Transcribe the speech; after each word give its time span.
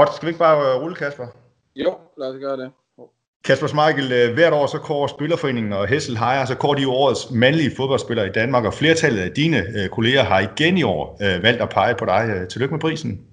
Godt, 0.00 0.14
skal 0.14 0.26
vi 0.26 0.30
ikke 0.30 0.38
bare 0.38 0.74
øh, 0.74 0.82
rulle, 0.82 0.96
Kasper? 0.96 1.26
Jo, 1.76 1.94
lad 2.18 2.28
os 2.28 2.40
gøre 2.40 2.56
det. 2.56 2.70
Kasper 3.44 3.66
Smeichel, 3.66 4.12
øh, 4.12 4.34
hvert 4.34 4.52
år 4.52 4.66
så 4.66 4.78
kårer 4.78 5.06
Spillerforeningen 5.06 5.72
og 5.72 5.86
Hessel 5.86 6.16
Hejer, 6.18 6.44
så 6.44 6.54
kårer 6.54 6.74
de 6.74 6.88
årets 6.88 7.30
mandlige 7.30 7.76
fodboldspillere 7.76 8.26
i 8.26 8.30
Danmark, 8.30 8.64
og 8.64 8.74
flertallet 8.74 9.20
af 9.20 9.30
dine 9.30 9.58
øh, 9.58 9.88
kolleger 9.88 10.22
har 10.22 10.40
igen 10.40 10.78
i 10.78 10.82
år 10.82 11.18
øh, 11.22 11.42
valgt 11.42 11.62
at 11.62 11.68
pege 11.68 11.94
på 11.94 12.04
dig. 12.04 12.46
Tillykke 12.50 12.74
med 12.74 12.80
prisen. 12.80 13.26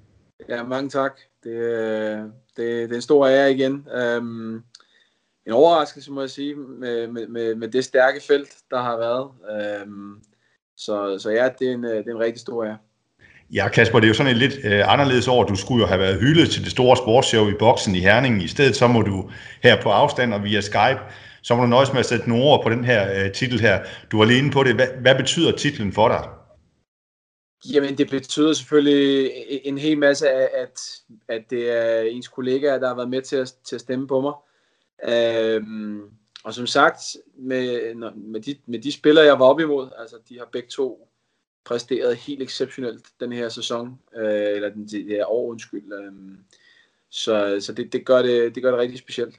Ja, 0.50 0.64
mange 0.64 0.90
tak. 0.90 1.20
Det, 1.44 1.54
det, 2.58 2.90
det 2.90 2.92
er 2.92 2.96
en 2.96 3.02
stor 3.02 3.28
ære 3.28 3.52
igen. 3.52 3.88
Um, 4.18 4.64
en 5.46 5.54
overraskelse, 5.54 6.12
må 6.12 6.22
jeg 6.22 6.30
sige, 6.30 6.56
med, 6.56 7.08
med, 7.08 7.28
med, 7.28 7.56
med 7.56 7.68
det 7.68 7.84
stærke 7.84 8.22
felt, 8.28 8.58
der 8.72 8.82
har 8.82 8.98
været. 8.98 9.30
Um, 9.84 10.22
så, 10.78 11.20
så 11.20 11.30
ja, 11.30 11.50
det 11.60 11.68
er, 11.68 11.74
en, 11.74 11.84
det 11.84 12.08
er 12.08 12.12
en 12.12 12.20
rigtig 12.20 12.42
stor 12.42 12.66
ære. 12.66 12.78
Ja, 13.54 13.70
Kasper, 13.70 14.00
det 14.00 14.06
er 14.06 14.08
jo 14.08 14.14
sådan 14.14 14.32
et 14.32 14.38
lidt 14.38 14.54
øh, 14.64 14.94
anderledes 14.94 15.28
år. 15.28 15.44
Du 15.44 15.56
skulle 15.56 15.82
jo 15.82 15.88
have 15.88 16.00
været 16.00 16.20
hyldet 16.20 16.50
til 16.50 16.64
det 16.64 16.72
store 16.72 16.98
sportsshow 16.98 17.50
i 17.50 17.54
boksen 17.60 17.96
i 17.96 18.00
Herning. 18.00 18.44
I 18.44 18.48
stedet 18.48 18.76
så 18.76 18.88
må 18.88 19.02
du 19.02 19.30
her 19.64 19.82
på 19.82 19.90
afstand 19.90 20.34
og 20.34 20.44
via 20.44 20.62
Skype, 20.62 21.00
så 21.44 21.56
må 21.56 21.62
du 21.62 21.68
nøjes 21.68 21.94
med 21.94 22.00
at 22.00 22.06
sætte 22.06 22.30
nogle 22.30 22.44
ord 22.44 22.64
på 22.64 22.70
den 22.70 22.84
her 22.84 23.26
øh, 23.26 23.32
titel 23.32 23.60
her. 23.60 23.84
Du 24.12 24.18
var 24.18 24.26
lige 24.26 24.40
inde 24.40 24.52
på 24.52 24.64
det. 24.64 24.76
Hvad, 24.76 24.88
hvad 25.02 25.16
betyder 25.16 25.52
titlen 25.52 25.94
for 25.94 26.08
dig? 26.08 26.30
Jamen, 27.74 27.98
det 27.98 28.10
betyder 28.10 28.54
selvfølgelig 28.54 29.32
en 29.64 29.78
hel 29.78 29.98
masse 29.98 30.30
af, 30.30 30.50
at, 30.62 30.82
at 31.30 31.42
det 31.50 31.72
er 31.78 32.02
ens 32.02 32.28
kollegaer, 32.28 32.80
der 32.80 32.88
har 32.88 32.96
været 32.96 33.10
med 33.10 33.22
til 33.22 33.36
at, 33.36 33.54
til 33.68 33.76
at 33.76 33.82
stemme 33.82 34.08
på 34.08 34.22
mig. 34.22 34.34
Øhm, 35.14 36.02
og 36.44 36.54
som 36.54 36.68
sagt, 36.68 37.02
med, 37.40 37.96
med, 38.16 38.42
de, 38.42 38.56
med 38.66 38.80
de 38.80 38.92
spillere, 38.92 39.26
jeg 39.26 39.40
var 39.40 39.46
op 39.46 39.60
imod, 39.60 39.90
altså 40.00 40.16
de 40.30 40.38
har 40.38 40.48
begge 40.52 40.70
to 40.70 41.08
præsteret 41.68 42.16
helt 42.16 42.42
exceptionelt 42.42 43.06
den 43.20 43.32
her 43.32 43.50
sæson, 43.50 44.00
øh, 44.18 44.56
eller 44.56 44.70
den, 44.70 44.88
det 44.88 45.06
her 45.06 45.32
år, 45.32 45.50
undskyld. 45.50 45.84
Øh, 45.94 46.38
så 47.10 47.58
så 47.60 47.74
det, 47.74 47.94
det, 47.94 48.06
gør 48.06 48.22
det, 48.22 48.56
det 48.56 48.64
gør 48.64 48.72
det 48.72 48.80
rigtig 48.80 49.00
specielt. 49.00 49.36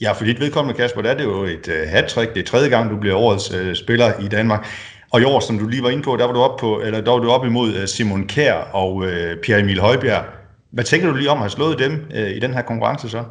Ja, 0.00 0.12
for 0.12 0.24
dit 0.24 0.40
vedkommende, 0.40 0.76
Kasper, 0.76 1.02
der 1.02 1.10
er 1.10 1.16
det 1.16 1.24
jo 1.24 1.42
et 1.44 1.68
uh, 1.68 1.74
hat-trick. 1.74 2.34
Det 2.34 2.40
er 2.40 2.44
tredje 2.44 2.68
gang, 2.68 2.90
du 2.90 2.96
bliver 3.00 3.16
årets 3.16 3.54
uh, 3.54 3.74
spiller 3.74 4.20
i 4.20 4.28
Danmark. 4.28 4.66
Og 5.12 5.20
i 5.20 5.24
år, 5.24 5.40
som 5.40 5.58
du 5.58 5.68
lige 5.68 5.82
var 5.82 5.90
inde 5.90 6.02
på, 6.02 6.16
der 6.16 6.24
var 6.24 6.32
du 6.32 6.40
op, 6.40 6.58
på, 6.58 6.80
eller 6.80 7.00
der 7.00 7.10
var 7.10 7.18
du 7.18 7.30
op 7.30 7.46
imod 7.46 7.68
uh, 7.68 7.84
Simon 7.84 8.28
Kær 8.28 8.54
og 8.54 8.94
uh, 8.94 9.40
Pierre 9.42 9.60
Emil 9.60 9.80
Højbjerg. 9.80 10.24
Hvad 10.70 10.84
tænker 10.84 11.08
du 11.08 11.14
lige 11.14 11.30
om 11.30 11.36
at 11.36 11.42
have 11.42 11.50
slået 11.50 11.78
dem 11.78 11.92
uh, 12.10 12.30
i 12.30 12.38
den 12.38 12.54
her 12.54 12.62
konkurrence 12.62 13.08
så? 13.08 13.24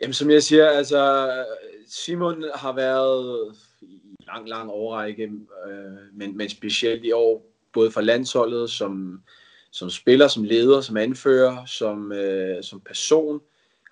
Jamen, 0.00 0.14
som 0.14 0.30
jeg 0.30 0.42
siger, 0.42 0.70
altså 0.70 1.30
Simon 1.88 2.44
har 2.54 2.72
været 2.72 3.54
lang, 4.34 4.48
lang 4.48 4.70
overrække, 4.70 5.22
øh, 5.68 6.16
men, 6.18 6.36
men 6.36 6.48
specielt 6.48 7.04
i 7.04 7.12
år, 7.12 7.46
både 7.72 7.90
for 7.90 8.00
landsholdet, 8.00 8.70
som, 8.70 9.22
som 9.70 9.90
spiller, 9.90 10.28
som 10.28 10.44
leder, 10.44 10.80
som 10.80 10.96
anfører, 10.96 11.64
som, 11.64 12.12
øh, 12.12 12.62
som 12.62 12.80
person, 12.80 13.40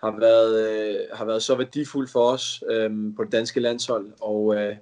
har 0.03 0.21
været, 0.21 0.71
øh, 0.71 0.97
har 1.13 1.25
været 1.25 1.43
så 1.43 1.55
værdifuld 1.55 2.09
for 2.09 2.31
os 2.31 2.63
øh, 2.71 2.91
på 3.17 3.25
det 3.25 3.33
danske 3.33 3.61
landshold, 3.61 4.13
og 4.21 4.55
øh, 4.57 4.77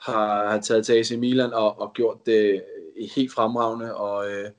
har, 0.00 0.50
har 0.50 0.60
taget 0.60 0.86
til 0.86 0.92
AC 0.92 1.10
Milan 1.18 1.52
og, 1.52 1.80
og 1.80 1.92
gjort 1.94 2.26
det 2.26 2.62
helt 3.16 3.32
fremragende, 3.32 3.94
og, 3.96 4.30
øh, 4.30 4.50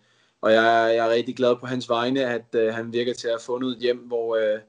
og 0.42 0.52
jeg, 0.52 0.94
jeg 0.96 1.06
er 1.06 1.10
rigtig 1.10 1.36
glad 1.36 1.56
på 1.56 1.66
hans 1.66 1.90
vegne, 1.90 2.26
at 2.26 2.46
øh, 2.56 2.74
han 2.74 2.94
virker 2.94 3.14
til 3.14 3.28
at 3.28 3.34
have 3.34 3.46
fundet 3.46 3.72
et 3.72 3.82
hjem, 3.82 3.98
hvor, 3.98 4.36
øh, 4.36 4.60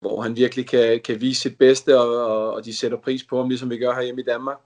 hvor 0.00 0.20
han 0.20 0.36
virkelig 0.36 0.66
kan, 0.66 1.00
kan 1.00 1.20
vise 1.20 1.40
sit 1.40 1.58
bedste, 1.58 2.00
og, 2.00 2.26
og, 2.26 2.52
og 2.52 2.64
de 2.64 2.76
sætter 2.76 2.98
pris 2.98 3.24
på 3.24 3.36
ham, 3.36 3.48
ligesom 3.48 3.70
vi 3.70 3.78
gør 3.78 3.94
herhjemme 3.94 4.20
i 4.20 4.24
Danmark. 4.24 4.58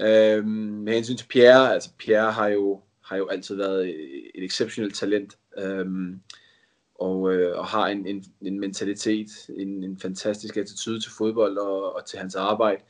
Øhm, 0.00 0.48
med 0.84 0.94
hensyn 0.94 1.16
til 1.16 1.26
Pierre, 1.26 1.74
altså 1.74 1.90
Pierre 1.98 2.32
har 2.32 2.48
jo, 2.48 2.80
har 3.04 3.16
jo 3.16 3.28
altid 3.28 3.56
været 3.56 3.88
et 4.34 4.44
exceptionelt 4.44 4.94
talent, 4.94 5.38
øhm, 5.58 6.20
og, 6.94 7.34
øh, 7.34 7.58
og 7.58 7.66
har 7.66 7.86
en, 7.86 8.06
en, 8.06 8.24
en 8.42 8.60
mentalitet, 8.60 9.28
en, 9.48 9.84
en 9.84 9.98
fantastisk 9.98 10.56
attitude 10.56 11.00
til 11.00 11.12
fodbold 11.18 11.58
og, 11.58 11.96
og 11.96 12.06
til 12.06 12.18
hans 12.18 12.34
arbejde. 12.34 12.82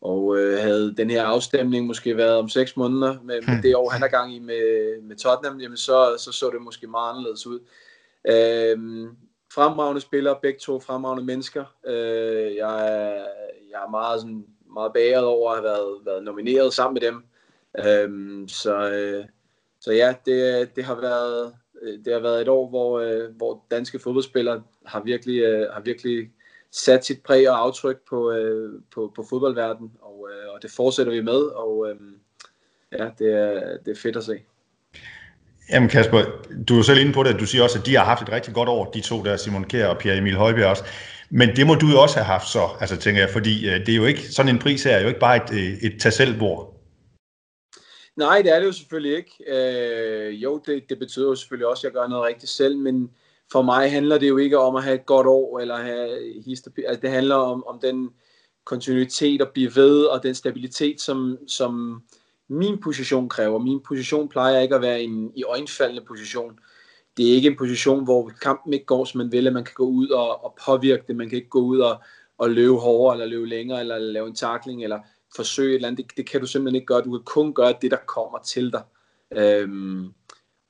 Og 0.00 0.38
øh, 0.38 0.58
havde 0.58 0.94
den 0.96 1.10
her 1.10 1.24
afstemning 1.24 1.86
måske 1.86 2.16
været 2.16 2.36
om 2.36 2.48
seks 2.48 2.76
måneder 2.76 3.12
med, 3.12 3.40
med 3.40 3.54
hmm. 3.54 3.62
det 3.62 3.76
år, 3.76 3.90
han 3.90 4.02
er 4.02 4.08
gang 4.08 4.34
i 4.34 4.38
med, 4.38 5.02
med 5.02 5.16
Tottenham, 5.16 5.60
jamen 5.60 5.76
så, 5.76 6.16
så 6.18 6.32
så 6.32 6.50
det 6.50 6.62
måske 6.62 6.86
meget 6.86 7.10
anderledes 7.10 7.46
ud. 7.46 7.60
Øhm, 8.28 9.08
fremragende 9.52 10.00
spillere, 10.00 10.38
begge 10.42 10.58
to 10.58 10.80
fremragende 10.80 11.24
mennesker. 11.24 11.64
Øh, 11.86 12.56
jeg, 12.56 12.88
er, 12.88 13.26
jeg 13.70 13.84
er 13.86 13.90
meget 13.90 14.20
sådan 14.20 14.44
meget 14.74 14.92
bæret 14.92 15.24
over 15.24 15.50
at 15.50 15.56
have 15.56 15.64
været, 15.64 15.98
været 16.04 16.24
nomineret 16.24 16.72
sammen 16.72 16.94
med 16.94 17.00
dem. 17.00 17.24
Øhm, 17.86 18.48
så, 18.48 18.90
øh, 18.90 19.24
så 19.80 19.92
ja, 19.92 20.14
det, 20.26 20.68
det, 20.76 20.84
har 20.84 20.94
været, 20.94 21.54
øh, 21.82 21.98
det 22.04 22.12
har 22.12 22.20
været 22.20 22.40
et 22.40 22.48
år, 22.48 22.68
hvor, 22.68 23.00
øh, 23.00 23.36
hvor 23.36 23.64
danske 23.70 23.98
fodboldspillere 23.98 24.62
har 24.86 25.00
virkelig, 25.00 25.40
øh, 25.40 25.72
har 25.72 25.80
virkelig 25.80 26.30
sat 26.72 27.04
sit 27.04 27.22
præg 27.22 27.50
og 27.50 27.58
aftryk 27.58 27.96
på, 28.08 28.32
øh, 28.32 28.72
på, 28.94 29.12
på 29.16 29.24
fodboldverdenen, 29.30 29.92
og, 30.02 30.28
øh, 30.32 30.54
og 30.54 30.62
det 30.62 30.70
fortsætter 30.70 31.12
vi 31.12 31.20
med, 31.20 31.40
og 31.40 31.86
øh, 31.90 31.96
ja, 32.92 33.10
det 33.18 33.32
er, 33.32 33.78
det 33.84 33.90
er 33.90 34.00
fedt 34.02 34.16
at 34.16 34.24
se. 34.24 34.38
Jamen 35.70 35.88
Kasper, 35.88 36.22
du 36.68 36.78
er 36.78 36.82
selv 36.82 37.00
inde 37.00 37.12
på 37.12 37.22
det, 37.22 37.40
du 37.40 37.46
siger 37.46 37.62
også, 37.62 37.78
at 37.78 37.86
de 37.86 37.96
har 37.96 38.04
haft 38.04 38.22
et 38.22 38.32
rigtig 38.32 38.54
godt 38.54 38.68
år, 38.68 38.90
de 38.90 39.00
to 39.00 39.24
der, 39.24 39.36
Simon 39.36 39.64
Kjær 39.64 39.86
og 39.86 39.98
Pierre 39.98 40.18
Emil 40.18 40.36
Højbjerg 40.36 40.70
også. 40.70 40.84
Men 41.30 41.56
det 41.56 41.66
må 41.66 41.74
du 41.74 41.86
jo 41.86 42.02
også 42.02 42.16
have 42.16 42.24
haft 42.24 42.48
så, 42.48 42.68
altså 42.80 42.96
tænker 42.96 43.20
jeg, 43.20 43.30
fordi 43.30 43.68
øh, 43.68 43.86
det 43.86 43.88
er 43.88 43.96
jo 43.96 44.04
ikke, 44.04 44.32
sådan 44.32 44.54
en 44.54 44.58
pris 44.58 44.82
her 44.82 44.96
er 44.96 45.02
jo 45.02 45.08
ikke 45.08 45.20
bare 45.20 45.36
et, 45.36 45.50
øh, 45.52 45.90
et 45.90 46.00
tag 46.00 46.12
selv 46.12 46.38
bord. 46.38 46.76
Nej, 48.16 48.42
det 48.42 48.54
er 48.54 48.58
det 48.58 48.66
jo 48.66 48.72
selvfølgelig 48.72 49.16
ikke. 49.16 49.32
Øh, 49.48 50.42
jo, 50.42 50.62
det, 50.66 50.82
det 50.88 50.98
betyder 50.98 51.28
jo 51.28 51.34
selvfølgelig 51.34 51.66
også, 51.66 51.86
at 51.86 51.94
jeg 51.94 52.00
gør 52.00 52.08
noget 52.08 52.26
rigtigt 52.26 52.52
selv, 52.52 52.78
men 52.78 53.10
for 53.52 53.62
mig 53.62 53.90
handler 53.90 54.18
det 54.18 54.28
jo 54.28 54.36
ikke 54.36 54.58
om 54.58 54.76
at 54.76 54.84
have 54.84 54.94
et 54.94 55.06
godt 55.06 55.26
år, 55.26 55.58
eller 55.58 55.76
have 55.76 56.18
histopi. 56.46 56.82
Altså, 56.86 57.00
det 57.00 57.10
handler 57.10 57.34
om, 57.34 57.66
om 57.66 57.80
den 57.80 58.10
kontinuitet 58.64 59.40
at 59.40 59.50
blive 59.54 59.70
ved, 59.74 60.04
og 60.04 60.22
den 60.22 60.34
stabilitet, 60.34 61.00
som, 61.00 61.38
som 61.48 62.02
min 62.48 62.80
position 62.80 63.28
kræver. 63.28 63.58
Min 63.58 63.80
position 63.88 64.28
plejer 64.28 64.60
ikke 64.60 64.74
at 64.74 64.82
være 64.82 65.02
en 65.02 65.32
i 65.36 65.44
øjenfaldende 65.44 66.04
position 66.08 66.58
det 67.16 67.30
er 67.30 67.34
ikke 67.34 67.48
en 67.48 67.56
position, 67.56 68.04
hvor 68.04 68.32
kampen 68.42 68.72
ikke 68.72 68.86
går, 68.86 69.04
som 69.04 69.18
man 69.18 69.32
vil, 69.32 69.46
at 69.46 69.52
man 69.52 69.64
kan 69.64 69.74
gå 69.74 69.84
ud 69.84 70.08
og, 70.08 70.44
og 70.44 70.58
påvirke 70.66 71.04
det. 71.08 71.16
Man 71.16 71.28
kan 71.28 71.36
ikke 71.36 71.48
gå 71.48 71.60
ud 71.60 71.78
og, 71.78 72.02
og 72.38 72.50
løbe 72.50 72.76
hårdere, 72.76 73.14
eller 73.14 73.26
løbe 73.26 73.46
længere, 73.46 73.80
eller 73.80 73.98
lave 73.98 74.26
en 74.28 74.34
takling, 74.34 74.84
eller 74.84 75.00
forsøge 75.36 75.70
et 75.70 75.74
eller 75.74 75.88
andet. 75.88 76.06
Det, 76.06 76.16
det 76.16 76.30
kan 76.30 76.40
du 76.40 76.46
simpelthen 76.46 76.74
ikke 76.74 76.86
gøre. 76.86 77.02
Du 77.02 77.10
kan 77.10 77.24
kun 77.24 77.54
gøre 77.54 77.74
det, 77.82 77.90
der 77.90 77.96
kommer 78.06 78.38
til 78.38 78.72
dig. 78.72 78.82
Øhm, 79.36 80.12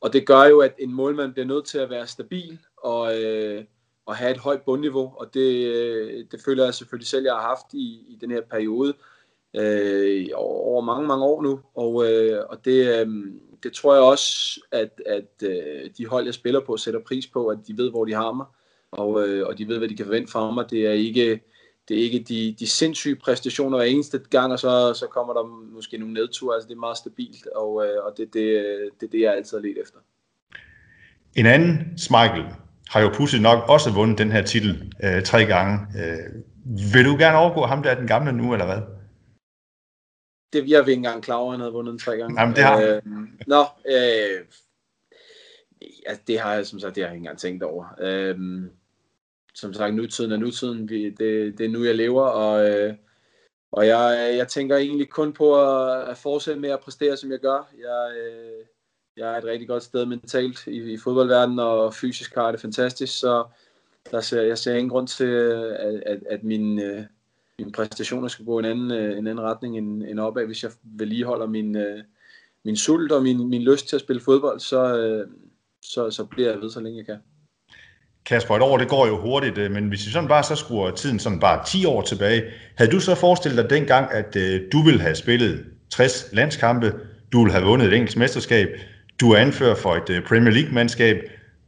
og 0.00 0.12
det 0.12 0.27
gør 0.27 0.45
jo, 0.45 0.61
at 0.61 0.75
en 0.79 0.95
målmand 0.95 1.33
bliver 1.33 1.47
nødt 1.47 1.67
til 1.67 1.79
at 1.79 1.91
være 1.91 2.06
stabil, 2.06 2.59
og, 2.77 3.23
øh, 3.23 3.65
og 4.06 4.17
have 4.17 4.31
et 4.31 4.39
højt 4.39 4.62
bundniveau, 4.62 5.12
og 5.17 5.34
det, 5.34 5.67
øh, 5.67 6.25
det 6.31 6.41
føler 6.45 6.65
jeg 6.65 6.75
selvfølgelig 6.75 7.09
selv, 7.09 7.25
jeg 7.25 7.34
har 7.34 7.49
haft 7.49 7.67
i, 7.73 8.05
i 8.09 8.19
den 8.21 8.31
her 8.31 8.41
periode, 8.41 8.95
øh, 9.56 10.27
over 10.34 10.81
mange, 10.81 11.06
mange 11.06 11.25
år 11.25 11.43
nu, 11.43 11.61
og, 11.75 12.11
øh, 12.11 12.45
og 12.49 12.65
det, 12.65 13.00
øh, 13.00 13.09
det 13.62 13.72
tror 13.72 13.94
jeg 13.94 14.03
også, 14.03 14.60
at, 14.72 15.03
at 15.06 15.48
øh, 15.48 15.91
de 15.98 16.06
hold, 16.06 16.25
jeg 16.25 16.34
spiller 16.34 16.60
på, 16.60 16.76
sætter 16.76 17.00
pris 17.00 17.26
på, 17.26 17.47
at 17.47 17.59
de 17.66 17.76
ved, 17.76 17.91
hvor 17.91 18.04
de 18.04 18.15
har 18.15 18.32
mig, 18.32 18.47
og, 18.91 19.28
øh, 19.28 19.47
og 19.47 19.59
de 19.59 19.69
ved, 19.69 19.78
hvad 19.78 19.88
de 19.88 19.97
kan 19.97 20.06
forvente 20.06 20.32
fra 20.32 20.50
mig. 20.50 20.71
Det 20.71 20.87
er 20.87 20.93
ikke, 20.93 21.41
det 21.88 21.99
er 21.99 22.03
ikke 22.03 22.19
de, 22.19 22.56
de 22.59 22.66
sindssyge 22.66 23.16
præstationer 23.16 23.78
hver 23.78 23.87
eneste 23.87 24.20
gang, 24.31 24.53
og 24.53 24.59
så, 24.59 24.94
så 24.94 25.06
kommer 25.06 25.34
der 25.34 25.44
måske 25.75 25.99
nogle 25.99 26.15
nedture. 26.15 26.54
Altså, 26.54 26.69
det 26.69 26.75
er 26.75 26.78
meget 26.78 26.97
stabilt, 26.97 27.47
og, 27.47 27.87
øh, 27.87 28.05
og 28.05 28.12
det, 28.17 28.35
det, 28.35 28.44
det 29.00 29.06
er 29.06 29.11
det, 29.11 29.20
jeg 29.20 29.35
altid 29.37 29.56
har 29.56 29.62
let 29.62 29.79
efter. 29.82 29.99
En 31.35 31.46
anden, 31.46 31.79
Michael, 32.11 32.44
har 32.88 33.00
jo 33.00 33.08
pludselig 33.08 33.43
nok 33.43 33.69
også 33.69 33.93
vundet 33.93 34.19
den 34.19 34.32
her 34.32 34.43
titel 34.43 34.93
øh, 35.05 35.23
tre 35.23 35.44
gange. 35.44 35.79
Øh, 36.00 36.43
vil 36.94 37.05
du 37.05 37.17
gerne 37.17 37.38
overgå 37.38 37.67
ham, 37.67 37.82
der 37.82 37.90
er 37.90 37.94
den 37.94 38.06
gamle 38.06 38.32
nu, 38.32 38.52
eller 38.52 38.67
hvad? 38.67 39.00
Det, 40.52 40.70
jeg 40.70 40.87
vil 40.87 40.91
ikke 40.91 40.99
engang 40.99 41.23
klar 41.23 41.37
over, 41.37 41.50
han 41.50 41.61
havde 41.61 41.73
vundet 41.73 41.93
den 41.93 41.99
tre 41.99 42.17
gange. 42.17 42.41
Jamen, 42.41 42.56
det 42.56 42.64
har 42.64 42.82
øh, 42.82 43.02
Nå, 43.47 43.64
øh, 43.87 44.44
ja, 45.82 46.17
det 46.26 46.41
har 46.41 46.55
jeg 46.55 46.67
som 46.67 46.81
sagt, 46.81 46.94
det 46.94 47.02
har 47.02 47.08
jeg 47.08 47.14
ikke 47.14 47.20
engang 47.20 47.38
tænkt 47.38 47.62
over. 47.62 47.85
Øh, 48.00 48.37
som 49.55 49.75
sagt, 49.75 49.94
nutiden 49.94 50.32
er 50.32 50.37
nutiden. 50.37 50.88
Vi, 50.88 51.11
det, 51.11 51.58
det 51.58 51.67
er 51.67 51.70
nu, 51.70 51.85
jeg 51.85 51.94
lever, 51.94 52.23
og, 52.23 52.70
øh, 52.70 52.94
og 53.73 53.87
jeg, 53.87 54.35
jeg 54.37 54.49
tænker 54.49 54.76
egentlig 54.76 55.11
kun 55.11 55.32
på 55.32 55.62
at, 55.62 56.08
at 56.08 56.17
fortsætte 56.17 56.61
med 56.61 56.70
at 56.70 56.81
præstere, 56.81 57.17
som 57.17 57.31
jeg 57.31 57.38
gør. 57.38 57.70
Jeg, 57.79 58.17
øh, 58.17 58.67
jeg 59.17 59.32
er 59.35 59.38
et 59.38 59.44
rigtig 59.44 59.69
godt 59.69 59.82
sted 59.82 60.06
mentalt 60.06 60.67
i, 60.67 60.93
i 60.93 60.99
fodboldverdenen, 60.99 61.58
og 61.58 61.94
fysisk 61.94 62.35
har 62.35 62.50
det 62.50 62.61
fantastisk, 62.61 63.19
så 63.19 63.44
der 64.11 64.20
ser, 64.20 64.43
jeg 64.43 64.58
ser 64.58 64.75
ingen 64.75 64.91
grund 64.91 65.08
til, 65.08 65.25
at, 65.25 66.02
at, 66.06 66.23
at 66.31 66.44
min, 66.44 66.81
øh, 66.81 67.05
mine 67.61 67.73
præstationer 67.73 68.29
skal 68.29 68.45
gå 68.45 68.59
en 68.59 68.65
anden, 68.65 68.91
øh, 68.91 69.19
en 69.19 69.27
anden 69.27 69.41
retning 69.41 69.79
end, 69.79 70.03
end 70.03 70.21
opad. 70.21 70.47
Hvis 70.47 70.62
jeg 70.62 70.71
vedligeholder 70.85 71.47
min, 71.47 71.77
øh, 71.77 71.99
min 72.65 72.77
sult 72.77 73.12
og 73.12 73.23
min, 73.23 73.49
min 73.51 73.62
lyst 73.62 73.89
til 73.89 73.97
at 73.97 74.01
spille 74.01 74.23
fodbold, 74.23 74.61
så, 74.61 74.99
øh, 74.99 75.27
så, 75.83 76.11
så 76.11 76.25
bliver 76.25 76.51
jeg 76.51 76.61
ved, 76.61 76.71
så 76.71 76.81
længe 76.81 76.99
jeg 76.99 77.07
kan. 77.07 77.17
Kasper, 78.27 78.57
et 78.57 78.62
år, 78.62 78.79
det 78.79 78.89
går 78.89 79.07
jo 79.07 79.21
hurtigt, 79.21 79.59
øh, 79.59 79.71
men 79.71 79.89
hvis 79.89 80.07
vi 80.07 80.12
sådan 80.12 80.29
bare 80.29 80.43
så 80.43 80.57
skruer 80.57 80.91
tiden 80.91 81.19
sådan 81.19 81.41
bare 81.41 81.65
10 81.67 81.85
år 81.85 82.03
tilbage, 82.03 82.43
havde 82.77 82.91
du 82.91 83.01
så 83.01 83.15
forestillet 83.15 83.62
dig 83.62 83.71
dengang, 83.71 84.12
at 84.12 84.37
øh, 84.37 84.61
du 84.73 84.83
ville 84.83 85.01
have 85.01 85.15
spillet 85.15 85.65
60 85.91 86.29
landskampe, 86.33 86.95
du 87.33 87.39
ville 87.43 87.53
have 87.53 87.65
vundet 87.65 87.89
et 87.89 87.95
engelsk 87.95 88.17
mesterskab, 88.17 88.69
du 89.21 89.31
er 89.31 89.37
anfører 89.37 89.75
for 89.75 89.95
et 89.95 90.11
øh, 90.11 90.23
Premier 90.25 90.53
League-mandskab, 90.53 91.17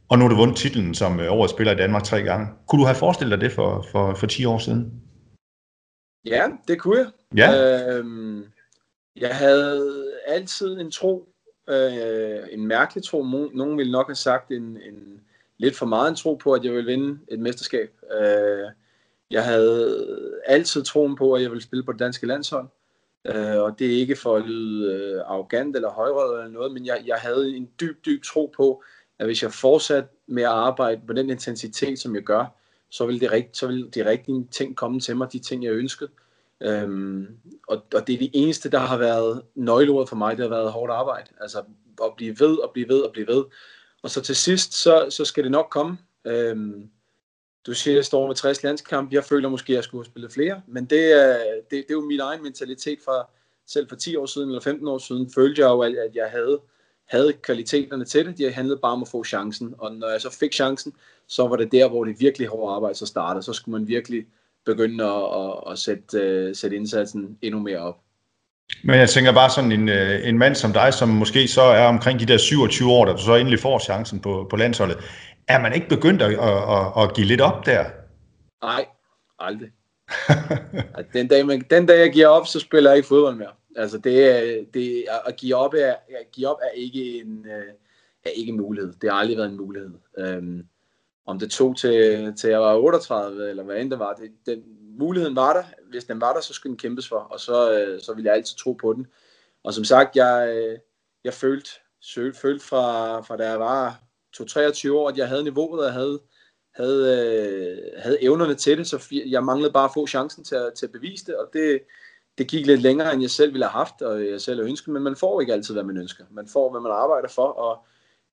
og 0.09 0.17
nu 0.17 0.23
har 0.23 0.29
du 0.29 0.35
vundet 0.35 0.57
titlen 0.57 0.95
som 0.95 1.19
øh, 1.19 1.31
årets 1.31 1.53
spiller 1.53 1.73
i 1.73 1.77
Danmark 1.77 2.03
tre 2.03 2.21
gange. 2.21 2.47
Kunne 2.67 2.81
du 2.81 2.85
have 2.85 2.95
forestillet 2.95 3.31
dig 3.31 3.49
det 3.49 3.51
for, 3.55 3.85
for, 3.91 4.13
for 4.13 4.27
10 4.27 4.45
år 4.45 4.57
siden? 4.57 5.02
Ja, 6.25 6.49
det 6.67 6.79
kunne 6.79 6.97
jeg. 6.97 7.07
Ja. 7.37 7.97
Øhm, 7.97 8.45
jeg 9.15 9.35
havde 9.35 10.11
altid 10.27 10.79
en 10.79 10.91
tro, 10.91 11.29
øh, 11.69 12.39
en 12.51 12.67
mærkelig 12.67 13.03
tro. 13.03 13.23
Nogen 13.53 13.77
ville 13.77 13.91
nok 13.91 14.07
have 14.07 14.15
sagt 14.15 14.51
en, 14.51 14.63
en 14.63 15.21
lidt 15.57 15.75
for 15.75 15.85
meget 15.85 16.09
en 16.09 16.15
tro 16.15 16.35
på, 16.35 16.53
at 16.53 16.65
jeg 16.65 16.73
ville 16.73 16.91
vinde 16.91 17.19
et 17.27 17.39
mesterskab. 17.39 17.91
Øh, 18.21 18.71
jeg 19.31 19.43
havde 19.43 20.07
altid 20.45 20.83
troen 20.83 21.15
på, 21.15 21.33
at 21.33 21.41
jeg 21.41 21.51
ville 21.51 21.63
spille 21.63 21.83
på 21.83 21.91
det 21.91 21.99
danske 21.99 22.27
landshold. 22.27 22.67
Øh, 23.25 23.61
og 23.61 23.79
det 23.79 23.87
er 23.87 23.99
ikke 23.99 24.15
for 24.15 24.35
at 24.35 24.45
lyde 24.45 24.93
øh, 24.93 25.21
arrogant 25.25 25.75
eller 25.75 25.89
højrød 25.89 26.33
eller 26.33 26.51
noget, 26.51 26.71
men 26.71 26.85
jeg, 26.85 27.03
jeg 27.05 27.15
havde 27.15 27.55
en 27.55 27.69
dyb, 27.81 28.05
dyb 28.05 28.23
tro 28.23 28.53
på, 28.57 28.83
at 29.19 29.25
hvis 29.25 29.43
jeg 29.43 29.51
fortsat 29.51 30.05
med 30.27 30.43
at 30.43 30.49
arbejde 30.49 31.01
på 31.07 31.13
den 31.13 31.29
intensitet, 31.29 31.99
som 31.99 32.15
jeg 32.15 32.23
gør, 32.23 32.45
så 32.93 33.05
vil, 33.05 33.21
det 33.21 33.31
rigt, 33.31 33.57
så 33.57 33.67
vil 33.67 33.89
de 33.95 34.09
rigtige 34.09 34.47
ting 34.51 34.75
komme 34.75 34.99
til 34.99 35.17
mig, 35.17 35.33
de 35.33 35.39
ting, 35.39 35.63
jeg 35.63 35.71
ønskede. 35.71 36.09
Øhm, 36.61 37.27
og, 37.67 37.85
og 37.93 38.07
det 38.07 38.13
er 38.13 38.17
det 38.17 38.29
eneste, 38.33 38.71
der 38.71 38.79
har 38.79 38.97
været 38.97 39.41
nøgleordet 39.55 40.09
for 40.09 40.15
mig, 40.15 40.37
det 40.37 40.43
har 40.43 40.49
været 40.49 40.71
hårdt 40.71 40.91
arbejde. 40.91 41.29
Altså 41.41 41.63
at 42.03 42.11
blive 42.17 42.39
ved 42.39 42.57
og 42.57 42.71
blive 42.73 42.87
ved 42.87 43.01
og 43.01 43.11
blive 43.11 43.27
ved. 43.27 43.43
Og 44.03 44.09
så 44.09 44.21
til 44.21 44.35
sidst, 44.35 44.73
så, 44.73 45.07
så 45.09 45.25
skal 45.25 45.43
det 45.43 45.51
nok 45.51 45.67
komme. 45.71 45.97
Øhm, 46.25 46.89
du 47.65 47.73
siger, 47.73 47.93
at 47.93 47.95
jeg 47.95 48.05
står 48.05 48.27
med 48.27 48.35
60 48.35 48.63
landskamp. 48.63 49.13
Jeg 49.13 49.23
føler 49.23 49.49
måske, 49.49 49.73
at 49.73 49.75
jeg 49.75 49.83
skulle 49.83 50.03
have 50.05 50.11
spillet 50.11 50.31
flere. 50.31 50.61
Men 50.67 50.85
det 50.85 51.11
er, 51.23 51.37
det, 51.53 51.71
det 51.71 51.79
er 51.89 51.93
jo 51.93 52.01
min 52.01 52.19
egen 52.19 52.43
mentalitet 52.43 52.99
fra 53.05 53.29
selv 53.65 53.89
for 53.89 53.95
10 53.95 54.15
år 54.15 54.25
siden 54.25 54.49
eller 54.49 54.61
15 54.61 54.87
år 54.87 54.97
siden. 54.97 55.31
Følte 55.35 55.61
jeg 55.61 55.67
jo, 55.67 55.79
at 55.79 56.15
jeg 56.15 56.29
havde, 56.29 56.61
havde 57.09 57.33
kvaliteterne 57.33 58.05
til 58.05 58.25
det. 58.25 58.37
Det 58.37 58.53
handlede 58.53 58.79
bare 58.81 58.91
om 58.91 59.01
at 59.01 59.07
få 59.07 59.23
chancen. 59.23 59.75
Og 59.77 59.95
når 59.95 60.09
jeg 60.09 60.21
så 60.21 60.37
fik 60.39 60.53
chancen, 60.53 60.93
så 61.27 61.47
var 61.47 61.55
det 61.55 61.71
der, 61.71 61.89
hvor 61.89 62.03
det 62.03 62.19
virkelig 62.19 62.47
hårde 62.47 62.75
arbejde 62.75 62.95
så 62.95 63.05
startede. 63.05 63.43
Så 63.43 63.53
skulle 63.53 63.79
man 63.79 63.87
virkelig 63.87 64.25
begynde 64.65 65.03
at, 65.03 65.23
at, 65.35 65.71
at 65.71 65.79
sætte, 65.79 66.47
uh, 66.49 66.55
sætte 66.55 66.75
indsatsen 66.75 67.37
endnu 67.41 67.59
mere 67.59 67.77
op. 67.77 67.99
Men 68.83 68.99
jeg 68.99 69.09
tænker 69.09 69.33
bare 69.33 69.49
sådan 69.49 69.71
en, 69.71 69.89
øh, 69.89 70.27
en 70.27 70.37
mand 70.37 70.55
som 70.55 70.73
dig, 70.73 70.93
som 70.93 71.09
måske 71.09 71.47
så 71.47 71.61
er 71.61 71.85
omkring 71.85 72.19
de 72.19 72.25
der 72.25 72.37
27 72.37 72.91
år, 72.91 73.05
der 73.05 73.15
du 73.15 73.21
så 73.21 73.35
endelig 73.35 73.59
får 73.59 73.79
chancen 73.79 74.19
på, 74.19 74.47
på 74.49 74.55
landsholdet. 74.55 74.97
Er 75.47 75.59
man 75.59 75.73
ikke 75.73 75.89
begyndt 75.89 76.21
at, 76.21 76.31
at, 76.31 77.03
at 77.03 77.13
give 77.15 77.27
lidt 77.27 77.41
op 77.41 77.65
der? 77.65 77.85
Nej, 78.65 78.85
aldrig. 79.39 79.69
den, 81.13 81.27
dag, 81.27 81.45
man, 81.45 81.63
den 81.69 81.85
dag 81.85 81.99
jeg 81.99 82.13
giver 82.13 82.27
op, 82.27 82.47
så 82.47 82.59
spiller 82.59 82.89
jeg 82.89 82.97
ikke 82.97 83.07
fodbold 83.07 83.35
mere. 83.35 83.51
Altså 83.75 83.97
det, 83.97 84.73
det, 84.73 85.05
at 85.25 85.35
give 85.35 85.55
op 85.55 85.73
er, 85.73 85.95
at 86.09 86.31
give 86.31 86.47
op 86.47 86.57
er 86.63 86.69
ikke 86.69 87.21
en, 87.21 87.45
øh, 87.45 87.73
er 88.23 88.29
ikke 88.29 88.49
en 88.49 88.57
mulighed. 88.57 88.93
Det 89.01 89.09
har 89.11 89.17
aldrig 89.17 89.37
været 89.37 89.49
en 89.49 89.57
mulighed. 89.57 89.91
Um, 90.37 90.67
om 91.25 91.39
det 91.39 91.51
tog 91.51 91.77
til, 91.77 92.33
til 92.35 92.49
jeg 92.49 92.61
var 92.61 92.75
38, 92.75 93.49
eller 93.49 93.63
hvad 93.63 93.77
end 93.77 93.91
det 93.91 93.99
var, 93.99 94.13
det, 94.13 94.31
den, 94.45 94.63
muligheden 94.99 95.35
var 95.35 95.53
der. 95.53 95.63
Hvis 95.89 96.03
den 96.03 96.21
var 96.21 96.33
der, 96.33 96.41
så 96.41 96.53
skulle 96.53 96.71
den 96.71 96.77
kæmpes 96.77 97.07
for, 97.07 97.15
og 97.17 97.39
så, 97.39 97.73
øh, 97.73 98.01
så 98.01 98.13
ville 98.13 98.27
jeg 98.27 98.35
altid 98.35 98.57
tro 98.57 98.73
på 98.73 98.93
den. 98.93 99.07
Og 99.63 99.73
som 99.73 99.83
sagt, 99.83 100.15
jeg, 100.15 100.53
øh, 100.55 100.79
jeg 101.23 101.33
følte, 101.33 101.69
følte 102.41 102.65
fra, 102.65 103.19
fra 103.21 103.37
da 103.37 103.49
jeg 103.49 103.59
var 103.59 104.03
23 104.47 104.99
år, 104.99 105.09
at 105.09 105.17
jeg 105.17 105.27
havde 105.27 105.43
niveauet, 105.43 105.79
og 105.79 105.85
jeg 105.85 105.93
havde, 105.93 106.21
havde, 106.75 107.03
øh, 107.17 108.01
havde 108.03 108.23
evnerne 108.23 108.55
til 108.55 108.77
det, 108.77 108.87
så 108.87 109.21
jeg 109.25 109.43
manglede 109.43 109.73
bare 109.73 109.85
at 109.85 109.93
få 109.93 110.07
chancen 110.07 110.43
til 110.43 110.55
at, 110.55 110.73
til 110.73 110.85
at 110.85 110.91
bevise 110.91 111.25
det, 111.25 111.37
og 111.37 111.49
det, 111.53 111.79
det 112.37 112.47
gik 112.47 112.65
lidt 112.65 112.81
længere, 112.81 113.13
end 113.13 113.21
jeg 113.21 113.31
selv 113.31 113.53
ville 113.53 113.65
have 113.65 113.71
haft, 113.71 114.01
og 114.01 114.27
jeg 114.27 114.41
selv 114.41 114.59
ønsket, 114.59 114.93
men 114.93 115.03
man 115.03 115.15
får 115.15 115.41
ikke 115.41 115.53
altid, 115.53 115.73
hvad 115.73 115.83
man 115.83 115.97
ønsker. 115.97 116.23
Man 116.31 116.47
får, 116.47 116.71
hvad 116.71 116.81
man 116.81 116.91
arbejder 116.91 117.27
for, 117.27 117.47
og 117.47 117.85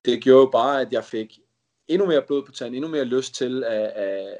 det 0.04 0.22
gjorde 0.22 0.40
jo 0.40 0.50
bare, 0.50 0.80
at 0.80 0.92
jeg 0.92 1.04
fik 1.04 1.40
endnu 1.88 2.06
mere 2.06 2.22
blod 2.22 2.42
på 2.42 2.52
tanden, 2.52 2.74
endnu 2.74 2.88
mere 2.90 3.04
lyst 3.04 3.34
til 3.34 3.64
at, 3.64 3.82
at, 3.82 4.36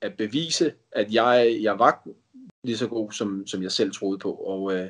at 0.00 0.16
bevise, 0.16 0.72
at 0.92 1.12
jeg, 1.12 1.58
jeg 1.62 1.78
var 1.78 2.08
lige 2.64 2.76
så 2.76 2.86
god, 2.86 3.12
som, 3.12 3.46
som 3.46 3.62
jeg 3.62 3.72
selv 3.72 3.92
troede 3.92 4.18
på. 4.18 4.32
Og, 4.32 4.74
øh, 4.74 4.88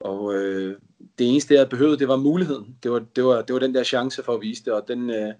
og 0.00 0.34
øh, 0.34 0.78
det 1.18 1.28
eneste, 1.30 1.54
jeg 1.54 1.68
behøvede, 1.68 1.98
det 1.98 2.08
var 2.08 2.16
muligheden. 2.16 2.76
Det 2.82 2.90
var, 2.90 2.98
det 3.16 3.24
var, 3.24 3.42
det 3.42 3.54
var 3.54 3.60
den 3.60 3.74
der 3.74 3.82
chance 3.82 4.22
for 4.22 4.34
at 4.34 4.40
vise 4.40 4.64
det, 4.64 4.72
og 4.72 4.88
den, 4.88 5.10
øh, 5.10 5.32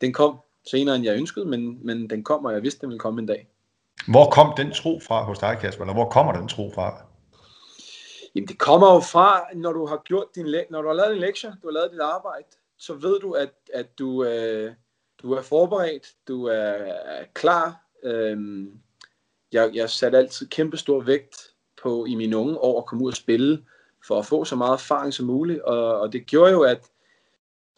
den 0.00 0.12
kom 0.12 0.36
senere, 0.66 0.96
end 0.96 1.04
jeg 1.04 1.16
ønskede, 1.16 1.46
men, 1.46 1.86
men 1.86 2.10
den 2.10 2.24
kom, 2.24 2.44
og 2.44 2.52
jeg 2.52 2.62
vidste, 2.62 2.80
den 2.80 2.88
ville 2.88 2.98
komme 2.98 3.20
en 3.20 3.26
dag. 3.26 3.48
Hvor 4.08 4.30
kom 4.30 4.52
den 4.56 4.72
tro 4.72 5.00
fra 5.00 5.24
hos 5.24 5.38
dig, 5.38 5.58
Kasper, 5.60 5.84
eller 5.84 5.94
hvor 5.94 6.08
kommer 6.08 6.32
den 6.32 6.48
tro 6.48 6.70
fra? 6.74 7.09
Jamen, 8.34 8.48
det 8.48 8.58
kommer 8.58 8.94
jo 8.94 9.00
fra, 9.00 9.54
når 9.54 9.72
du 9.72 9.86
har 9.86 10.02
gjort 10.04 10.26
din 10.34 10.46
når 10.70 10.82
du 10.82 10.88
har 10.88 10.94
lavet 10.94 11.12
din 11.12 11.20
lektie, 11.20 11.50
du 11.62 11.66
har 11.66 11.72
lavet 11.72 11.92
dit 11.92 12.00
arbejde, 12.00 12.46
så 12.78 12.94
ved 12.94 13.20
du, 13.20 13.32
at, 13.32 13.50
at 13.74 13.98
du, 13.98 14.24
øh, 14.24 14.72
du 15.22 15.32
er 15.32 15.42
forberedt, 15.42 16.06
du 16.28 16.44
er, 16.44 16.54
er 16.54 17.24
klar. 17.34 17.82
Øhm, 18.02 18.80
jeg, 19.52 19.70
jeg 19.74 19.90
satte 19.90 20.18
altid 20.18 20.48
kæmpe 20.48 20.76
stor 20.76 21.00
vægt 21.00 21.54
på 21.82 22.04
i 22.04 22.14
mine 22.14 22.36
unge 22.36 22.58
år 22.58 22.80
at 22.80 22.86
komme 22.86 23.04
ud 23.04 23.10
og 23.10 23.16
spille, 23.16 23.64
for 24.06 24.18
at 24.18 24.26
få 24.26 24.44
så 24.44 24.56
meget 24.56 24.72
erfaring 24.72 25.14
som 25.14 25.26
muligt, 25.26 25.60
og, 25.62 26.00
og 26.00 26.12
det 26.12 26.26
gjorde 26.26 26.52
jo, 26.52 26.62
at 26.62 26.90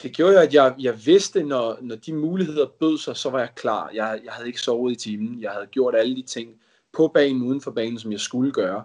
det 0.03 0.17
gjorde 0.17 0.33
jo, 0.33 0.39
at 0.39 0.55
jeg, 0.55 0.75
jeg 0.79 1.07
vidste, 1.07 1.43
når, 1.43 1.79
når 1.81 1.97
de 1.97 2.13
muligheder 2.13 2.67
bød 2.67 2.99
sig, 2.99 3.17
så 3.17 3.31
var 3.31 3.39
jeg 3.39 3.55
klar. 3.55 3.91
Jeg, 3.95 4.21
jeg 4.25 4.33
havde 4.33 4.47
ikke 4.47 4.61
sovet 4.61 4.93
i 4.93 4.97
timen. 4.97 5.43
Jeg 5.43 5.51
havde 5.51 5.67
gjort 5.67 5.95
alle 5.95 6.17
de 6.17 6.23
ting 6.23 6.61
på 6.93 7.09
banen, 7.09 7.43
uden 7.43 7.61
for 7.61 7.71
banen, 7.71 7.99
som 7.99 8.13
jeg 8.13 8.21
skulle 8.21 8.53
gøre. 8.53 8.85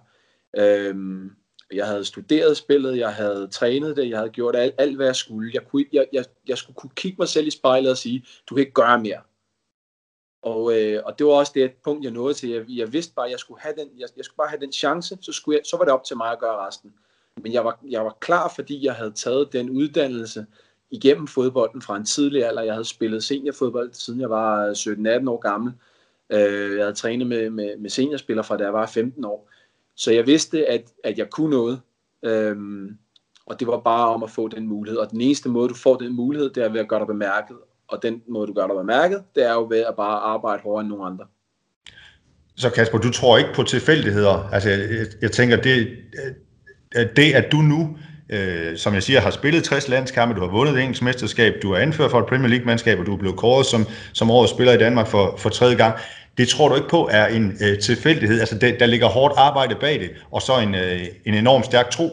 Øhm, 0.57 1.31
jeg 1.73 1.87
havde 1.87 2.05
studeret 2.05 2.57
spillet, 2.57 2.97
jeg 2.97 3.13
havde 3.13 3.47
trænet 3.47 3.97
det, 3.97 4.09
jeg 4.09 4.17
havde 4.17 4.29
gjort 4.29 4.55
alt, 4.55 4.75
alt 4.77 4.95
hvad 4.95 5.05
jeg 5.05 5.15
skulle. 5.15 5.51
Jeg, 5.53 5.67
kunne, 5.67 5.85
jeg, 5.93 6.07
jeg, 6.13 6.25
jeg 6.47 6.57
skulle 6.57 6.75
kunne 6.75 6.91
kigge 6.95 7.15
mig 7.19 7.27
selv 7.27 7.47
i 7.47 7.51
spejlet 7.51 7.91
og 7.91 7.97
sige, 7.97 8.25
du 8.49 8.55
kan 8.55 8.59
ikke 8.59 8.73
gøre 8.73 8.99
mere. 8.99 9.21
Og, 10.41 10.79
øh, 10.79 11.01
og 11.05 11.19
det 11.19 11.27
var 11.27 11.33
også 11.33 11.51
det 11.55 11.71
punkt, 11.83 12.03
jeg 12.03 12.11
nåede 12.11 12.33
til. 12.33 12.49
Jeg, 12.49 12.65
jeg 12.69 12.93
vidste 12.93 13.13
bare, 13.13 13.25
at 13.25 13.31
jeg 13.31 13.39
skulle, 13.39 13.61
have 13.61 13.73
den, 13.77 13.89
jeg, 13.99 14.07
jeg 14.17 14.25
skulle 14.25 14.37
bare 14.37 14.49
have 14.49 14.61
den 14.61 14.71
chance, 14.71 15.17
så, 15.21 15.31
skulle 15.31 15.55
jeg, 15.57 15.65
så 15.65 15.77
var 15.77 15.83
det 15.83 15.93
op 15.93 16.03
til 16.03 16.17
mig 16.17 16.31
at 16.31 16.39
gøre 16.39 16.67
resten. 16.67 16.93
Men 17.43 17.53
jeg 17.53 17.65
var, 17.65 17.79
jeg 17.89 18.05
var 18.05 18.17
klar, 18.19 18.53
fordi 18.55 18.85
jeg 18.85 18.93
havde 18.93 19.11
taget 19.11 19.53
den 19.53 19.69
uddannelse 19.69 20.45
igennem 20.91 21.27
fodbolden 21.27 21.81
fra 21.81 21.97
en 21.97 22.05
tidlig 22.05 22.45
alder. 22.45 22.61
Jeg 22.61 22.73
havde 22.73 22.85
spillet 22.85 23.23
seniorfodbold, 23.23 23.93
siden 23.93 24.19
jeg 24.19 24.29
var 24.29 24.65
øh, 24.65 24.71
17-18 24.71 25.29
år 25.29 25.39
gammel. 25.39 25.73
Øh, 26.29 26.77
jeg 26.77 26.83
havde 26.83 26.95
trænet 26.95 27.27
med, 27.27 27.49
med, 27.49 27.77
med 27.77 27.89
seniorspillere 27.89 28.43
fra 28.43 28.57
da 28.57 28.63
jeg 28.63 28.73
var 28.73 28.85
15 28.85 29.25
år. 29.25 29.49
Så 29.97 30.11
jeg 30.11 30.27
vidste, 30.27 30.65
at, 30.65 30.81
at 31.03 31.17
jeg 31.17 31.29
kunne 31.29 31.49
noget. 31.49 31.81
Øhm, 32.25 32.97
og 33.45 33.59
det 33.59 33.67
var 33.67 33.79
bare 33.79 34.07
om 34.07 34.23
at 34.23 34.29
få 34.29 34.47
den 34.47 34.67
mulighed. 34.67 34.99
Og 34.99 35.11
den 35.11 35.21
eneste 35.21 35.49
måde, 35.49 35.69
du 35.69 35.73
får 35.73 35.95
den 35.95 36.15
mulighed, 36.15 36.49
det 36.49 36.63
er 36.63 36.69
ved 36.69 36.79
at 36.79 36.87
gøre 36.87 36.99
dig 36.99 37.07
bemærket. 37.07 37.55
Og 37.87 38.03
den 38.03 38.21
måde, 38.29 38.47
du 38.47 38.53
gør 38.53 38.67
dig 38.67 38.75
bemærket, 38.75 39.23
det 39.35 39.45
er 39.45 39.53
jo 39.53 39.67
ved 39.69 39.79
at 39.79 39.95
bare 39.97 40.19
arbejde 40.19 40.63
hårdere 40.63 40.81
end 40.81 40.89
nogen 40.89 41.13
andre. 41.13 41.25
Så 42.57 42.69
Kasper, 42.69 42.97
du 42.97 43.11
tror 43.11 43.37
ikke 43.37 43.49
på 43.55 43.63
tilfældigheder? 43.63 44.49
Altså, 44.51 44.69
jeg, 44.69 45.05
jeg 45.21 45.31
tænker, 45.31 45.61
det, 45.61 45.87
det 47.15 47.33
at 47.33 47.51
du 47.51 47.57
nu, 47.57 47.97
øh, 48.29 48.77
som 48.77 48.93
jeg 48.93 49.03
siger, 49.03 49.19
har 49.19 49.31
spillet 49.31 49.63
60 49.63 49.87
landskampe, 49.87 50.35
du 50.35 50.41
har 50.41 50.51
vundet 50.51 50.75
et 50.75 50.81
engelsk 50.81 51.01
mesterskab, 51.01 51.53
du 51.61 51.71
er 51.71 51.77
anført 51.77 52.11
for 52.11 52.19
et 52.19 52.25
Premier 52.25 52.49
League-mandskab, 52.49 52.99
og 52.99 53.05
du 53.05 53.13
er 53.13 53.17
blevet 53.17 53.37
kåret 53.37 53.65
som, 53.65 53.85
som 54.13 54.31
årets 54.31 54.53
spiller 54.53 54.73
i 54.73 54.77
Danmark 54.77 55.07
for, 55.07 55.35
for 55.37 55.49
tredje 55.49 55.75
gang. 55.75 55.95
Det 56.37 56.47
tror 56.47 56.69
du 56.69 56.75
ikke 56.75 56.89
på 56.89 57.09
er 57.11 57.27
en 57.27 57.51
øh, 57.61 57.79
tilfældighed? 57.79 58.39
Altså, 58.39 58.57
det, 58.57 58.79
der 58.79 58.85
ligger 58.85 59.07
hårdt 59.07 59.33
arbejde 59.37 59.75
bag 59.75 59.99
det, 59.99 60.09
og 60.31 60.41
så 60.41 60.59
en, 60.59 60.75
øh, 60.75 61.05
en 61.25 61.33
enorm 61.33 61.63
stærk 61.63 61.89
tro? 61.91 62.09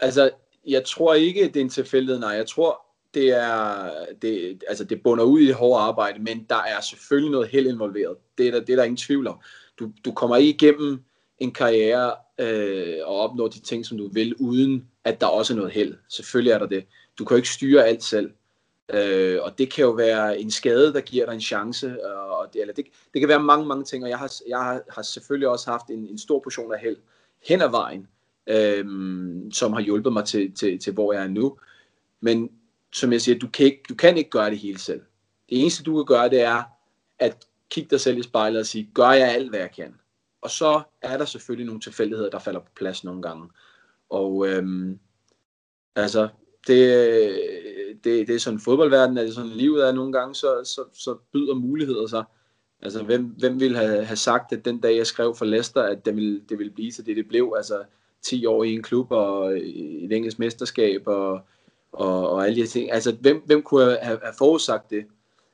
Altså, 0.00 0.30
jeg 0.66 0.84
tror 0.84 1.14
ikke, 1.14 1.44
det 1.48 1.56
er 1.56 1.60
en 1.60 1.68
tilfældighed, 1.68 2.20
nej. 2.20 2.30
Jeg 2.30 2.46
tror, 2.46 2.86
det 3.14 3.28
er, 3.28 3.90
det, 4.22 4.64
altså 4.68 4.84
det 4.84 5.02
bunder 5.02 5.24
ud 5.24 5.40
i 5.40 5.50
hårdt 5.50 5.82
arbejde, 5.82 6.22
men 6.22 6.46
der 6.48 6.62
er 6.62 6.80
selvfølgelig 6.80 7.30
noget 7.30 7.48
held 7.48 7.66
involveret. 7.66 8.16
Det 8.38 8.46
er 8.46 8.50
der, 8.50 8.60
det 8.60 8.70
er 8.70 8.76
der 8.76 8.84
ingen 8.84 8.96
tvivl 8.96 9.26
om. 9.26 9.40
Du, 9.78 9.90
du 10.04 10.12
kommer 10.12 10.36
ikke 10.36 10.50
igennem 10.50 11.04
en 11.38 11.52
karriere 11.52 12.12
øh, 12.40 12.96
og 13.04 13.20
opnår 13.20 13.48
de 13.48 13.60
ting, 13.60 13.86
som 13.86 13.98
du 13.98 14.08
vil, 14.08 14.34
uden 14.34 14.84
at 15.04 15.20
der 15.20 15.26
også 15.26 15.52
er 15.52 15.56
noget 15.56 15.72
held. 15.72 15.94
Selvfølgelig 16.08 16.52
er 16.52 16.58
der 16.58 16.66
det. 16.66 16.84
Du 17.18 17.24
kan 17.24 17.34
jo 17.34 17.36
ikke 17.36 17.48
styre 17.48 17.86
alt 17.86 18.04
selv. 18.04 18.30
Øh, 18.94 19.38
og 19.42 19.58
det 19.58 19.72
kan 19.72 19.84
jo 19.84 19.90
være 19.90 20.40
en 20.40 20.50
skade, 20.50 20.92
der 20.92 21.00
giver 21.00 21.26
dig 21.26 21.34
en 21.34 21.40
chance. 21.40 22.06
Og 22.06 22.52
det, 22.52 22.60
eller 22.60 22.74
det, 22.74 22.86
det 23.14 23.20
kan 23.20 23.28
være 23.28 23.42
mange, 23.42 23.66
mange 23.66 23.84
ting, 23.84 24.04
og 24.04 24.10
jeg 24.10 24.18
har, 24.18 24.32
jeg 24.48 24.58
har, 24.58 24.82
har 24.88 25.02
selvfølgelig 25.02 25.48
også 25.48 25.70
haft 25.70 25.90
en, 25.90 26.08
en 26.08 26.18
stor 26.18 26.40
portion 26.40 26.74
af 26.74 26.80
held 26.80 26.96
hen 27.44 27.60
ad 27.60 27.70
vejen, 27.70 28.08
øh, 28.46 28.84
som 29.52 29.72
har 29.72 29.80
hjulpet 29.80 30.12
mig 30.12 30.24
til, 30.24 30.54
til, 30.54 30.78
til, 30.78 30.92
hvor 30.92 31.12
jeg 31.12 31.22
er 31.22 31.28
nu. 31.28 31.58
Men 32.20 32.50
som 32.92 33.12
jeg 33.12 33.20
siger, 33.20 33.38
du 33.38 33.48
kan, 33.48 33.66
ikke, 33.66 33.82
du 33.88 33.94
kan 33.94 34.16
ikke 34.16 34.30
gøre 34.30 34.50
det 34.50 34.58
hele 34.58 34.78
selv. 34.78 35.00
Det 35.50 35.60
eneste, 35.60 35.82
du 35.82 35.96
kan 35.96 36.16
gøre, 36.16 36.28
det 36.28 36.40
er 36.40 36.62
at 37.18 37.46
kigge 37.70 37.90
dig 37.90 38.00
selv 38.00 38.18
i 38.18 38.22
spejlet 38.22 38.60
og 38.60 38.66
sige, 38.66 38.90
gør 38.94 39.10
jeg 39.10 39.34
alt, 39.34 39.50
hvad 39.50 39.60
jeg 39.60 39.70
kan? 39.76 39.94
Og 40.42 40.50
så 40.50 40.82
er 41.02 41.18
der 41.18 41.24
selvfølgelig 41.24 41.66
nogle 41.66 41.80
tilfældigheder, 41.80 42.30
der 42.30 42.38
falder 42.38 42.60
på 42.60 42.70
plads 42.76 43.04
nogle 43.04 43.22
gange. 43.22 43.48
Og 44.10 44.48
øhm, 44.48 44.98
altså, 45.96 46.28
det, 46.66 47.40
det, 48.04 48.28
det 48.28 48.34
er 48.34 48.38
sådan 48.38 48.60
fodboldverdenen, 48.60 49.18
er 49.18 49.22
det 49.22 49.34
sådan 49.34 49.50
livet 49.50 49.88
er 49.88 49.92
nogle 49.92 50.12
gange, 50.12 50.34
så, 50.34 50.60
så, 50.64 50.84
så 50.92 51.16
byder 51.32 51.54
muligheder 51.54 52.06
sig. 52.06 52.24
Altså, 52.82 53.02
hvem, 53.02 53.24
hvem 53.24 53.60
ville 53.60 53.78
have, 53.78 54.04
have 54.04 54.16
sagt, 54.16 54.52
at 54.52 54.64
den 54.64 54.80
dag, 54.80 54.96
jeg 54.96 55.06
skrev 55.06 55.34
for 55.34 55.44
Leicester, 55.44 55.82
at 55.82 56.06
det 56.06 56.16
ville, 56.16 56.40
det 56.48 56.58
ville 56.58 56.72
blive 56.72 56.90
til 56.90 57.06
det, 57.06 57.16
det 57.16 57.28
blev? 57.28 57.54
Altså, 57.56 57.82
10 58.22 58.46
år 58.46 58.64
i 58.64 58.74
en 58.74 58.82
klub 58.82 59.10
og 59.10 59.58
et 59.58 60.12
engelsk 60.12 60.38
mesterskab 60.38 61.02
og, 61.06 61.40
og, 61.92 62.30
og 62.30 62.44
alle 62.44 62.56
de 62.56 62.60
her 62.60 62.68
ting. 62.68 62.92
Altså, 62.92 63.16
hvem, 63.20 63.42
hvem 63.46 63.62
kunne 63.62 63.84
have, 63.84 64.18
have 64.22 64.34
forudsagt 64.38 64.90
det? 64.90 65.04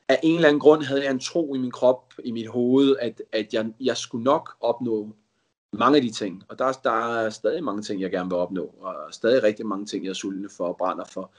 af 0.09 0.19
en 0.23 0.35
eller 0.35 0.47
anden 0.47 0.59
grund 0.59 0.83
havde 0.83 1.03
jeg 1.03 1.11
en 1.11 1.19
tro 1.19 1.55
i 1.55 1.57
min 1.57 1.71
krop, 1.71 2.13
i 2.23 2.31
mit 2.31 2.47
hoved, 2.47 2.95
at, 3.01 3.21
at 3.31 3.53
jeg, 3.53 3.73
jeg 3.79 3.97
skulle 3.97 4.23
nok 4.23 4.55
opnå 4.61 5.09
mange 5.73 5.95
af 5.95 6.01
de 6.01 6.11
ting. 6.11 6.43
Og 6.49 6.59
der, 6.59 6.71
der 6.71 7.15
er 7.15 7.29
stadig 7.29 7.63
mange 7.63 7.81
ting, 7.81 8.01
jeg 8.01 8.11
gerne 8.11 8.29
vil 8.29 8.37
opnå, 8.37 8.75
og 8.79 8.95
stadig 9.11 9.43
rigtig 9.43 9.65
mange 9.65 9.85
ting, 9.85 10.03
jeg 10.03 10.09
er 10.09 10.13
sultne 10.13 10.49
for 10.57 10.67
og 10.67 10.77
brænder 10.77 11.05
for. 11.05 11.31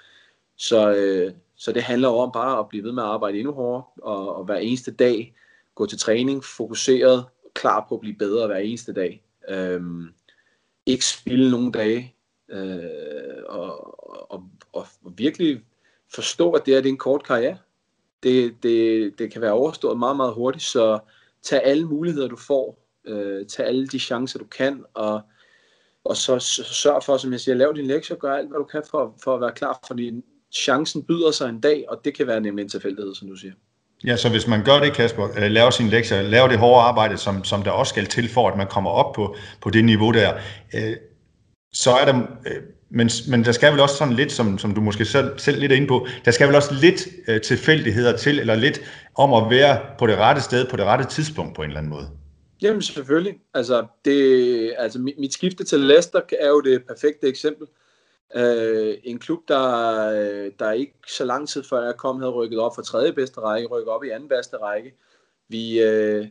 Så, 0.56 0.94
øh, 0.94 1.32
så 1.56 1.73
det 1.73 1.82
handler 1.82 2.08
om 2.08 2.32
bare 2.32 2.58
at 2.58 2.68
blive 2.68 2.84
ved 2.84 2.92
med 2.92 3.02
at 3.02 3.08
arbejde 3.08 3.38
endnu 3.38 3.52
hårdere, 3.52 3.84
og, 4.02 4.37
og 4.37 4.44
hver 4.44 4.56
eneste 4.56 4.90
dag 4.90 5.34
gå 5.75 5.87
til 5.87 5.99
træning, 5.99 6.44
fokuseret, 6.44 7.25
klar 7.54 7.87
på 7.88 7.94
at 7.94 8.00
blive 8.00 8.16
bedre 8.16 8.46
hver 8.46 8.56
eneste 8.56 8.92
dag. 8.92 9.25
Øhm, 9.49 10.08
ikke 10.87 11.06
spille 11.06 11.50
nogle 11.50 11.73
dage, 11.73 12.14
øh, 12.49 13.42
og, 13.46 14.32
og, 14.32 14.44
og, 14.73 14.87
virkelig 15.16 15.61
forstå, 16.14 16.52
at 16.52 16.66
det, 16.66 16.76
er, 16.76 16.80
det 16.80 16.88
er 16.88 16.92
en 16.92 16.99
kort 16.99 17.25
karriere. 17.25 17.58
Det, 18.23 18.54
det, 18.62 19.18
det 19.18 19.32
kan 19.32 19.42
være 19.42 19.52
overstået 19.52 19.99
meget, 19.99 20.16
meget 20.16 20.34
hurtigt, 20.34 20.64
så 20.64 20.99
tag 21.42 21.64
alle 21.64 21.87
muligheder, 21.87 22.28
du 22.28 22.37
får, 22.37 22.88
øh, 23.04 23.46
tag 23.46 23.66
alle 23.66 23.87
de 23.87 23.99
chancer, 23.99 24.38
du 24.38 24.44
kan, 24.44 24.84
og, 24.94 25.20
og 26.04 26.16
så, 26.16 26.38
så 26.38 26.64
sørg 26.64 27.02
for, 27.02 27.16
som 27.16 27.32
jeg 27.32 27.40
siger, 27.40 27.54
lav 27.54 27.73
din 27.76 27.87
lektier, 27.87 28.16
gør 28.16 28.34
alt, 28.34 28.49
hvad 28.49 28.58
du 28.58 28.64
kan 28.64 28.82
for, 28.90 29.14
for 29.25 29.34
at 29.34 29.40
være 29.40 29.52
klar, 29.52 29.80
fordi 29.87 30.23
chancen 30.54 31.02
byder 31.02 31.30
sig 31.30 31.49
en 31.49 31.61
dag, 31.61 31.84
og 31.88 32.00
det 32.04 32.16
kan 32.16 32.26
være 32.26 32.40
nemlig 32.40 32.62
en 32.62 32.68
tilfældighed, 32.68 33.14
som 33.14 33.28
du 33.28 33.37
siger. 33.37 33.52
Ja, 34.06 34.16
så 34.16 34.28
hvis 34.28 34.46
man 34.46 34.64
gør 34.64 34.80
det, 34.80 34.92
Kasper, 34.92 35.28
øh, 35.38 35.50
laver 35.50 35.70
sin 35.70 35.88
lektier, 35.88 36.23
laver 36.23 36.49
det 36.49 36.58
hårde 36.58 36.82
arbejde, 36.82 37.16
som, 37.16 37.44
som 37.44 37.62
der 37.62 37.70
også 37.70 37.90
skal 37.90 38.06
til 38.06 38.28
for, 38.28 38.49
at 38.49 38.56
man 38.56 38.66
kommer 38.66 38.90
op 38.90 39.12
på, 39.12 39.37
på 39.61 39.70
det 39.70 39.84
niveau 39.84 40.12
der, 40.12 40.32
øh, 40.75 40.96
så 41.73 41.90
er 41.90 42.04
der, 42.04 42.20
øh, 42.46 42.62
men, 42.90 43.11
men 43.28 43.44
der 43.44 43.52
skal 43.52 43.73
vel 43.73 43.80
også 43.80 43.96
sådan 43.96 44.14
lidt, 44.14 44.32
som, 44.32 44.58
som 44.58 44.75
du 44.75 44.80
måske 44.80 45.04
selv, 45.04 45.38
selv 45.38 45.61
lidt 45.61 45.73
er 45.73 45.76
inde 45.76 45.87
på, 45.87 46.06
der 46.25 46.30
skal 46.30 46.46
vel 46.46 46.56
også 46.56 46.75
lidt 46.75 47.08
øh, 47.28 47.40
tilfældigheder 47.40 48.16
til, 48.16 48.40
eller 48.40 48.54
lidt 48.54 48.80
om 49.14 49.32
at 49.34 49.50
være 49.50 49.80
på 49.99 50.06
det 50.06 50.18
rette 50.18 50.42
sted, 50.42 50.66
på 50.70 50.76
det 50.76 50.84
rette 50.84 51.04
tidspunkt 51.04 51.56
på 51.56 51.62
en 51.62 51.68
eller 51.68 51.78
anden 51.78 51.90
måde. 51.90 52.08
Jamen 52.62 52.82
selvfølgelig. 52.82 53.34
Altså, 53.54 53.87
det, 54.04 54.75
altså 54.78 54.99
mit, 54.99 55.14
mit 55.18 55.32
skifte 55.32 55.64
til 55.64 55.80
Leicester 55.80 56.20
er 56.40 56.49
jo 56.49 56.61
det 56.61 56.82
perfekte 56.88 57.26
eksempel. 57.26 57.66
Øh, 58.37 58.97
en 59.04 59.19
klub, 59.19 59.49
der, 59.49 59.66
øh, 60.11 60.52
der 60.59 60.73
ikke 60.73 60.95
så 61.09 61.25
lang 61.25 61.49
tid 61.49 61.62
før 61.62 61.85
jeg 61.85 61.97
kom, 61.97 62.19
havde 62.19 62.33
rykket 62.33 62.59
op 62.59 62.75
fra 62.75 62.83
tredje 62.83 63.12
bedste 63.12 63.40
række, 63.40 63.69
rykket 63.69 63.88
op 63.88 64.04
i 64.04 64.11
anden 64.11 64.28
bedste 64.28 64.57
række. 64.57 64.95
Vi, 65.49 65.83
øh, 65.83 66.26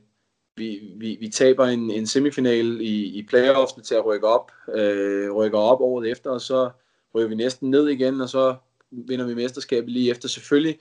vi, 0.57 0.93
vi, 0.97 1.17
vi 1.19 1.29
taber 1.29 1.65
en, 1.65 1.91
en 1.91 2.07
semifinal 2.07 2.81
i, 2.81 3.05
i 3.05 3.23
playoffsene 3.23 3.83
til 3.83 3.95
at 3.95 4.05
rykke 4.05 4.27
op, 4.27 4.51
øh, 4.73 5.31
rykker 5.31 5.59
op 5.59 5.81
året 5.81 6.11
efter, 6.11 6.29
og 6.29 6.41
så 6.41 6.69
rykker 7.15 7.29
vi 7.29 7.35
næsten 7.35 7.69
ned 7.69 7.87
igen, 7.87 8.21
og 8.21 8.29
så 8.29 8.55
vinder 8.91 9.25
vi 9.25 9.33
mesterskabet 9.33 9.91
lige 9.91 10.11
efter. 10.11 10.27
Selvfølgelig 10.27 10.79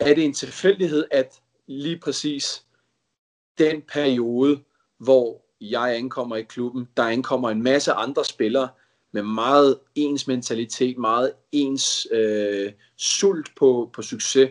er 0.00 0.14
det 0.14 0.24
en 0.24 0.34
tilfældighed, 0.34 1.04
at 1.10 1.40
lige 1.66 1.98
præcis 1.98 2.66
den 3.58 3.82
periode, 3.82 4.60
hvor 4.98 5.42
jeg 5.60 5.96
ankommer 5.96 6.36
i 6.36 6.42
klubben, 6.42 6.88
der 6.96 7.02
ankommer 7.02 7.50
en 7.50 7.62
masse 7.62 7.92
andre 7.92 8.24
spillere 8.24 8.68
med 9.16 9.22
meget 9.22 9.78
ens 9.94 10.26
mentalitet, 10.26 10.98
meget 10.98 11.32
ens 11.52 12.06
øh, 12.12 12.72
sult 12.96 13.50
på, 13.56 13.90
på 13.92 14.02
succes, 14.02 14.50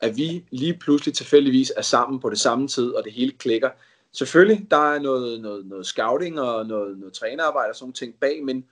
at 0.00 0.16
vi 0.16 0.44
lige 0.50 0.78
pludselig 0.78 1.14
tilfældigvis 1.14 1.72
er 1.76 1.82
sammen 1.82 2.20
på 2.20 2.30
det 2.30 2.40
samme 2.40 2.68
tid, 2.68 2.90
og 2.90 3.04
det 3.04 3.12
hele 3.12 3.32
klikker. 3.32 3.70
Selvfølgelig, 4.12 4.66
der 4.70 4.92
er 4.94 4.98
noget, 4.98 5.40
noget, 5.40 5.66
noget 5.66 5.86
scouting 5.86 6.40
og 6.40 6.66
noget, 6.66 6.98
noget 6.98 7.14
trænerarbejde 7.14 7.70
og 7.70 7.76
sådan 7.76 7.92
ting 7.92 8.14
bag, 8.14 8.44
men 8.44 8.64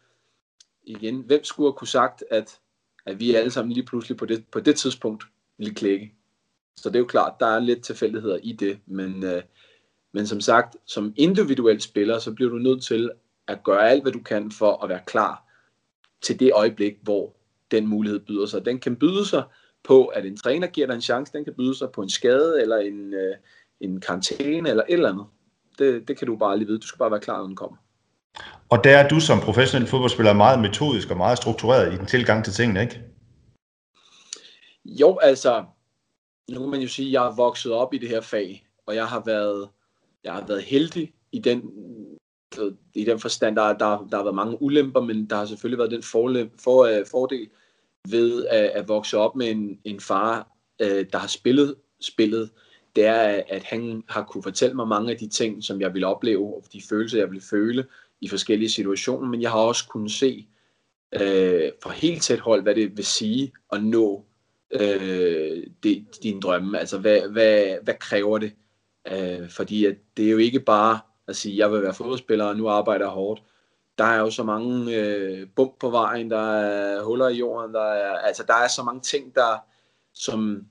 igen, 0.84 1.20
hvem 1.26 1.44
skulle 1.44 1.66
have 1.66 1.76
kunne 1.76 1.88
sagt, 1.88 2.24
at, 2.30 2.58
at 3.06 3.20
vi 3.20 3.34
alle 3.34 3.50
sammen 3.50 3.72
lige 3.72 3.86
pludselig 3.86 4.16
på 4.16 4.26
det, 4.26 4.44
på 4.52 4.60
det 4.60 4.76
tidspunkt 4.76 5.24
ville 5.58 5.74
klikke? 5.74 6.14
Så 6.76 6.88
det 6.88 6.96
er 6.96 7.00
jo 7.00 7.06
klart, 7.06 7.40
der 7.40 7.46
er 7.46 7.60
lidt 7.60 7.84
tilfældigheder 7.84 8.38
i 8.42 8.52
det, 8.52 8.78
men, 8.86 9.24
øh, 9.24 9.42
men 10.12 10.26
som 10.26 10.40
sagt, 10.40 10.76
som 10.86 11.12
individuel 11.16 11.80
spiller, 11.80 12.18
så 12.18 12.32
bliver 12.32 12.50
du 12.50 12.58
nødt 12.58 12.82
til 12.82 13.10
at 13.48 13.64
gøre 13.64 13.90
alt, 13.90 14.02
hvad 14.02 14.12
du 14.12 14.22
kan 14.22 14.50
for 14.50 14.84
at 14.84 14.88
være 14.88 15.00
klar 15.06 15.44
til 16.22 16.40
det 16.40 16.52
øjeblik, 16.54 16.94
hvor 17.02 17.36
den 17.70 17.86
mulighed 17.86 18.20
byder 18.20 18.46
sig. 18.46 18.64
Den 18.64 18.78
kan 18.78 18.96
byde 18.96 19.26
sig 19.26 19.42
på, 19.84 20.06
at 20.06 20.26
en 20.26 20.36
træner 20.36 20.66
giver 20.66 20.86
dig 20.86 20.94
en 20.94 21.00
chance, 21.02 21.32
den 21.32 21.44
kan 21.44 21.54
byde 21.54 21.78
sig 21.78 21.90
på 21.90 22.02
en 22.02 22.10
skade, 22.10 22.62
eller 22.62 22.76
en, 22.76 23.14
øh, 23.14 23.36
en 23.80 24.00
karantæne, 24.00 24.68
eller 24.68 24.82
et 24.88 24.94
eller 24.94 25.12
andet. 25.12 25.26
Det, 25.78 26.08
det 26.08 26.18
kan 26.18 26.26
du 26.26 26.36
bare 26.36 26.58
lige 26.58 26.66
vide. 26.66 26.78
Du 26.78 26.86
skal 26.86 26.98
bare 26.98 27.10
være 27.10 27.20
klar, 27.20 27.38
når 27.38 27.46
den 27.46 27.56
kommer. 27.56 27.76
Og 28.68 28.84
der 28.84 28.98
er 28.98 29.08
du 29.08 29.20
som 29.20 29.40
professionel 29.40 29.88
fodboldspiller 29.88 30.32
meget 30.32 30.60
metodisk 30.60 31.10
og 31.10 31.16
meget 31.16 31.38
struktureret 31.38 31.92
i 31.92 31.96
den 31.96 32.06
tilgang 32.06 32.44
til 32.44 32.52
tingene, 32.52 32.82
ikke? 32.82 33.02
Jo, 34.84 35.18
altså, 35.22 35.64
nu 36.50 36.60
kan 36.60 36.70
man 36.70 36.80
jo 36.80 36.88
sige, 36.88 37.08
at 37.08 37.12
jeg 37.12 37.26
er 37.26 37.36
vokset 37.36 37.72
op 37.72 37.94
i 37.94 37.98
det 37.98 38.08
her 38.08 38.20
fag, 38.20 38.66
og 38.86 38.94
jeg 38.94 39.06
har 39.06 39.22
været 39.26 39.68
jeg 40.24 40.32
har 40.32 40.44
været 40.46 40.62
heldig 40.62 41.12
i 41.32 41.38
den, 41.38 41.62
Altså, 42.58 42.76
i 42.94 43.04
den 43.04 43.18
forstand, 43.18 43.56
der, 43.56 43.62
der, 43.62 44.08
der 44.10 44.16
har 44.16 44.24
været 44.24 44.34
mange 44.34 44.62
ulemper, 44.62 45.00
men 45.00 45.26
der 45.30 45.36
har 45.36 45.46
selvfølgelig 45.46 45.78
været 45.78 45.90
den 45.90 46.02
forlem, 46.02 46.50
for, 46.58 46.98
uh, 46.98 47.06
fordel 47.10 47.48
ved 48.10 48.46
at, 48.46 48.64
at 48.64 48.88
vokse 48.88 49.18
op 49.18 49.36
med 49.36 49.50
en, 49.50 49.78
en 49.84 50.00
far, 50.00 50.48
uh, 50.82 51.00
der 51.12 51.18
har 51.18 51.26
spillet 51.26 51.74
spillet, 52.00 52.50
det 52.96 53.06
er, 53.06 53.42
at 53.48 53.62
han 53.62 54.02
har 54.08 54.24
kunne 54.24 54.42
fortælle 54.42 54.76
mig 54.76 54.88
mange 54.88 55.10
af 55.10 55.18
de 55.18 55.28
ting, 55.28 55.64
som 55.64 55.80
jeg 55.80 55.94
ville 55.94 56.06
opleve, 56.06 56.54
og 56.54 56.64
de 56.72 56.82
følelser, 56.88 57.18
jeg 57.18 57.30
ville 57.30 57.44
føle 57.50 57.84
i 58.20 58.28
forskellige 58.28 58.70
situationer, 58.70 59.28
men 59.28 59.42
jeg 59.42 59.50
har 59.50 59.58
også 59.58 59.88
kunnet 59.88 60.10
se 60.10 60.46
uh, 61.14 61.68
for 61.82 61.90
helt 61.90 62.22
tæt 62.22 62.40
hold, 62.40 62.62
hvad 62.62 62.74
det 62.74 62.96
vil 62.96 63.04
sige 63.04 63.52
at 63.72 63.84
nå 63.84 64.24
uh, 64.74 64.80
det, 65.82 66.06
dine 66.22 66.40
drømme. 66.40 66.78
Altså, 66.78 66.98
hvad, 66.98 67.20
hvad, 67.20 67.76
hvad 67.82 67.94
kræver 68.00 68.38
det? 68.38 68.52
Øh, 69.12 69.50
fordi 69.50 69.84
at 69.84 69.96
det 70.16 70.26
er 70.26 70.30
jo 70.30 70.38
ikke 70.38 70.60
bare 70.60 70.98
at 71.28 71.36
sige, 71.36 71.58
jeg 71.58 71.72
vil 71.72 71.82
være 71.82 71.94
fodboldspiller, 71.94 72.44
og 72.44 72.56
nu 72.56 72.68
arbejder 72.68 73.04
jeg 73.04 73.12
hårdt. 73.12 73.42
Der 73.98 74.04
er 74.04 74.18
jo 74.18 74.30
så 74.30 74.42
mange 74.42 74.96
øh, 74.96 75.46
bump 75.56 75.78
på 75.80 75.90
vejen, 75.90 76.30
der 76.30 76.52
er 76.56 77.02
huller 77.02 77.28
i 77.28 77.36
jorden, 77.36 77.74
der 77.74 77.84
er, 77.84 78.18
altså 78.18 78.44
der 78.46 78.54
er 78.54 78.68
så 78.68 78.82
mange 78.82 79.00
ting, 79.00 79.34
der 79.34 79.64
som, 80.14 80.66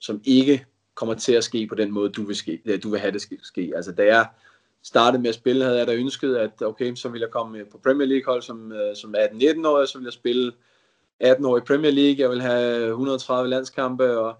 som 0.00 0.20
ikke 0.24 0.66
kommer 0.94 1.14
til 1.14 1.32
at 1.32 1.44
ske 1.44 1.66
på 1.66 1.74
den 1.74 1.90
måde, 1.90 2.10
du 2.10 2.22
vil, 2.22 2.36
ske, 2.36 2.62
øh, 2.64 2.82
du 2.82 2.90
vil 2.90 3.00
have 3.00 3.12
det 3.12 3.22
ske. 3.42 3.72
Altså 3.76 3.92
da 3.92 4.04
jeg 4.04 4.26
startede 4.82 5.22
med 5.22 5.28
at 5.28 5.34
spille, 5.34 5.64
havde 5.64 5.78
jeg 5.78 5.86
da 5.86 5.94
ønsket, 5.94 6.36
at 6.36 6.62
okay, 6.62 6.94
så 6.94 7.08
ville 7.08 7.24
jeg 7.24 7.30
komme 7.30 7.58
øh, 7.58 7.68
på 7.68 7.78
Premier 7.78 8.08
League 8.08 8.32
hold 8.32 8.42
som, 8.42 8.72
øh, 8.72 8.96
som 8.96 9.14
18-19-årig, 9.18 9.88
så 9.88 9.98
ville 9.98 10.06
jeg 10.06 10.12
spille 10.12 10.52
18 11.20 11.44
år 11.44 11.56
i 11.56 11.60
Premier 11.60 11.90
League, 11.92 12.20
jeg 12.20 12.30
vil 12.30 12.42
have 12.42 12.86
130 12.88 13.50
landskampe, 13.50 14.18
og 14.18 14.34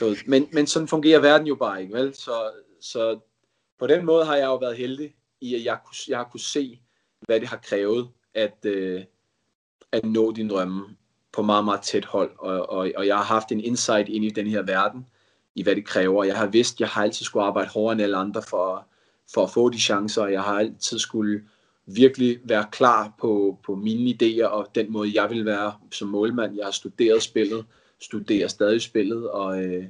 du 0.00 0.14
men, 0.26 0.48
men 0.52 0.66
sådan 0.66 0.88
fungerer 0.88 1.20
verden 1.20 1.46
jo 1.46 1.54
bare 1.54 1.82
ikke, 1.82 1.94
vel? 1.94 2.14
Så, 2.14 2.32
så 2.80 3.18
på 3.82 3.86
den 3.86 4.06
måde 4.06 4.24
har 4.24 4.36
jeg 4.36 4.46
jo 4.46 4.56
været 4.56 4.76
heldig 4.76 5.14
i, 5.40 5.54
at 5.54 5.64
jeg, 5.64 5.78
kunne, 5.84 5.94
jeg 6.08 6.18
har 6.18 6.24
kunne 6.24 6.40
se, 6.40 6.80
hvad 7.20 7.40
det 7.40 7.48
har 7.48 7.56
krævet 7.56 8.08
at, 8.34 8.58
øh, 8.64 9.04
at 9.92 10.04
nå 10.04 10.32
din 10.32 10.50
drømme 10.50 10.84
på 11.32 11.42
meget, 11.42 11.64
meget 11.64 11.82
tæt 11.82 12.04
hold. 12.04 12.30
Og, 12.38 12.70
og, 12.70 12.90
og 12.96 13.06
jeg 13.06 13.16
har 13.16 13.24
haft 13.24 13.52
en 13.52 13.60
insight 13.60 14.08
ind 14.08 14.24
i 14.24 14.30
den 14.30 14.46
her 14.46 14.62
verden, 14.62 15.06
i 15.54 15.62
hvad 15.62 15.76
det 15.76 15.86
kræver. 15.86 16.24
Jeg 16.24 16.36
har 16.38 16.46
vidst, 16.46 16.74
at 16.74 16.80
jeg 16.80 16.88
har 16.88 17.02
altid 17.02 17.24
skulle 17.24 17.44
arbejde 17.44 17.70
hårdere 17.70 17.92
end 17.92 18.02
alle 18.02 18.16
andre 18.16 18.42
for, 18.42 18.86
for 19.34 19.42
at 19.42 19.50
få 19.50 19.68
de 19.68 19.80
chancer. 19.80 20.26
Jeg 20.26 20.42
har 20.42 20.58
altid 20.58 20.98
skulle 20.98 21.42
virkelig 21.86 22.40
være 22.44 22.66
klar 22.72 23.14
på, 23.20 23.58
på 23.66 23.74
mine 23.74 24.10
idéer 24.10 24.46
og 24.46 24.66
den 24.74 24.92
måde, 24.92 25.10
jeg 25.14 25.30
vil 25.30 25.44
være 25.44 25.72
som 25.92 26.08
målmand. 26.08 26.56
Jeg 26.56 26.64
har 26.64 26.72
studeret 26.72 27.22
spillet, 27.22 27.64
studerer 28.00 28.48
stadig 28.48 28.82
spillet, 28.82 29.30
og, 29.30 29.64
øh, 29.64 29.84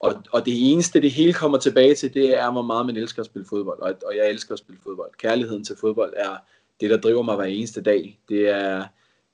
og, 0.00 0.22
og 0.32 0.46
det 0.46 0.72
eneste, 0.72 1.02
det 1.02 1.10
hele 1.10 1.32
kommer 1.32 1.58
tilbage 1.58 1.94
til, 1.94 2.14
det 2.14 2.38
er, 2.38 2.52
hvor 2.52 2.62
meget 2.62 2.86
man 2.86 2.96
elsker 2.96 3.22
at 3.22 3.26
spille 3.26 3.46
fodbold, 3.48 3.80
og, 3.80 3.94
og 4.06 4.16
jeg 4.16 4.30
elsker 4.30 4.52
at 4.52 4.58
spille 4.58 4.80
fodbold. 4.82 5.10
Kærligheden 5.18 5.64
til 5.64 5.76
fodbold 5.80 6.12
er 6.16 6.36
det, 6.80 6.90
der 6.90 6.96
driver 6.96 7.22
mig 7.22 7.36
hver 7.36 7.44
eneste 7.44 7.80
dag. 7.80 8.20
Det 8.28 8.48
er 8.48 8.84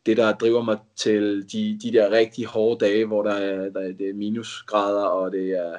det, 0.06 0.16
der 0.16 0.32
driver 0.32 0.62
mig 0.62 0.78
til 0.96 1.52
de, 1.52 1.78
de 1.82 1.92
der 1.92 2.10
rigtig 2.10 2.46
hårde 2.46 2.84
dage, 2.84 3.06
hvor 3.06 3.22
der 3.22 3.32
er, 3.32 3.70
der 3.70 3.80
er, 3.80 3.92
det 3.92 4.08
er 4.08 4.14
minusgrader, 4.14 5.04
og 5.04 5.32
det 5.32 5.50
er, 5.50 5.76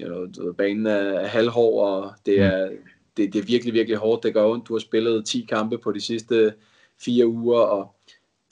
you 0.00 0.26
know, 0.26 0.52
banen 0.52 0.86
er 0.86 1.26
halvhård, 1.26 1.88
og 1.88 2.12
det 2.26 2.40
er, 2.40 2.70
det, 3.16 3.32
det 3.32 3.38
er 3.38 3.46
virkelig, 3.46 3.74
virkelig 3.74 3.98
hårdt. 3.98 4.22
Det 4.22 4.34
gør 4.34 4.46
ondt. 4.46 4.68
Du 4.68 4.74
har 4.74 4.80
spillet 4.80 5.26
10 5.26 5.46
kampe 5.48 5.78
på 5.78 5.92
de 5.92 6.00
sidste 6.00 6.54
fire 7.00 7.26
uger, 7.26 7.60
og 7.60 7.94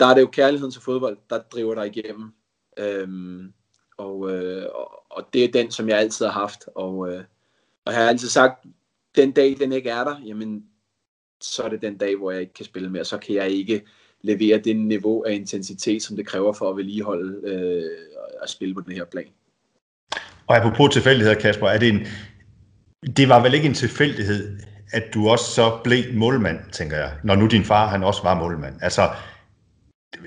der 0.01 0.07
er 0.07 0.15
det 0.15 0.21
jo 0.21 0.27
kærligheden 0.27 0.73
til 0.73 0.83
fodbold, 0.83 1.19
der 1.31 1.39
driver 1.39 1.75
dig 1.75 1.97
igennem. 1.97 2.33
Øhm, 2.79 3.53
og, 3.99 4.31
øh, 4.31 4.67
og 5.11 5.29
det 5.33 5.45
er 5.45 5.53
den, 5.53 5.71
som 5.71 5.89
jeg 5.89 5.99
altid 5.99 6.27
har 6.27 6.33
haft. 6.33 6.65
Og, 6.75 7.09
øh, 7.09 7.25
og 7.85 7.93
jeg 7.93 8.01
har 8.01 8.09
altid 8.09 8.29
sagt, 8.29 8.67
den 9.17 9.33
dag, 9.33 9.57
den 9.59 9.73
ikke 9.73 9.91
er 9.91 10.05
der, 10.05 10.21
jamen, 10.27 10.65
så 11.41 11.63
er 11.63 11.69
det 11.69 11.83
den 11.83 11.99
dag, 11.99 12.17
hvor 12.17 12.31
jeg 12.31 12.41
ikke 12.41 12.55
kan 12.55 12.65
spille 12.65 12.91
mere. 12.91 13.05
Så 13.05 13.19
kan 13.19 13.35
jeg 13.35 13.51
ikke 13.51 13.83
levere 14.23 14.59
det 14.59 14.77
niveau 14.77 15.25
af 15.25 15.33
intensitet, 15.33 16.03
som 16.03 16.17
det 16.17 16.27
kræver 16.27 16.53
for 16.53 16.71
at 16.71 16.77
vedligeholde 16.77 17.49
øh, 17.49 17.91
at 18.43 18.51
spille 18.51 18.75
på 18.75 18.81
den 18.81 18.93
her 18.93 19.05
plan. 19.05 19.29
Og 20.47 20.57
apropos 20.57 20.93
tilfældigheder, 20.93 21.41
Kasper, 21.41 21.69
er 21.69 21.79
det 21.79 21.89
en, 21.89 22.07
det 23.17 23.29
var 23.29 23.43
vel 23.43 23.55
ikke 23.55 23.69
en 23.69 23.75
tilfældighed, 23.75 24.59
at 24.93 25.15
du 25.15 25.29
også 25.29 25.45
så 25.45 25.79
blev 25.85 26.15
målmand, 26.15 26.59
tænker 26.73 26.97
jeg, 26.97 27.13
når 27.25 27.35
nu 27.35 27.47
din 27.47 27.65
far 27.65 27.89
han 27.89 28.05
også 28.05 28.23
var 28.23 28.35
målmand. 28.35 28.75
Altså, 28.83 29.11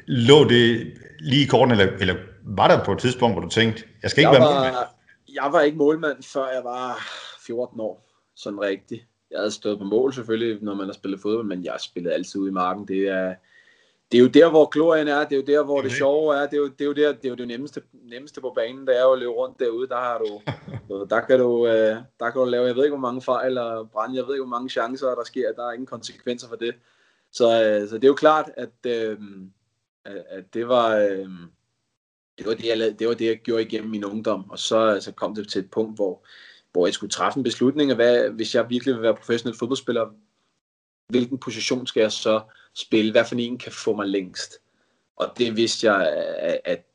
lå 0.08 0.44
det 0.44 0.94
lige 1.20 1.44
i 1.44 1.48
korten, 1.48 1.72
eller, 1.72 1.98
eller 2.00 2.16
var 2.46 2.68
der 2.68 2.84
på 2.84 2.92
et 2.92 3.00
tidspunkt, 3.00 3.36
hvor 3.36 3.42
du 3.42 3.50
tænkte, 3.50 3.84
jeg 4.04 4.12
skal 4.12 4.22
ikke 4.22 4.32
jeg 4.32 4.40
være 4.40 4.50
var, 4.50 4.64
målmand? 4.64 4.76
jeg 5.34 5.50
var 5.52 5.62
ikke 5.62 5.78
målmand, 5.78 6.24
før 6.24 6.48
jeg 6.48 6.64
var 6.64 7.00
14 7.40 7.80
år, 7.80 8.08
sådan 8.36 8.62
rigtigt. 8.62 9.06
Jeg 9.32 9.40
havde 9.40 9.52
stået 9.52 9.80
på 9.80 9.86
mål 9.86 10.14
selvfølgelig, 10.14 10.64
når 10.64 10.76
man 10.76 10.86
har 10.86 10.94
spillet 10.94 11.22
fodbold, 11.22 11.48
men 11.48 11.64
jeg 11.64 11.76
spillede 11.80 12.14
altid 12.14 12.40
ude 12.40 12.50
i 12.50 12.54
marken. 12.54 12.88
Det 12.88 13.08
er, 13.08 13.36
det 14.12 14.18
er 14.18 14.22
jo 14.22 14.28
der, 14.28 14.50
hvor 14.50 14.66
glorien 14.66 15.08
er, 15.08 15.24
det 15.24 15.32
er 15.32 15.36
jo 15.36 15.58
der, 15.58 15.64
hvor 15.64 15.82
det 15.82 15.92
sjove 15.92 16.36
er, 16.36 16.48
det 16.48 16.54
er 16.54 16.58
jo 16.58 16.68
det, 16.68 16.82
er 16.82 16.86
jo 16.86 16.94
der, 16.94 17.14
det, 17.14 17.26
er 17.26 17.30
jo 17.30 17.36
det 17.36 17.48
nemmeste, 17.48 17.82
nemmeste 17.94 18.42
på 18.42 18.54
banen, 18.56 18.88
det 18.88 18.98
er 18.98 19.02
jo 19.02 19.14
at 19.14 19.20
løbe 19.20 19.32
rundt 19.32 19.60
derude, 19.60 19.88
der 19.88 19.96
har 19.96 20.18
du, 20.18 20.42
der 21.16 21.22
kan 21.22 21.40
du, 21.40 21.68
øh, 21.68 21.98
der 22.20 22.30
kan 22.30 22.42
du 22.42 22.46
lave, 22.46 22.66
jeg 22.66 22.76
ved 22.76 22.84
ikke, 22.84 22.98
hvor 22.98 23.08
mange 23.08 23.22
fejl 23.22 23.58
og 23.58 23.90
brænde, 23.92 24.16
jeg 24.16 24.28
ved 24.28 24.34
ikke, 24.34 24.46
hvor 24.46 24.58
mange 24.58 24.70
chancer, 24.70 25.16
der 25.16 25.24
sker, 25.24 25.52
der 25.56 25.68
er 25.68 25.72
ingen 25.72 25.86
konsekvenser 25.86 26.48
for 26.48 26.56
det. 26.56 26.76
Så, 27.32 27.64
øh, 27.64 27.90
så 27.90 27.96
det 27.96 28.04
er 28.04 28.08
jo 28.08 28.14
klart, 28.14 28.52
at, 28.58 28.86
øh, 28.88 29.18
at 30.06 30.54
det 30.54 30.68
var, 30.68 30.96
det 32.38 32.46
var 32.46 32.54
det, 32.54 32.66
jeg 32.66 32.78
lavede, 32.78 32.96
det 33.00 33.08
var 33.08 33.14
det, 33.14 33.26
jeg 33.26 33.38
gjorde 33.38 33.64
igennem 33.64 33.90
min 33.90 34.06
ungdom, 34.06 34.50
og 34.50 34.60
så, 34.60 34.98
så 35.02 35.12
kom 35.12 35.36
det 35.36 35.48
til 35.48 35.60
et 35.60 35.72
punkt, 35.72 35.96
hvor, 35.96 36.26
hvor 36.72 36.88
jeg 36.88 36.94
skulle 36.94 37.12
træffe 37.12 37.38
en 37.38 37.44
beslutning 37.44 37.92
og 37.92 37.96
hvad, 37.96 38.30
hvis 38.30 38.56
jeg 38.56 38.70
virkelig 38.70 38.94
vil 38.94 39.02
være 39.02 39.16
professionel 39.16 39.58
fodboldspiller, 39.58 40.10
hvilken 41.10 41.38
position 41.38 41.88
skal 41.88 42.02
jeg 42.02 42.12
så 42.12 42.42
spille, 42.74 43.12
hvad 43.12 43.26
for 43.26 43.36
en 43.36 43.58
kan 43.58 43.72
få 43.72 43.96
mig 43.96 44.08
længst. 44.08 44.60
Og 45.18 45.34
det 45.38 45.56
vidste 45.56 45.92
jeg, 45.92 46.08
at 46.66 46.86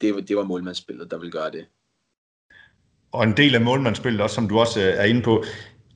det, 0.00 0.28
det 0.28 0.36
var 0.36 0.44
målmandsspillet, 0.44 1.10
der 1.10 1.18
ville 1.18 1.32
gøre 1.32 1.50
det. 1.50 1.66
Og 3.12 3.24
en 3.24 3.36
del 3.36 3.54
af 3.54 3.60
målmandsspillet 3.60 4.20
også, 4.20 4.34
som 4.34 4.48
du 4.48 4.58
også 4.58 4.80
øh, 4.80 4.86
er 4.86 5.04
inde 5.04 5.22
på, 5.22 5.44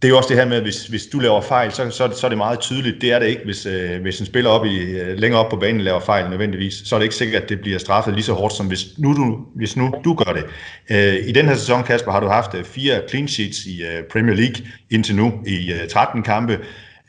det 0.04 0.08
er 0.08 0.12
jo 0.12 0.16
også 0.16 0.28
det 0.28 0.36
her 0.36 0.46
med, 0.46 0.56
at 0.56 0.62
hvis, 0.62 0.86
hvis 0.86 1.06
du 1.06 1.18
laver 1.18 1.40
fejl, 1.40 1.72
så, 1.72 1.90
så, 1.90 2.12
så 2.16 2.26
er 2.26 2.28
det 2.28 2.38
meget 2.38 2.60
tydeligt. 2.60 3.00
Det 3.00 3.12
er 3.12 3.18
det 3.18 3.26
ikke, 3.26 3.42
hvis, 3.44 3.66
øh, 3.66 4.02
hvis 4.02 4.20
en 4.20 4.26
spiller 4.26 4.50
op 4.50 4.66
i, 4.66 4.78
øh, 4.80 5.18
længere 5.18 5.44
op 5.44 5.50
på 5.50 5.56
banen 5.56 5.80
laver 5.80 6.00
fejl 6.00 6.30
nødvendigvis. 6.30 6.74
Så 6.84 6.94
er 6.94 6.98
det 6.98 7.04
ikke 7.04 7.14
sikkert, 7.14 7.42
at 7.42 7.48
det 7.48 7.60
bliver 7.60 7.78
straffet 7.78 8.14
lige 8.14 8.24
så 8.24 8.32
hårdt, 8.32 8.54
som 8.54 8.66
hvis 8.66 8.98
nu 8.98 9.14
du, 9.14 9.38
hvis 9.56 9.76
nu 9.76 9.94
du 10.04 10.14
gør 10.14 10.32
det. 10.32 10.44
Øh, 10.90 11.28
I 11.28 11.32
den 11.32 11.46
her 11.46 11.54
sæson, 11.54 11.82
Kasper, 11.82 12.12
har 12.12 12.20
du 12.20 12.26
haft 12.26 12.54
øh, 12.54 12.64
fire 12.64 13.00
clean 13.08 13.28
sheets 13.28 13.66
i 13.66 13.82
øh, 13.82 14.02
Premier 14.12 14.34
League 14.34 14.66
indtil 14.90 15.16
nu 15.16 15.32
i 15.46 15.72
øh, 15.72 15.88
13 15.88 16.22
kampe. 16.22 16.58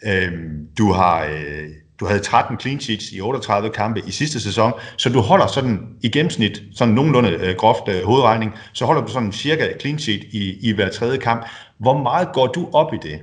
Øh, 0.05 0.31
du 0.77 0.91
har... 0.91 1.25
Øh, 1.25 1.84
du 1.99 2.05
havde 2.05 2.19
13 2.19 2.59
clean 2.59 2.79
sheets 2.79 3.11
i 3.11 3.21
38 3.21 3.69
kampe 3.69 4.01
i 4.07 4.11
sidste 4.11 4.41
sæson, 4.41 4.73
så 4.97 5.09
du 5.09 5.19
holder 5.19 5.47
sådan 5.47 5.97
i 6.03 6.09
gennemsnit, 6.09 6.61
sådan 6.73 6.93
nogenlunde 6.93 7.29
øh, 7.29 7.55
groft 7.55 7.87
øh, 7.87 8.03
hovedregning, 8.03 8.53
så 8.73 8.85
holder 8.85 9.01
du 9.05 9.11
sådan 9.11 9.31
cirka 9.31 9.77
clean 9.79 9.99
sheet 9.99 10.23
i, 10.23 10.69
i 10.69 10.71
hver 10.71 10.89
tredje 10.89 11.17
kamp. 11.17 11.45
Hvor 11.77 11.97
meget 11.97 12.27
går 12.33 12.47
du 12.47 12.69
op 12.73 12.93
i 12.93 12.97
det? 12.97 13.19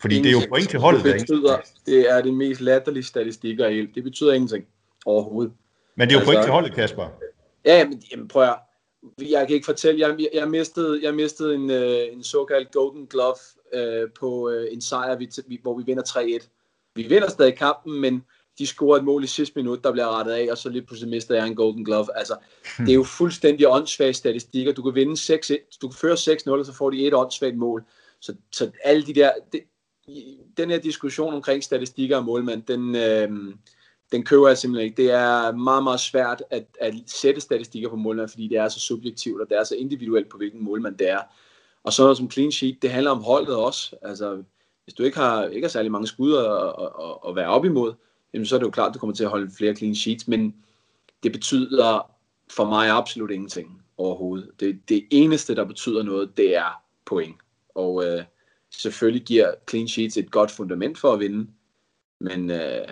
Fordi 0.00 0.14
ingenting. 0.14 0.36
det 0.36 0.42
er 0.42 0.46
jo 0.46 0.54
point 0.54 0.70
til 0.70 0.78
holdet. 0.80 1.04
Det 1.04 1.14
betyder, 1.14 1.56
det 1.86 2.10
er 2.10 2.22
det 2.22 2.34
mest 2.34 2.60
latterlige 2.60 3.04
statistikker 3.04 3.68
i 3.68 3.86
Det 3.94 4.04
betyder 4.04 4.32
ingenting 4.32 4.64
overhovedet. 5.06 5.52
Men 5.96 6.08
det 6.08 6.14
er 6.14 6.18
jo 6.18 6.20
altså, 6.20 6.32
point 6.32 6.44
til 6.44 6.52
holdet, 6.52 6.74
Kasper. 6.74 7.08
Ja, 7.64 7.84
men 7.84 8.02
jamen, 8.12 8.28
prøv 8.28 8.42
at 8.42 8.54
jeg 9.30 9.46
kan 9.46 9.54
ikke 9.54 9.64
fortælle, 9.64 10.00
jeg, 10.00 10.26
jeg, 10.34 10.48
mistede, 10.48 11.00
jeg 11.02 11.14
mistede 11.14 11.54
en, 11.54 11.70
øh, 11.70 11.98
en 12.12 12.22
såkaldt 12.22 12.72
Golden 12.72 13.06
Glove 13.06 13.36
øh, 13.74 14.08
på 14.20 14.50
øh, 14.50 14.66
en 14.72 14.80
sejr, 14.80 15.16
vi, 15.48 15.60
hvor 15.62 15.78
vi 15.78 15.82
vinder 15.86 16.02
3-1 16.02 16.61
vi 16.94 17.02
vinder 17.02 17.30
stadig 17.30 17.56
kampen, 17.56 18.00
men 18.00 18.24
de 18.58 18.66
scorer 18.66 18.98
et 18.98 19.04
mål 19.04 19.24
i 19.24 19.26
sidste 19.26 19.58
minut, 19.58 19.84
der 19.84 19.92
bliver 19.92 20.18
rettet 20.18 20.32
af, 20.32 20.48
og 20.50 20.58
så 20.58 20.68
lige 20.68 20.82
pludselig 20.82 21.10
mister 21.10 21.34
jeg 21.34 21.46
en 21.46 21.56
golden 21.56 21.84
glove. 21.84 22.18
Altså, 22.18 22.36
det 22.78 22.88
er 22.88 22.94
jo 22.94 23.02
fuldstændig 23.02 23.68
åndssvage 23.68 24.12
statistikker. 24.12 24.72
Du 24.72 24.82
kan 24.82 24.94
vinde 24.94 25.16
6 25.16 25.52
du 25.82 25.88
kan 25.88 25.96
føre 25.96 26.14
6-0, 26.14 26.50
og 26.50 26.66
så 26.66 26.72
får 26.72 26.90
de 26.90 27.06
et 27.06 27.14
åndssvagt 27.14 27.56
mål. 27.56 27.84
Så, 28.20 28.34
så 28.52 28.70
alle 28.84 29.06
de 29.06 29.14
der, 29.14 29.32
det, 29.52 29.60
den 30.56 30.70
her 30.70 30.78
diskussion 30.78 31.34
omkring 31.34 31.64
statistikker 31.64 32.16
og 32.16 32.24
målmand, 32.24 32.62
den, 32.62 32.96
øh, 32.96 33.54
den 34.12 34.24
køber 34.24 34.48
jeg 34.48 34.58
simpelthen 34.58 34.84
ikke. 34.84 35.02
Det 35.02 35.10
er 35.10 35.52
meget, 35.52 35.82
meget 35.82 36.00
svært 36.00 36.42
at, 36.50 36.66
at 36.80 36.94
sætte 37.06 37.40
statistikker 37.40 37.88
på 37.88 37.96
målmand, 37.96 38.28
fordi 38.28 38.48
det 38.48 38.58
er 38.58 38.68
så 38.68 38.80
subjektivt, 38.80 39.42
og 39.42 39.48
det 39.48 39.58
er 39.58 39.64
så 39.64 39.74
individuelt 39.74 40.28
på, 40.28 40.36
hvilken 40.36 40.64
målmand 40.64 40.98
det 40.98 41.10
er. 41.10 41.20
Og 41.84 41.92
så 41.92 42.02
noget 42.02 42.16
som 42.16 42.30
clean 42.30 42.52
sheet, 42.52 42.82
det 42.82 42.90
handler 42.90 43.10
om 43.10 43.22
holdet 43.22 43.56
også. 43.56 43.96
Altså, 44.02 44.42
hvis 44.84 44.94
du 44.94 45.02
ikke 45.02 45.18
har, 45.18 45.44
ikke 45.44 45.64
har 45.64 45.70
særlig 45.70 45.92
mange 45.92 46.06
skud 46.06 46.36
at, 46.36 46.44
at, 46.44 47.08
at, 47.08 47.28
at 47.28 47.36
være 47.36 47.48
op 47.48 47.64
imod, 47.64 47.94
jamen 48.34 48.46
så 48.46 48.54
er 48.54 48.58
det 48.58 48.66
jo 48.66 48.70
klart, 48.70 48.88
at 48.88 48.94
du 48.94 48.98
kommer 48.98 49.14
til 49.14 49.24
at 49.24 49.30
holde 49.30 49.50
flere 49.58 49.76
clean 49.76 49.94
sheets, 49.94 50.28
men 50.28 50.54
det 51.22 51.32
betyder 51.32 52.10
for 52.50 52.64
mig 52.64 52.90
absolut 52.90 53.30
ingenting 53.30 53.82
overhovedet. 53.96 54.50
Det, 54.60 54.88
det 54.88 55.06
eneste, 55.10 55.54
der 55.54 55.64
betyder 55.64 56.02
noget, 56.02 56.36
det 56.36 56.56
er 56.56 56.82
point. 57.04 57.36
Og 57.74 58.04
øh, 58.04 58.24
selvfølgelig 58.70 59.22
giver 59.22 59.54
clean 59.70 59.88
sheets 59.88 60.16
et 60.16 60.30
godt 60.30 60.50
fundament 60.50 60.98
for 60.98 61.12
at 61.12 61.20
vinde, 61.20 61.50
men, 62.20 62.50
øh, 62.50 62.88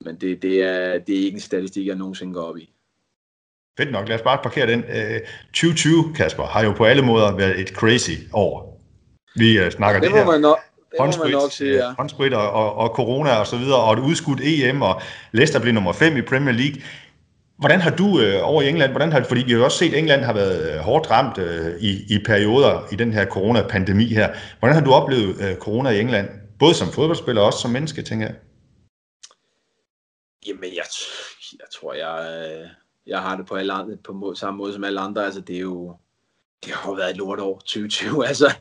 men 0.00 0.16
det, 0.16 0.42
det, 0.42 0.62
er, 0.62 0.98
det 0.98 1.18
er 1.18 1.24
ikke 1.24 1.34
en 1.34 1.40
statistik, 1.40 1.86
jeg 1.86 1.96
nogensinde 1.96 2.34
går 2.34 2.42
op 2.42 2.58
i. 2.58 2.72
Fedt 3.78 3.92
nok, 3.92 4.08
lad 4.08 4.16
os 4.16 4.22
bare 4.22 4.42
parkere 4.42 4.66
den. 4.66 4.82
2020, 4.82 6.08
øh, 6.08 6.14
Kasper, 6.14 6.44
har 6.44 6.64
jo 6.64 6.72
på 6.72 6.84
alle 6.84 7.02
måder 7.02 7.36
været 7.36 7.60
et 7.60 7.68
crazy 7.68 8.10
år. 8.32 8.80
Vi 9.34 9.60
uh, 9.60 9.70
snakker 9.70 10.00
det, 10.00 10.10
det 10.10 10.18
her. 10.18 10.38
Nok, 10.38 10.58
håndsprit, 11.00 11.32
nok 11.32 11.52
sige, 11.52 11.74
ja. 11.74 11.92
håndsprit 11.98 12.34
og, 12.34 12.50
og, 12.50 12.74
og 12.74 12.88
corona 12.88 13.30
og 13.30 13.46
så 13.46 13.56
videre, 13.56 13.80
og 13.80 13.92
et 13.92 13.98
udskudt 13.98 14.40
EM, 14.42 14.82
og 14.82 15.00
Leicester 15.32 15.60
blev 15.60 15.74
nummer 15.74 15.92
5 15.92 16.16
i 16.16 16.22
Premier 16.22 16.54
League. 16.54 16.82
Hvordan 17.58 17.80
har 17.80 17.90
du 17.90 18.20
øh, 18.20 18.40
over 18.42 18.62
i 18.62 18.68
England, 18.68 18.90
hvordan 18.90 19.12
har, 19.12 19.24
fordi 19.24 19.42
vi 19.42 19.50
har 19.50 19.58
jo 19.58 19.64
også 19.64 19.78
set, 19.78 19.92
at 19.92 19.98
England 19.98 20.22
har 20.22 20.32
været 20.32 20.74
øh, 20.74 20.80
hårdt 20.80 21.10
ramt 21.10 21.38
øh, 21.38 21.80
i, 21.80 22.14
i 22.14 22.18
perioder 22.26 22.92
i 22.92 22.96
den 22.96 23.12
her 23.12 23.26
coronapandemi 23.26 24.04
her. 24.04 24.34
Hvordan 24.58 24.76
har 24.76 24.84
du 24.84 24.92
oplevet 24.92 25.40
øh, 25.40 25.56
corona 25.56 25.90
i 25.90 26.00
England, 26.00 26.28
både 26.58 26.74
som 26.74 26.88
fodboldspiller 26.88 27.42
og 27.42 27.46
også 27.46 27.58
som 27.58 27.70
menneske, 27.70 28.02
tænker 28.02 28.26
jeg? 28.26 28.36
Jamen, 30.46 30.64
jeg, 30.64 30.84
jeg 31.52 31.68
tror, 31.74 31.94
jeg, 31.94 32.16
øh, 32.38 32.68
jeg 33.06 33.20
har 33.20 33.36
det 33.36 33.46
på, 33.46 33.54
alle 33.54 33.72
andre, 33.72 33.96
på 33.96 34.34
samme 34.34 34.58
måde 34.58 34.72
som 34.72 34.84
alle 34.84 35.00
andre. 35.00 35.24
Altså, 35.24 35.40
det 35.40 35.56
er 35.56 35.60
jo, 35.60 35.96
det 36.64 36.72
har 36.72 36.90
jo 36.90 36.94
været 36.94 37.10
et 37.10 37.16
lort 37.16 37.40
år, 37.40 37.58
2020. 37.58 38.26
Altså, 38.26 38.54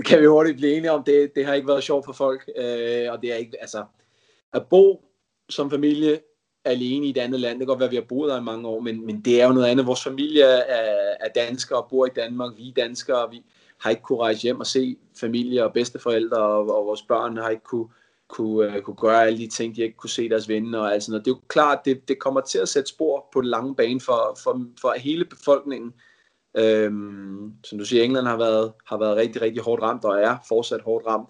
det 0.00 0.08
kan 0.08 0.20
vi 0.20 0.26
hurtigt 0.26 0.56
blive 0.56 0.76
enige 0.76 0.92
om. 0.92 1.04
Det, 1.04 1.34
det 1.34 1.46
har 1.46 1.54
ikke 1.54 1.68
været 1.68 1.82
sjovt 1.82 2.04
for 2.04 2.12
folk. 2.12 2.50
Øh, 2.56 3.12
og 3.12 3.22
det 3.22 3.32
er 3.32 3.36
ikke, 3.36 3.56
altså, 3.60 3.84
at 4.52 4.66
bo 4.70 5.04
som 5.48 5.70
familie 5.70 6.20
alene 6.64 7.06
i 7.06 7.10
et 7.10 7.18
andet 7.18 7.40
land, 7.40 7.52
det 7.52 7.60
kan 7.60 7.66
godt 7.66 7.78
være, 7.78 7.86
at 7.86 7.90
vi 7.90 7.96
har 7.96 8.04
boet 8.08 8.30
der 8.30 8.40
i 8.40 8.44
mange 8.44 8.68
år, 8.68 8.80
men, 8.80 9.06
men 9.06 9.20
det 9.20 9.42
er 9.42 9.46
jo 9.46 9.52
noget 9.52 9.66
andet. 9.66 9.86
Vores 9.86 10.04
familie 10.04 10.42
er, 10.42 11.16
er 11.20 11.28
danskere 11.34 11.82
og 11.82 11.86
bor 11.90 12.06
i 12.06 12.10
Danmark. 12.16 12.52
Vi 12.56 12.68
er 12.68 12.72
danskere, 12.76 13.30
vi 13.30 13.42
har 13.78 13.90
ikke 13.90 14.02
kunne 14.02 14.18
rejse 14.18 14.42
hjem 14.42 14.60
og 14.60 14.66
se 14.66 14.96
familie 15.20 15.64
og 15.64 15.72
bedsteforældre, 15.72 16.38
og, 16.38 16.76
og 16.76 16.86
vores 16.86 17.02
børn 17.02 17.36
har 17.36 17.48
ikke 17.48 17.64
kunne, 17.64 17.88
kunne, 18.28 18.68
uh, 18.68 18.82
kunne 18.82 18.96
gøre 18.96 19.26
alle 19.26 19.38
de 19.38 19.48
ting, 19.48 19.76
de 19.76 19.82
ikke 19.82 19.96
kunne 19.96 20.10
se 20.10 20.28
deres 20.28 20.48
venner 20.48 20.78
og 20.78 20.92
alt 20.92 21.02
sådan 21.02 21.12
noget. 21.12 21.24
Det 21.24 21.30
er 21.30 21.34
jo 21.34 21.40
klart, 21.48 21.84
det, 21.84 22.08
det 22.08 22.18
kommer 22.18 22.40
til 22.40 22.58
at 22.58 22.68
sætte 22.68 22.88
spor 22.88 23.28
på 23.32 23.40
den 23.40 23.48
lange 23.48 23.74
bane 23.74 24.00
for, 24.00 24.38
for, 24.42 24.62
for 24.80 24.94
hele 24.98 25.24
befolkningen. 25.24 25.94
Øhm, 26.54 27.52
som 27.64 27.78
du 27.78 27.84
siger, 27.84 28.02
England 28.02 28.26
har 28.26 28.36
været, 28.36 28.72
har 28.86 28.98
været 28.98 29.16
rigtig, 29.16 29.42
rigtig 29.42 29.62
hårdt 29.62 29.82
ramt, 29.82 30.04
og 30.04 30.20
er 30.20 30.36
fortsat 30.48 30.80
hårdt 30.80 31.06
ramt. 31.06 31.28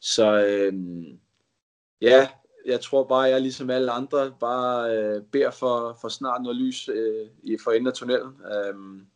Så 0.00 0.46
øhm, 0.46 1.18
ja, 2.00 2.28
jeg 2.66 2.80
tror 2.80 3.04
bare, 3.04 3.26
at 3.26 3.32
jeg 3.32 3.40
ligesom 3.40 3.70
alle 3.70 3.92
andre 3.92 4.32
bare 4.40 4.96
øh, 4.96 5.22
beder 5.32 5.50
for, 5.50 5.98
for 6.00 6.08
snart 6.08 6.42
noget 6.42 6.56
lys 6.56 6.88
øh, 6.88 7.58
for 7.64 7.70
enden 7.70 7.86
af 7.86 7.92
tunnelen. 7.92 8.32
Øhm, 8.54 9.06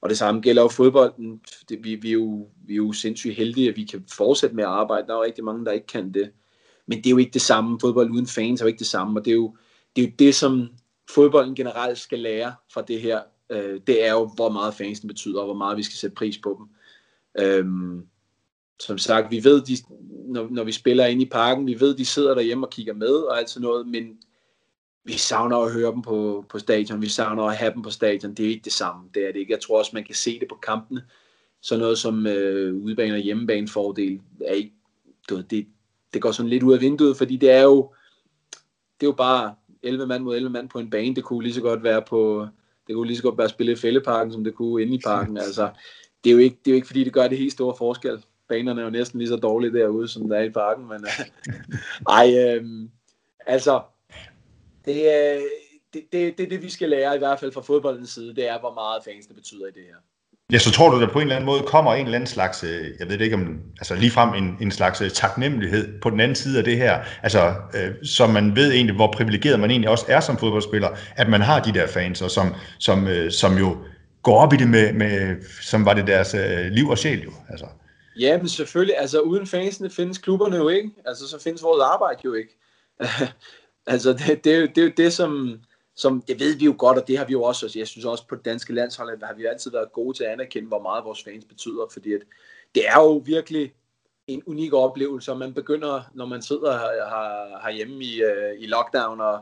og 0.00 0.08
det 0.08 0.18
samme 0.18 0.40
gælder 0.40 0.62
jo 0.62 0.68
fodbolden. 0.68 1.40
Det, 1.68 1.84
vi, 1.84 1.94
vi, 1.94 2.08
er 2.08 2.12
jo, 2.12 2.48
vi 2.66 2.72
er 2.72 2.76
jo 2.76 2.92
sindssygt 2.92 3.34
heldige, 3.34 3.68
at 3.68 3.76
vi 3.76 3.84
kan 3.84 4.04
fortsætte 4.12 4.56
med 4.56 4.64
at 4.64 4.70
arbejde. 4.70 5.06
Der 5.06 5.12
er 5.12 5.16
jo 5.16 5.24
rigtig 5.24 5.44
mange, 5.44 5.64
der 5.64 5.72
ikke 5.72 5.86
kan 5.86 6.14
det. 6.14 6.32
Men 6.86 6.98
det 6.98 7.06
er 7.06 7.10
jo 7.10 7.18
ikke 7.18 7.32
det 7.32 7.42
samme. 7.42 7.80
Fodbold 7.80 8.10
uden 8.10 8.26
fans 8.26 8.60
er 8.60 8.64
jo 8.64 8.68
ikke 8.68 8.78
det 8.78 8.86
samme. 8.86 9.20
Og 9.20 9.24
det 9.24 9.30
er 9.30 9.34
jo 9.34 9.56
det, 9.96 10.04
er 10.04 10.06
jo 10.06 10.12
det 10.18 10.34
som 10.34 10.68
fodbolden 11.10 11.54
generelt 11.54 11.98
skal 11.98 12.18
lære 12.18 12.54
fra 12.72 12.82
det 12.82 13.00
her 13.00 13.20
øh, 13.50 13.80
det 13.86 14.06
er 14.06 14.12
jo, 14.12 14.26
hvor 14.34 14.48
meget 14.48 14.74
fansen 14.74 15.08
betyder, 15.08 15.40
og 15.40 15.44
hvor 15.44 15.54
meget 15.54 15.76
vi 15.76 15.82
skal 15.82 15.96
sætte 15.96 16.14
pris 16.14 16.38
på 16.38 16.56
dem. 16.58 16.68
Øhm, 17.44 18.06
som 18.80 18.98
sagt, 18.98 19.30
vi 19.30 19.44
ved, 19.44 19.62
de, 19.62 19.76
når, 20.26 20.48
når 20.50 20.64
vi 20.64 20.72
spiller 20.72 21.06
ind 21.06 21.22
i 21.22 21.26
parken, 21.26 21.66
vi 21.66 21.80
ved, 21.80 21.96
de 21.96 22.04
sidder 22.04 22.34
derhjemme 22.34 22.66
og 22.66 22.70
kigger 22.70 22.94
med 22.94 23.12
og 23.12 23.38
alt 23.38 23.50
sådan 23.50 23.62
noget, 23.66 23.86
men 23.86 24.18
vi 25.04 25.12
savner 25.12 25.56
at 25.56 25.72
høre 25.72 25.92
dem 25.92 26.02
på, 26.02 26.44
på 26.48 26.58
stadion, 26.58 27.02
vi 27.02 27.08
savner 27.08 27.44
at 27.44 27.56
have 27.56 27.74
dem 27.74 27.82
på 27.82 27.90
stadion, 27.90 28.34
det 28.34 28.44
er 28.44 28.50
ikke 28.50 28.64
det 28.64 28.72
samme, 28.72 29.08
det 29.14 29.28
er 29.28 29.32
det 29.32 29.40
ikke. 29.40 29.52
Jeg 29.52 29.60
tror 29.60 29.78
også, 29.78 29.90
man 29.94 30.04
kan 30.04 30.14
se 30.14 30.40
det 30.40 30.48
på 30.48 30.54
kampene, 30.54 31.02
så 31.60 31.76
noget 31.76 31.98
som 31.98 32.26
øh, 32.26 32.74
udebane 32.74 33.14
og 33.14 33.20
hjemmebane 33.20 33.68
fordel, 33.68 34.20
er 34.44 34.52
ikke, 34.52 34.72
det, 35.28 35.66
det 36.14 36.22
går 36.22 36.32
sådan 36.32 36.50
lidt 36.50 36.62
ud 36.62 36.74
af 36.74 36.80
vinduet, 36.80 37.16
fordi 37.16 37.36
det 37.36 37.50
er 37.50 37.62
jo, 37.62 37.92
det 39.00 39.06
er 39.06 39.10
jo 39.10 39.12
bare 39.12 39.54
11 39.82 40.06
mand 40.06 40.22
mod 40.22 40.36
11 40.36 40.50
mand 40.50 40.68
på 40.68 40.78
en 40.78 40.90
bane, 40.90 41.14
det 41.14 41.24
kunne 41.24 41.42
lige 41.42 41.54
så 41.54 41.60
godt 41.60 41.82
være 41.82 42.02
på, 42.02 42.46
det 42.90 42.96
kunne 42.96 43.06
lige 43.06 43.16
så 43.16 43.22
godt 43.22 43.38
være 43.38 43.48
spille 43.48 43.72
i 43.72 43.76
fældeparken, 43.76 44.32
som 44.32 44.44
det 44.44 44.54
kunne 44.54 44.82
inde 44.82 44.94
i 44.94 45.00
parken. 45.04 45.36
Altså, 45.36 45.70
det 46.24 46.30
er 46.30 46.34
jo 46.34 46.38
ikke, 46.38 46.56
det 46.64 46.70
er 46.70 46.72
jo 46.72 46.76
ikke 46.76 46.86
fordi, 46.86 47.04
det 47.04 47.12
gør 47.12 47.28
det 47.28 47.38
helt 47.38 47.52
store 47.52 47.74
forskel. 47.78 48.24
Banerne 48.48 48.80
er 48.80 48.84
jo 48.84 48.90
næsten 48.90 49.18
lige 49.18 49.28
så 49.28 49.36
dårlige 49.36 49.72
derude, 49.72 50.08
som 50.08 50.28
der 50.28 50.36
er 50.36 50.42
i 50.42 50.50
parken. 50.50 50.88
Men, 50.88 51.04
uh, 51.04 51.26
ej, 52.18 52.34
øh, 52.38 52.64
altså, 53.46 53.82
det, 54.84 54.96
øh, 54.96 55.42
det, 55.92 56.12
det, 56.12 56.38
det, 56.38 56.50
det, 56.50 56.62
vi 56.62 56.70
skal 56.70 56.88
lære, 56.88 57.14
i 57.14 57.18
hvert 57.18 57.40
fald 57.40 57.52
fra 57.52 57.60
fodboldens 57.60 58.10
side, 58.10 58.34
det 58.34 58.48
er, 58.48 58.60
hvor 58.60 58.74
meget 58.74 59.04
fans 59.04 59.26
det 59.26 59.36
betyder 59.36 59.66
i 59.66 59.70
det 59.70 59.82
her. 59.82 59.96
Ja, 60.52 60.58
så 60.58 60.70
tror 60.70 60.90
du, 60.90 61.00
der 61.00 61.06
på 61.06 61.18
en 61.18 61.22
eller 61.22 61.36
anden 61.36 61.46
måde 61.46 61.62
kommer 61.66 61.94
en 61.94 62.04
eller 62.04 62.14
anden 62.14 62.26
slags, 62.26 62.64
øh, 62.64 62.86
jeg 62.98 63.08
ved 63.08 63.18
det 63.18 63.24
ikke 63.24 63.36
om, 63.36 63.58
altså 63.78 63.94
ligefrem 63.94 64.34
en, 64.34 64.56
en 64.60 64.70
slags 64.70 65.00
øh, 65.00 65.10
taknemmelighed 65.10 66.00
på 66.00 66.10
den 66.10 66.20
anden 66.20 66.34
side 66.34 66.58
af 66.58 66.64
det 66.64 66.76
her, 66.76 67.00
altså 67.22 67.54
øh, 67.74 67.90
så 68.04 68.26
man 68.26 68.56
ved 68.56 68.72
egentlig, 68.72 68.96
hvor 68.96 69.12
privilegeret 69.12 69.60
man 69.60 69.70
egentlig 69.70 69.90
også 69.90 70.04
er 70.08 70.20
som 70.20 70.38
fodboldspiller, 70.38 70.88
at 71.16 71.28
man 71.28 71.40
har 71.40 71.60
de 71.60 71.72
der 71.72 71.86
fans, 71.86 72.22
og 72.22 72.30
som, 72.30 72.54
som, 72.78 73.08
øh, 73.08 73.32
som 73.32 73.58
jo 73.58 73.76
går 74.22 74.38
op 74.38 74.52
i 74.52 74.56
det 74.56 74.68
med, 74.68 74.92
med 74.92 75.36
som 75.62 75.84
var 75.84 75.94
det 75.94 76.06
deres 76.06 76.34
øh, 76.34 76.66
liv 76.70 76.88
og 76.88 76.98
sjæl 76.98 77.22
jo. 77.22 77.32
Altså. 77.48 77.66
Ja, 78.20 78.38
men 78.38 78.48
selvfølgelig, 78.48 78.94
altså 78.98 79.20
uden 79.20 79.46
fansene 79.46 79.90
findes 79.90 80.18
klubberne 80.18 80.56
jo 80.56 80.68
ikke, 80.68 80.90
altså 81.06 81.28
så 81.28 81.42
findes 81.42 81.62
vores 81.62 81.82
arbejde 81.82 82.20
jo 82.24 82.34
ikke. 82.34 82.58
altså 83.86 84.12
det, 84.12 84.44
det, 84.44 84.54
er 84.54 84.66
det 84.66 84.78
er 84.78 84.82
jo 84.82 84.92
det, 84.96 85.12
som, 85.12 85.58
som, 86.00 86.22
det 86.28 86.40
ved 86.40 86.56
vi 86.56 86.64
jo 86.64 86.74
godt, 86.78 86.98
og 86.98 87.08
det 87.08 87.18
har 87.18 87.24
vi 87.24 87.32
jo 87.32 87.42
også, 87.42 87.66
altså, 87.66 87.78
jeg 87.78 87.86
synes 87.86 88.04
også 88.04 88.26
på 88.26 88.34
det 88.34 88.44
danske 88.44 88.74
landshold, 88.74 89.22
har 89.22 89.34
vi 89.34 89.44
altid 89.44 89.70
været 89.70 89.92
gode 89.92 90.16
til 90.16 90.24
at 90.24 90.30
anerkende, 90.30 90.68
hvor 90.68 90.82
meget 90.82 91.04
vores 91.04 91.24
fans 91.24 91.44
betyder, 91.44 91.86
fordi 91.92 92.12
at 92.12 92.20
det 92.74 92.88
er 92.88 93.00
jo 93.00 93.22
virkelig 93.26 93.74
en 94.26 94.42
unik 94.46 94.72
oplevelse, 94.72 95.32
og 95.32 95.38
man 95.38 95.54
begynder, 95.54 96.02
når 96.14 96.26
man 96.26 96.42
sidder 96.42 96.72
her, 96.72 97.62
herhjemme 97.62 98.04
i, 98.04 98.22
uh, 98.24 98.62
i 98.62 98.66
lockdown, 98.66 99.20
og, 99.20 99.40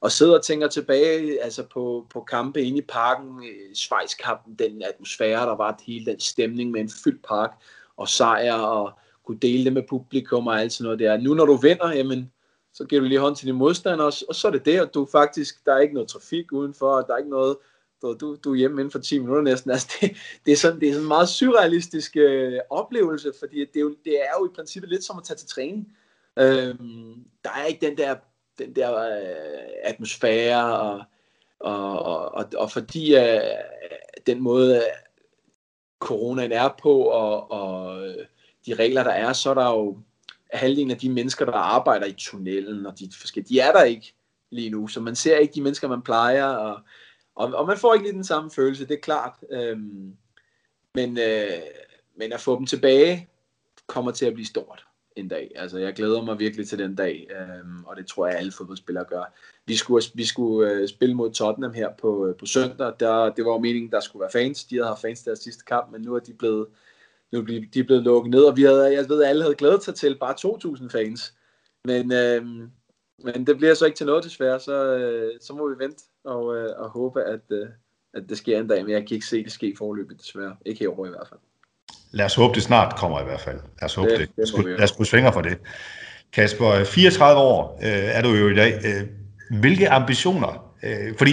og 0.00 0.12
sidder 0.12 0.38
og 0.38 0.44
tænker 0.44 0.68
tilbage 0.68 1.42
altså 1.42 1.62
på, 1.72 2.06
på 2.10 2.20
kampe 2.20 2.62
inde 2.62 2.78
i 2.78 2.86
parken, 2.88 3.44
øh, 3.44 3.74
Schweiz-kampen, 3.74 4.54
den 4.54 4.82
atmosfære, 4.82 5.46
der 5.46 5.56
var, 5.56 5.80
hele 5.86 6.06
den 6.06 6.20
stemning 6.20 6.70
med 6.70 6.80
en 6.80 6.90
fyldt 7.04 7.24
park, 7.28 7.50
og 7.96 8.08
sejr, 8.08 8.54
og 8.54 8.92
kunne 9.26 9.38
dele 9.38 9.64
det 9.64 9.72
med 9.72 9.82
publikum 9.88 10.46
og 10.46 10.60
alt 10.60 10.72
sådan 10.72 10.84
noget 10.84 10.98
der. 10.98 11.16
Nu 11.16 11.34
når 11.34 11.44
du 11.44 11.56
vinder, 11.56 11.92
jamen, 11.92 12.32
så 12.72 12.84
giver 12.84 13.00
du 13.00 13.06
lige 13.06 13.20
hånd 13.20 13.36
til 13.36 13.46
din 13.46 13.54
modstander, 13.54 14.04
og, 14.04 14.12
og 14.28 14.34
så 14.34 14.48
er 14.48 14.52
det 14.52 14.64
det, 14.64 14.78
at 14.78 14.94
du 14.94 15.08
faktisk, 15.12 15.66
der 15.66 15.74
er 15.74 15.78
ikke 15.78 15.94
noget 15.94 16.08
trafik 16.08 16.52
udenfor, 16.52 17.00
der 17.00 17.14
er 17.14 17.18
ikke 17.18 17.30
noget, 17.30 17.56
du, 18.02 18.16
du, 18.20 18.36
du 18.44 18.52
er 18.52 18.56
hjemme 18.56 18.80
inden 18.80 18.90
for 18.90 18.98
10 18.98 19.18
minutter 19.18 19.42
næsten. 19.42 19.70
Altså 19.70 19.88
det, 20.00 20.16
det, 20.46 20.52
er 20.52 20.56
sådan, 20.56 20.80
det 20.80 20.88
er 20.88 20.92
sådan 20.92 21.04
en 21.04 21.08
meget 21.08 21.28
surrealistisk 21.28 22.16
øh, 22.16 22.58
oplevelse, 22.70 23.32
fordi 23.38 23.58
det 23.60 23.76
er, 23.76 23.80
jo, 23.80 23.96
det 24.04 24.20
er 24.20 24.38
jo 24.40 24.46
i 24.46 24.54
princippet 24.54 24.90
lidt 24.90 25.04
som 25.04 25.18
at 25.18 25.24
tage 25.24 25.36
til 25.36 25.48
træning. 25.48 25.96
Øhm, 26.38 27.24
der 27.44 27.50
er 27.50 27.64
ikke 27.64 27.86
den 27.86 27.98
der, 27.98 28.16
den 28.58 28.76
der 28.76 29.00
øh, 29.00 29.68
atmosfære, 29.82 30.80
og, 30.80 31.02
og, 31.60 32.02
og, 32.02 32.34
og, 32.34 32.44
og 32.56 32.70
fordi 32.70 33.16
øh, 33.16 33.40
den 34.26 34.40
måde, 34.40 34.76
øh, 34.76 34.82
coronaen 36.00 36.52
er 36.52 36.68
på, 36.82 37.02
og, 37.02 37.50
og 37.50 38.02
øh, 38.06 38.26
de 38.66 38.74
regler, 38.74 39.02
der 39.02 39.10
er, 39.10 39.32
så 39.32 39.50
er 39.50 39.54
der 39.54 39.70
jo 39.70 39.98
halvdelen 40.52 40.90
af 40.90 40.98
de 40.98 41.10
mennesker, 41.10 41.44
der 41.44 41.52
arbejder 41.52 42.06
i 42.06 42.14
tunnelen, 42.18 42.86
og 42.86 42.98
de 42.98 43.10
forskellige, 43.20 43.54
de 43.54 43.60
er 43.60 43.72
der 43.72 43.82
ikke 43.82 44.14
lige 44.50 44.70
nu, 44.70 44.88
så 44.88 45.00
man 45.00 45.16
ser 45.16 45.36
ikke 45.36 45.54
de 45.54 45.62
mennesker, 45.62 45.88
man 45.88 46.02
plejer, 46.02 46.44
og, 46.44 46.80
og, 47.34 47.54
og 47.54 47.66
man 47.66 47.78
får 47.78 47.94
ikke 47.94 48.06
lige 48.06 48.16
den 48.16 48.24
samme 48.24 48.50
følelse, 48.50 48.86
det 48.86 48.94
er 48.94 49.00
klart. 49.00 49.34
Øhm, 49.50 50.16
men, 50.94 51.18
øh, 51.18 51.60
men 52.16 52.32
at 52.32 52.40
få 52.40 52.58
dem 52.58 52.66
tilbage, 52.66 53.28
kommer 53.86 54.10
til 54.10 54.26
at 54.26 54.34
blive 54.34 54.46
stort 54.46 54.86
en 55.16 55.28
dag. 55.28 55.52
Altså, 55.54 55.78
jeg 55.78 55.94
glæder 55.94 56.22
mig 56.22 56.38
virkelig 56.38 56.68
til 56.68 56.78
den 56.78 56.94
dag, 56.94 57.28
øhm, 57.30 57.84
og 57.84 57.96
det 57.96 58.06
tror 58.06 58.26
jeg, 58.26 58.36
alle 58.36 58.52
fodboldspillere 58.52 59.04
gør. 59.04 59.34
Vi 59.66 59.76
skulle, 59.76 60.04
vi 60.14 60.24
skulle 60.24 60.72
øh, 60.72 60.88
spille 60.88 61.14
mod 61.14 61.30
Tottenham 61.30 61.72
her 61.72 61.88
på, 62.00 62.26
øh, 62.26 62.36
på 62.36 62.46
søndag. 62.46 62.92
Der, 63.00 63.30
det 63.30 63.44
var 63.44 63.52
jo 63.52 63.58
meningen, 63.58 63.90
der 63.90 64.00
skulle 64.00 64.20
være 64.20 64.30
fans. 64.32 64.64
De 64.64 64.74
havde 64.74 64.88
haft 64.88 65.00
fans 65.00 65.22
deres 65.22 65.38
sidste 65.38 65.64
kamp, 65.64 65.92
men 65.92 66.02
nu 66.02 66.14
er 66.14 66.18
de 66.18 66.34
blevet, 66.34 66.66
nu 67.32 67.38
er 67.38 67.60
de 67.74 67.84
blevet 67.84 68.02
lukket 68.02 68.30
ned, 68.30 68.42
og 68.42 68.56
vi 68.56 68.62
havde, 68.62 68.94
jeg 68.94 69.08
ved, 69.08 69.22
alle 69.22 69.42
havde 69.42 69.54
glædet 69.54 69.84
sig 69.84 69.94
til 69.94 70.18
bare 70.20 70.34
2.000 70.40 70.88
fans. 70.88 71.34
Men, 71.84 72.12
øhm, 72.12 72.70
men 73.24 73.46
det 73.46 73.56
bliver 73.56 73.74
så 73.74 73.86
ikke 73.86 73.96
til 73.96 74.06
noget 74.06 74.24
desværre, 74.24 74.60
så, 74.60 74.96
øh, 74.96 75.32
så 75.40 75.52
må 75.54 75.68
vi 75.68 75.84
vente 75.84 76.04
og, 76.24 76.56
øh, 76.56 76.68
og 76.78 76.90
håbe, 76.90 77.22
at, 77.22 77.40
øh, 77.50 77.68
at 78.14 78.22
det 78.28 78.38
sker 78.38 78.60
en 78.60 78.68
dag, 78.68 78.84
men 78.84 78.92
jeg 78.92 79.06
kan 79.06 79.14
ikke 79.14 79.26
se 79.26 79.44
det 79.44 79.52
ske 79.52 79.74
forløbet 79.78 80.20
desværre. 80.20 80.56
Ikke 80.66 80.80
herovre 80.80 81.06
i 81.06 81.10
hvert 81.10 81.28
fald. 81.28 81.40
Lad 82.12 82.24
os 82.24 82.34
håbe, 82.34 82.54
det 82.54 82.62
snart 82.62 82.96
kommer 82.96 83.20
i 83.20 83.24
hvert 83.24 83.40
fald. 83.40 83.56
Lad 83.80 83.84
os 83.84 83.94
håbe 83.94 84.10
det. 84.10 84.18
det. 84.18 84.36
det. 84.36 84.64
Lad 84.64 84.82
os 84.82 84.92
krydse 84.92 85.10
fingre 85.10 85.32
for 85.32 85.40
det. 85.40 85.58
Kasper, 86.32 86.84
34 86.84 87.40
år 87.40 87.78
øh, 87.82 88.16
er 88.16 88.22
du 88.22 88.28
jo 88.28 88.48
i 88.48 88.54
dag. 88.54 88.80
Øh, 88.84 89.08
hvilke 89.60 89.90
ambitioner? 89.90 90.74
Øh, 90.82 91.16
fordi 91.18 91.30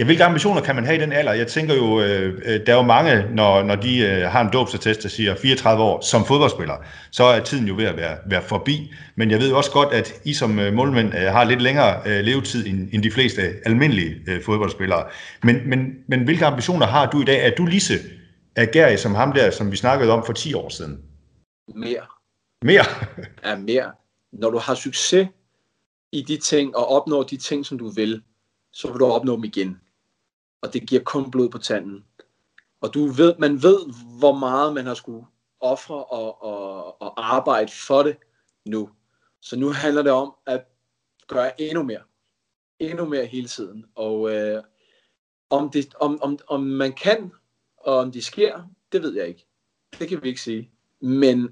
Ja, 0.00 0.04
hvilke 0.04 0.24
ambitioner 0.24 0.60
kan 0.60 0.74
man 0.74 0.84
have 0.84 0.96
i 0.96 1.00
den 1.00 1.12
alder? 1.12 1.32
Jeg 1.32 1.46
tænker 1.46 1.74
jo, 1.74 2.00
øh, 2.00 2.42
øh, 2.44 2.66
der 2.66 2.72
er 2.72 2.76
jo 2.76 2.82
mange, 2.82 3.34
når, 3.34 3.62
når 3.62 3.76
de 3.76 3.98
øh, 3.98 4.22
har 4.22 4.40
en 4.40 4.50
dåbsattest, 4.52 5.02
der 5.02 5.08
siger 5.08 5.34
34 5.34 5.82
år 5.82 6.00
som 6.00 6.24
fodboldspiller, 6.24 6.74
så 7.10 7.24
er 7.24 7.40
tiden 7.40 7.66
jo 7.66 7.74
ved 7.76 7.84
at 7.84 7.96
være, 7.96 8.18
være 8.26 8.42
forbi. 8.42 8.92
Men 9.16 9.30
jeg 9.30 9.38
ved 9.38 9.52
også 9.52 9.70
godt, 9.70 9.94
at 9.94 10.12
I 10.24 10.34
som 10.34 10.58
øh, 10.58 10.72
målmænd 10.72 11.14
øh, 11.14 11.20
har 11.20 11.44
lidt 11.44 11.62
længere 11.62 12.02
øh, 12.06 12.20
levetid 12.20 12.66
end, 12.66 12.88
end 12.92 13.02
de 13.02 13.10
fleste 13.10 13.42
almindelige 13.66 14.16
øh, 14.28 14.42
fodboldspillere. 14.42 15.04
Men, 15.42 15.68
men, 15.68 15.94
men 16.08 16.24
hvilke 16.24 16.46
ambitioner 16.46 16.86
har 16.86 17.10
du 17.10 17.20
i 17.20 17.24
dag? 17.24 17.46
Er 17.46 17.54
du 17.54 17.66
lige 17.66 17.80
så 17.80 17.94
agerig 18.56 18.98
som 18.98 19.14
ham 19.14 19.32
der, 19.32 19.50
som 19.50 19.70
vi 19.70 19.76
snakkede 19.76 20.12
om 20.12 20.26
for 20.26 20.32
10 20.32 20.54
år 20.54 20.68
siden? 20.68 20.98
Mere. 21.74 22.06
Mere? 22.64 22.84
ja, 23.44 23.56
mere. 23.56 23.92
Når 24.32 24.50
du 24.50 24.58
har 24.58 24.74
succes 24.74 25.28
i 26.12 26.22
de 26.22 26.36
ting, 26.36 26.76
og 26.76 26.88
opnår 26.88 27.22
de 27.22 27.36
ting, 27.36 27.66
som 27.66 27.78
du 27.78 27.88
vil, 27.88 28.22
så 28.72 28.88
vil 28.88 29.00
du 29.00 29.06
opnå 29.06 29.36
dem 29.36 29.44
igen. 29.44 29.76
Og 30.60 30.72
det 30.72 30.88
giver 30.88 31.02
kun 31.02 31.30
blod 31.30 31.48
på 31.48 31.58
tanden. 31.58 32.04
Og 32.80 32.94
du 32.94 33.06
ved, 33.06 33.34
man 33.38 33.62
ved, 33.62 33.78
hvor 34.18 34.38
meget 34.38 34.74
man 34.74 34.86
har 34.86 34.94
skulle 34.94 35.26
ofre 35.60 36.04
og, 36.04 36.42
og, 36.42 37.02
og 37.02 37.34
arbejde 37.34 37.72
for 37.86 38.02
det 38.02 38.16
nu. 38.64 38.90
Så 39.40 39.56
nu 39.56 39.72
handler 39.72 40.02
det 40.02 40.12
om 40.12 40.34
at 40.46 40.64
gøre 41.28 41.60
endnu 41.60 41.82
mere. 41.82 42.02
Endnu 42.78 43.04
mere 43.04 43.26
hele 43.26 43.48
tiden. 43.48 43.84
Og 43.94 44.34
øh, 44.34 44.62
om, 45.50 45.70
det, 45.70 45.94
om, 45.94 46.22
om, 46.22 46.38
om 46.46 46.62
man 46.62 46.92
kan, 46.92 47.32
og 47.76 47.96
om 47.96 48.12
det 48.12 48.24
sker, 48.24 48.62
det 48.92 49.02
ved 49.02 49.14
jeg 49.14 49.28
ikke. 49.28 49.46
Det 49.98 50.08
kan 50.08 50.22
vi 50.22 50.28
ikke 50.28 50.40
sige. 50.40 50.70
Men 51.00 51.48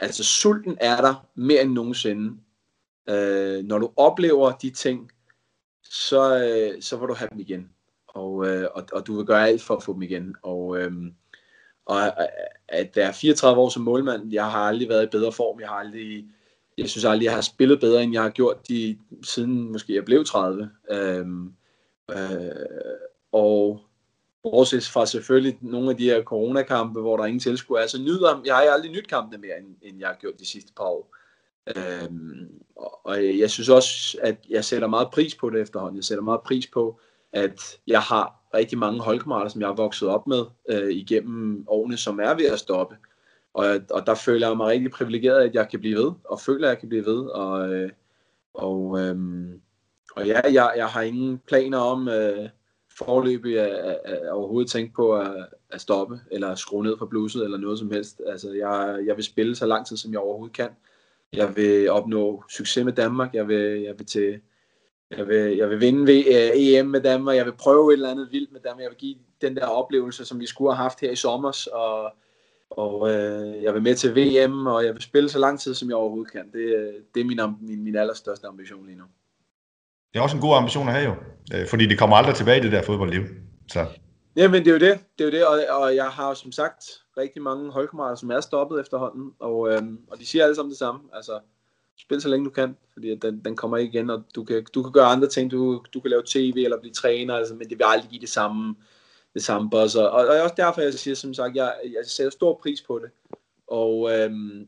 altså 0.00 0.24
sulten 0.24 0.78
er 0.80 1.00
der 1.00 1.26
mere 1.34 1.62
end 1.62 1.72
nogensinde. 1.72 2.40
Øh, 3.08 3.64
når 3.64 3.78
du 3.78 3.92
oplever 3.96 4.52
de 4.52 4.70
ting, 4.70 5.12
så, 5.82 6.44
øh, 6.44 6.82
så 6.82 6.96
vil 6.96 7.08
du 7.08 7.14
have 7.14 7.28
dem 7.30 7.40
igen. 7.40 7.70
Og, 8.14 8.46
øh, 8.46 8.68
og, 8.74 8.84
og 8.92 9.06
du 9.06 9.16
vil 9.16 9.26
gøre 9.26 9.48
alt 9.48 9.62
for 9.62 9.76
at 9.76 9.82
få 9.82 9.94
dem 9.94 10.02
igen. 10.02 10.34
Og, 10.42 10.78
øhm, 10.78 11.06
øh, 11.06 11.12
og 11.86 11.98
at 12.68 12.90
være 12.96 13.14
34 13.14 13.60
år 13.60 13.68
som 13.68 13.82
målmand, 13.82 14.32
jeg 14.32 14.50
har 14.50 14.60
aldrig 14.60 14.88
været 14.88 15.04
i 15.04 15.10
bedre 15.10 15.32
form. 15.32 15.60
Jeg 15.60 15.68
har 15.68 15.76
aldrig, 15.76 16.24
jeg 16.78 16.88
synes 16.88 17.04
aldrig, 17.04 17.24
jeg 17.24 17.34
har 17.34 17.40
spillet 17.40 17.80
bedre, 17.80 18.02
end 18.02 18.12
jeg 18.12 18.22
har 18.22 18.30
gjort 18.30 18.68
de, 18.68 18.98
siden 19.22 19.72
måske 19.72 19.94
jeg 19.94 20.04
blev 20.04 20.24
30. 20.24 20.70
Øh, 20.90 21.26
øh, 22.10 22.50
og 23.32 23.80
bortset 24.42 24.86
fra 24.86 25.06
selvfølgelig 25.06 25.58
nogle 25.60 25.90
af 25.90 25.96
de 25.96 26.04
her 26.04 26.22
coronakampe, 26.22 27.00
hvor 27.00 27.16
der 27.16 27.22
er 27.24 27.28
ingen 27.28 27.40
tilskuer, 27.40 27.86
så 27.86 27.98
nyder, 27.98 28.42
jeg 28.44 28.54
har 28.54 28.62
aldrig 28.62 28.92
nyt 28.92 29.08
kampene 29.08 29.38
mere, 29.38 29.58
end, 29.58 29.76
end 29.82 29.98
jeg 29.98 30.08
har 30.08 30.14
gjort 30.14 30.40
de 30.40 30.46
sidste 30.46 30.72
par 30.76 30.84
år. 30.84 31.16
Øhm, 31.76 32.62
og 33.04 33.38
jeg 33.38 33.50
synes 33.50 33.68
også, 33.68 34.18
at 34.22 34.36
jeg 34.48 34.64
sætter 34.64 34.88
meget 34.88 35.08
pris 35.12 35.34
på 35.34 35.50
det 35.50 35.60
efterhånden. 35.60 35.96
Jeg 35.96 36.04
sætter 36.04 36.24
meget 36.24 36.40
pris 36.40 36.66
på, 36.66 37.00
at 37.32 37.60
jeg 37.86 38.00
har 38.00 38.42
rigtig 38.54 38.78
mange 38.78 39.00
holdkammerater, 39.00 39.48
som 39.48 39.60
jeg 39.60 39.68
har 39.68 39.74
vokset 39.74 40.08
op 40.08 40.26
med 40.26 40.44
øh, 40.68 40.90
igennem 40.90 41.64
årene, 41.68 41.96
som 41.96 42.20
er 42.20 42.34
ved 42.34 42.46
at 42.46 42.58
stoppe. 42.58 42.96
Og, 43.54 43.66
og 43.90 44.06
der 44.06 44.14
føler 44.14 44.48
jeg 44.48 44.56
mig 44.56 44.66
rigtig 44.66 44.90
privilegeret, 44.90 45.48
at 45.48 45.54
jeg 45.54 45.68
kan 45.68 45.80
blive 45.80 45.98
ved, 45.98 46.12
og 46.24 46.40
føler, 46.40 46.68
at 46.68 46.70
jeg 46.70 46.78
kan 46.78 46.88
blive 46.88 47.06
ved. 47.06 47.26
Og, 47.26 47.74
øh, 47.74 47.90
og, 48.54 49.00
øh, 49.00 49.16
og 50.16 50.26
ja, 50.26 50.40
jeg, 50.52 50.72
jeg 50.76 50.86
har 50.86 51.02
ingen 51.02 51.40
planer 51.48 51.78
om 51.78 52.08
øh, 52.08 52.48
forløbig 52.98 53.60
at, 53.60 53.72
at, 53.72 53.98
at 54.04 54.30
overhovedet 54.30 54.70
tænke 54.70 54.94
på 54.94 55.16
at, 55.16 55.46
at 55.70 55.80
stoppe, 55.80 56.20
eller 56.30 56.54
skrue 56.54 56.82
ned 56.82 56.98
for 56.98 57.06
bluset, 57.06 57.44
eller 57.44 57.58
noget 57.58 57.78
som 57.78 57.90
helst. 57.90 58.22
Altså, 58.26 58.52
jeg, 58.52 58.98
jeg 59.06 59.16
vil 59.16 59.24
spille 59.24 59.56
så 59.56 59.66
lang 59.66 59.86
tid, 59.86 59.96
som 59.96 60.12
jeg 60.12 60.20
overhovedet 60.20 60.56
kan. 60.56 60.68
Jeg 61.32 61.56
vil 61.56 61.90
opnå 61.90 62.44
succes 62.48 62.84
med 62.84 62.92
Danmark. 62.92 63.34
Jeg 63.34 63.48
vil, 63.48 63.80
jeg 63.80 63.98
vil 63.98 64.06
til 64.06 64.40
jeg 65.16 65.28
vil, 65.28 65.56
jeg 65.56 65.70
vil 65.70 65.80
vinde 65.80 66.06
ved, 66.06 66.24
uh, 66.26 66.62
EM 66.62 66.86
med 66.86 67.00
Danmark. 67.00 67.36
Jeg 67.36 67.44
vil 67.44 67.52
prøve 67.52 67.92
et 67.92 67.96
eller 67.96 68.10
andet 68.10 68.28
vildt 68.32 68.52
med 68.52 68.60
Danmark. 68.60 68.82
Jeg 68.82 68.90
vil 68.90 68.98
give 68.98 69.16
den 69.40 69.56
der 69.56 69.66
oplevelse, 69.66 70.24
som 70.24 70.40
vi 70.40 70.46
skulle 70.46 70.74
have 70.74 70.82
haft 70.82 71.00
her 71.00 71.10
i 71.10 71.16
sommer. 71.16 71.68
Og, 71.72 72.12
og 72.70 73.00
uh, 73.00 73.62
jeg 73.62 73.74
vil 73.74 73.82
med 73.82 73.94
til 73.94 74.16
VM, 74.16 74.66
og 74.66 74.84
jeg 74.84 74.94
vil 74.94 75.02
spille 75.02 75.28
så 75.28 75.38
lang 75.38 75.60
tid, 75.60 75.74
som 75.74 75.88
jeg 75.88 75.96
overhovedet 75.96 76.32
kan. 76.32 76.52
Det, 76.52 76.94
det 77.14 77.20
er 77.20 77.24
min, 77.24 77.40
min, 77.60 77.84
min 77.84 77.96
allerstørste 77.96 78.46
ambition 78.46 78.86
lige 78.86 78.98
nu. 78.98 79.04
Det 80.12 80.18
er 80.18 80.22
også 80.22 80.36
en 80.36 80.42
god 80.42 80.56
ambition 80.56 80.88
at 80.88 80.94
have 80.94 81.04
jo, 81.04 81.14
øh, 81.54 81.66
fordi 81.68 81.86
det 81.86 81.98
kommer 81.98 82.16
aldrig 82.16 82.34
tilbage, 82.34 82.62
det 82.62 82.72
der 82.72 82.82
fodboldliv. 82.82 83.22
Så. 83.68 83.86
Jamen, 84.36 84.64
det 84.64 84.68
er 84.68 84.72
jo 84.72 84.78
det. 84.78 85.00
det, 85.18 85.24
er 85.24 85.28
jo 85.28 85.30
det. 85.30 85.46
Og, 85.46 85.82
og 85.82 85.96
jeg 85.96 86.08
har 86.08 86.34
som 86.34 86.52
sagt 86.52 86.84
rigtig 87.18 87.42
mange 87.42 87.70
holdkammerater, 87.70 88.16
som 88.16 88.30
er 88.30 88.40
stoppet 88.40 88.80
efterhånden, 88.80 89.32
og, 89.38 89.72
øhm, 89.72 89.98
og 90.10 90.18
de 90.18 90.26
siger 90.26 90.44
alle 90.44 90.54
sammen 90.54 90.70
det 90.70 90.78
samme. 90.78 91.00
Altså, 91.12 91.40
spil 92.02 92.20
så 92.20 92.28
længe 92.28 92.44
du 92.44 92.50
kan, 92.50 92.76
fordi 92.92 93.14
den, 93.14 93.40
den 93.44 93.56
kommer 93.56 93.76
ikke 93.76 93.98
igen, 93.98 94.10
og 94.10 94.24
du 94.34 94.44
kan, 94.44 94.66
du 94.74 94.82
kan 94.82 94.92
gøre 94.92 95.06
andre 95.06 95.28
ting. 95.28 95.50
Du, 95.50 95.84
du 95.94 96.00
kan 96.00 96.10
lave 96.10 96.22
tv 96.26 96.54
eller 96.56 96.80
blive 96.80 96.92
træner, 96.92 97.34
altså, 97.34 97.54
men 97.54 97.68
det 97.70 97.78
vil 97.78 97.84
aldrig 97.88 98.10
give 98.10 98.20
det 98.20 98.28
samme, 98.28 98.74
det 99.34 99.42
samme 99.42 99.70
buzz. 99.70 99.96
Og, 99.96 100.10
og, 100.10 100.26
og 100.26 100.40
også 100.40 100.54
derfor, 100.56 100.80
jeg 100.80 100.94
siger, 100.94 101.14
som 101.14 101.34
sagt, 101.34 101.56
jeg, 101.56 101.74
jeg 101.84 102.06
sætter 102.06 102.30
stor 102.30 102.58
pris 102.62 102.82
på 102.82 102.98
det. 102.98 103.10
Og, 103.66 104.12
øhm, 104.12 104.66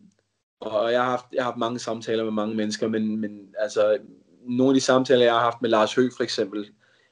og 0.60 0.92
jeg 0.92 1.02
har, 1.02 1.10
haft, 1.10 1.26
jeg 1.32 1.44
har 1.44 1.50
haft 1.50 1.58
mange 1.58 1.78
samtaler 1.78 2.24
med 2.24 2.32
mange 2.32 2.54
mennesker, 2.54 2.88
men, 2.88 3.20
men 3.20 3.54
altså, 3.58 3.98
nogle 4.48 4.70
af 4.70 4.74
de 4.74 4.80
samtaler, 4.80 5.24
jeg 5.24 5.34
har 5.34 5.40
haft 5.40 5.62
med 5.62 5.70
Lars 5.70 5.94
Høgh 5.94 6.12
for 6.16 6.22
eksempel, 6.24 6.70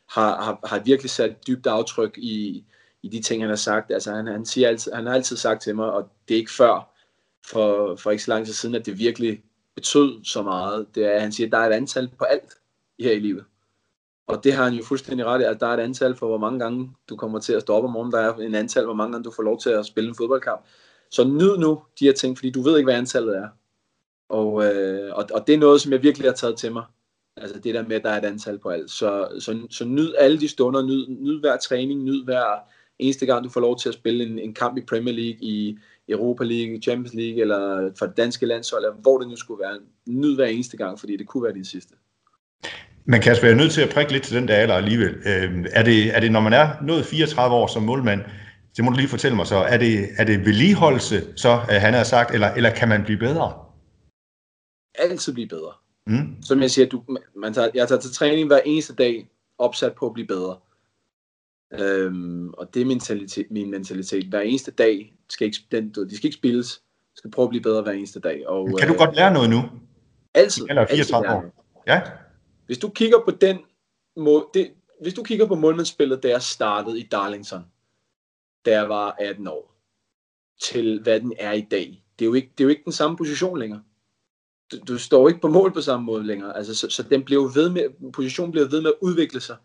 har, 0.08 0.42
har, 0.42 0.68
har 0.68 0.82
virkelig 0.84 1.10
sat 1.10 1.46
dybt 1.46 1.66
aftryk 1.66 2.18
i, 2.18 2.64
i 3.02 3.08
de 3.08 3.22
ting, 3.22 3.42
han 3.42 3.48
har 3.48 3.56
sagt. 3.56 3.90
Altså, 3.90 4.12
han, 4.12 4.26
han, 4.26 4.46
siger 4.46 4.68
altid, 4.68 4.92
han 4.92 5.06
har 5.06 5.14
altid 5.14 5.36
sagt 5.36 5.62
til 5.62 5.76
mig, 5.76 5.92
og 5.92 6.10
det 6.28 6.34
er 6.34 6.38
ikke 6.38 6.52
før, 6.52 6.92
for, 7.46 7.96
for 7.96 8.10
ikke 8.10 8.22
så 8.22 8.30
lang 8.30 8.46
tid 8.46 8.52
siden, 8.52 8.74
at 8.74 8.86
det 8.86 8.98
virkelig 8.98 9.42
betød 9.74 10.24
så 10.24 10.42
meget. 10.42 10.86
Det 10.94 11.14
er, 11.14 11.20
han 11.20 11.32
siger, 11.32 11.46
at 11.46 11.52
der 11.52 11.58
er 11.58 11.68
et 11.68 11.72
antal 11.72 12.10
på 12.18 12.24
alt 12.24 12.54
her 13.00 13.12
i 13.12 13.18
livet. 13.18 13.44
Og 14.26 14.44
det 14.44 14.52
har 14.52 14.64
han 14.64 14.74
jo 14.74 14.84
fuldstændig 14.84 15.26
ret 15.26 15.40
i, 15.40 15.44
at 15.44 15.60
der 15.60 15.66
er 15.66 15.74
et 15.74 15.80
antal 15.80 16.16
for, 16.16 16.26
hvor 16.26 16.38
mange 16.38 16.58
gange 16.58 16.90
du 17.08 17.16
kommer 17.16 17.38
til 17.38 17.52
at 17.52 17.62
stoppe 17.62 17.86
om 17.86 17.92
morgenen. 17.92 18.12
Der 18.12 18.20
er 18.20 18.34
en 18.34 18.54
antal, 18.54 18.84
hvor 18.84 18.94
mange 18.94 19.12
gange 19.12 19.24
du 19.24 19.30
får 19.30 19.42
lov 19.42 19.60
til 19.60 19.70
at 19.70 19.86
spille 19.86 20.08
en 20.08 20.14
fodboldkamp. 20.14 20.64
Så 21.10 21.24
nyd 21.24 21.56
nu 21.56 21.82
de 22.00 22.04
her 22.04 22.12
ting, 22.12 22.38
fordi 22.38 22.50
du 22.50 22.62
ved 22.62 22.76
ikke, 22.76 22.86
hvad 22.86 22.94
antallet 22.94 23.36
er. 23.36 23.48
Og, 24.28 24.64
øh, 24.64 25.14
og, 25.14 25.28
og 25.34 25.46
det 25.46 25.54
er 25.54 25.58
noget, 25.58 25.80
som 25.80 25.92
jeg 25.92 26.02
virkelig 26.02 26.28
har 26.28 26.34
taget 26.34 26.56
til 26.56 26.72
mig. 26.72 26.84
Altså 27.36 27.58
det 27.58 27.74
der 27.74 27.88
med, 27.88 27.96
at 27.96 28.02
der 28.02 28.10
er 28.10 28.18
et 28.18 28.24
antal 28.24 28.58
på 28.58 28.68
alt. 28.68 28.90
Så, 28.90 29.28
så, 29.38 29.66
så 29.70 29.84
nyd 29.84 30.14
alle 30.18 30.40
de 30.40 30.48
stunder, 30.48 30.82
nyd, 30.82 31.06
nyd 31.08 31.40
hver 31.40 31.56
træning, 31.56 32.02
nyd 32.02 32.24
hver 32.24 32.58
eneste 32.98 33.26
gang, 33.26 33.44
du 33.44 33.50
får 33.50 33.60
lov 33.60 33.78
til 33.78 33.88
at 33.88 33.94
spille 33.94 34.24
en, 34.24 34.38
en 34.38 34.54
kamp 34.54 34.78
i 34.78 34.80
Premier 34.80 35.14
League, 35.14 35.38
i 35.40 35.78
Europa 36.12 36.44
League, 36.44 36.82
Champions 36.82 37.14
League, 37.14 37.40
eller 37.40 37.90
for 37.98 38.06
det 38.06 38.16
danske 38.16 38.46
landshold, 38.46 38.84
eller 38.84 38.96
hvor 39.02 39.18
det 39.18 39.28
nu 39.28 39.36
skulle 39.36 39.62
være. 39.62 39.78
Nyd 40.06 40.34
hver 40.34 40.46
eneste 40.46 40.76
gang, 40.76 41.00
fordi 41.00 41.16
det 41.16 41.26
kunne 41.26 41.42
være 41.42 41.54
din 41.54 41.64
sidste. 41.64 41.94
Men 43.04 43.20
Kasper, 43.20 43.46
jeg 43.46 43.52
er 43.52 43.58
nødt 43.58 43.72
til 43.72 43.80
at 43.80 43.90
prikke 43.90 44.12
lidt 44.12 44.22
til 44.22 44.36
den 44.36 44.48
der 44.48 44.54
alder 44.54 44.74
alligevel. 44.74 45.14
Øh, 45.14 45.66
er, 45.72 45.82
det, 45.82 46.16
er 46.16 46.20
det, 46.20 46.32
når 46.32 46.40
man 46.40 46.52
er 46.52 46.68
nået 46.82 47.06
34 47.06 47.56
år 47.56 47.66
som 47.66 47.82
målmand, 47.82 48.20
det 48.76 48.84
må 48.84 48.90
du 48.90 48.96
lige 48.96 49.08
fortælle 49.08 49.36
mig 49.36 49.46
så, 49.46 49.56
er 49.56 49.76
det, 49.76 50.08
er 50.16 50.24
det 50.24 50.46
vedligeholdelse, 50.46 51.22
så 51.36 51.52
øh, 51.52 51.80
han 51.80 51.94
har 51.94 52.04
sagt, 52.04 52.34
eller, 52.34 52.48
eller 52.48 52.70
kan 52.70 52.88
man 52.88 53.04
blive 53.04 53.18
bedre? 53.18 53.52
Altid 54.94 55.32
blive 55.32 55.48
bedre. 55.48 55.72
Mm. 56.06 56.42
Som 56.42 56.60
jeg 56.60 56.70
siger, 56.70 56.88
du, 56.88 57.02
man 57.36 57.54
tager, 57.54 57.68
jeg 57.74 57.88
tager 57.88 58.00
til 58.00 58.12
træning 58.12 58.46
hver 58.46 58.60
eneste 58.64 58.94
dag, 58.94 59.28
opsat 59.58 59.92
på 59.94 60.06
at 60.06 60.12
blive 60.12 60.26
bedre. 60.26 60.56
Øhm, 61.78 62.48
og 62.48 62.74
det 62.74 62.82
er 62.82 62.86
mentalitet, 62.86 63.46
min 63.50 63.70
mentalitet. 63.70 64.24
Hver 64.24 64.40
eneste 64.40 64.70
dag 64.70 65.14
skal 65.28 65.44
ikke, 65.46 65.58
den, 65.70 65.88
de 65.88 66.16
skal 66.16 66.26
ikke 66.26 66.38
spilles. 66.38 66.76
Du 67.12 67.16
skal 67.16 67.30
prøve 67.30 67.44
at 67.44 67.50
blive 67.50 67.62
bedre 67.62 67.82
hver 67.82 67.92
eneste 67.92 68.20
dag. 68.20 68.48
Og, 68.48 68.78
kan 68.78 68.88
du 68.88 68.94
øh, 68.94 68.98
godt 68.98 69.16
lære 69.16 69.32
noget 69.32 69.50
nu? 69.50 69.62
Altid. 70.34 70.66
Eller 70.68 70.86
34 70.86 71.26
altid 71.28 71.36
år. 71.36 71.64
Ja. 71.86 72.00
Hvis 72.66 72.78
du 72.78 72.88
kigger 72.88 73.18
på 73.24 73.30
den 73.30 73.58
må, 74.16 74.50
det, 74.54 74.70
hvis 75.02 75.14
du 75.14 75.22
kigger 75.22 75.46
på 75.46 75.54
målmandsspillet, 75.54 76.22
da 76.22 76.28
jeg 76.28 76.42
startede 76.42 77.00
i 77.00 77.02
Darlington, 77.02 77.64
da 78.66 78.70
jeg 78.70 78.88
var 78.88 79.16
18 79.20 79.48
år, 79.48 79.72
til 80.62 81.00
hvad 81.02 81.20
den 81.20 81.32
er 81.38 81.52
i 81.52 81.66
dag. 81.70 82.04
Det 82.18 82.24
er 82.24 82.26
jo 82.26 82.34
ikke, 82.34 82.52
det 82.58 82.64
er 82.64 82.64
jo 82.64 82.70
ikke 82.70 82.84
den 82.84 82.92
samme 82.92 83.16
position 83.16 83.58
længere. 83.58 83.82
Du, 84.72 84.76
du 84.88 84.98
står 84.98 85.28
ikke 85.28 85.40
på 85.40 85.48
mål 85.48 85.72
på 85.72 85.80
samme 85.80 86.06
måde 86.06 86.26
længere. 86.26 86.56
Altså, 86.56 86.74
så, 86.74 86.88
så 86.90 87.02
den 87.02 87.24
bliver 87.24 87.52
ved 87.54 87.70
med, 87.70 88.12
positionen 88.12 88.52
bliver 88.52 88.68
ved 88.68 88.82
med 88.82 88.90
at 88.90 88.98
udvikle 89.00 89.40
sig. 89.40 89.56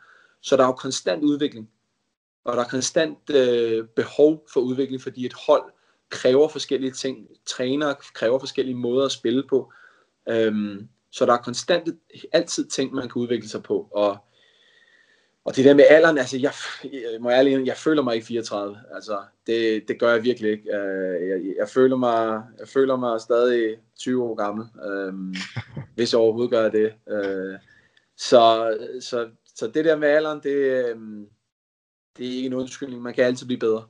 Så 0.42 0.58
der 0.58 0.64
er 0.64 0.68
jo 0.68 0.74
konstant 0.74 1.24
udvikling. 1.24 1.70
Og 2.48 2.58
der 2.58 2.64
er 2.64 2.68
konstant 2.68 3.30
øh, 3.30 3.88
behov 3.96 4.46
for 4.54 4.60
udvikling, 4.60 5.02
fordi 5.02 5.26
et 5.26 5.34
hold 5.48 5.64
kræver 6.10 6.48
forskellige 6.48 6.92
ting. 6.92 7.28
Trænere 7.46 7.96
kræver 8.14 8.40
forskellige 8.40 8.76
måder 8.76 9.06
at 9.06 9.12
spille 9.12 9.44
på. 9.50 9.72
Øhm, 10.30 10.88
så 11.12 11.26
der 11.26 11.34
er 11.34 11.38
konstant 11.38 11.90
altid 12.32 12.66
ting, 12.66 12.94
man 12.94 13.10
kan 13.10 13.22
udvikle 13.22 13.50
sig 13.50 13.64
på. 13.64 13.88
Og, 13.92 14.18
og 15.46 15.56
det 15.56 15.66
der 15.66 15.74
med 15.74 15.84
alderen, 15.90 16.18
altså 16.18 16.38
jeg, 16.38 16.54
jeg 16.84 17.22
må 17.22 17.30
ærlig, 17.30 17.68
jeg 17.68 17.78
føler 17.78 18.02
mig 18.02 18.16
ikke 18.16 18.28
34. 18.28 18.78
Altså 18.96 19.22
det, 19.48 19.88
det 19.88 20.00
gør 20.00 20.12
jeg 20.12 20.24
virkelig 20.24 20.52
ikke. 20.52 20.76
Øh, 20.76 21.30
jeg, 21.30 21.54
jeg, 21.58 21.70
føler 21.70 21.96
mig, 21.96 22.44
jeg 22.60 22.68
føler 22.68 22.96
mig 22.96 23.22
stadig 23.22 23.78
20 24.00 24.24
år 24.24 24.36
gammel, 24.36 24.66
øhm, 24.92 25.36
hvis 25.96 26.14
jeg 26.14 26.20
overhovedet 26.20 26.52
gør 26.52 26.70
det. 26.70 26.94
Øh, 27.10 27.56
så, 28.18 28.78
så, 29.02 29.30
så 29.56 29.68
det 29.68 29.86
der 29.86 29.96
med 29.96 30.08
alderen, 30.08 30.40
det, 30.44 30.86
øhm, 30.90 31.28
det 32.18 32.28
er 32.28 32.36
ikke 32.36 32.46
en 32.46 32.54
undskyldning. 32.54 33.02
Man 33.02 33.14
kan 33.14 33.24
altid 33.24 33.46
blive 33.46 33.60
bedre. 33.60 33.84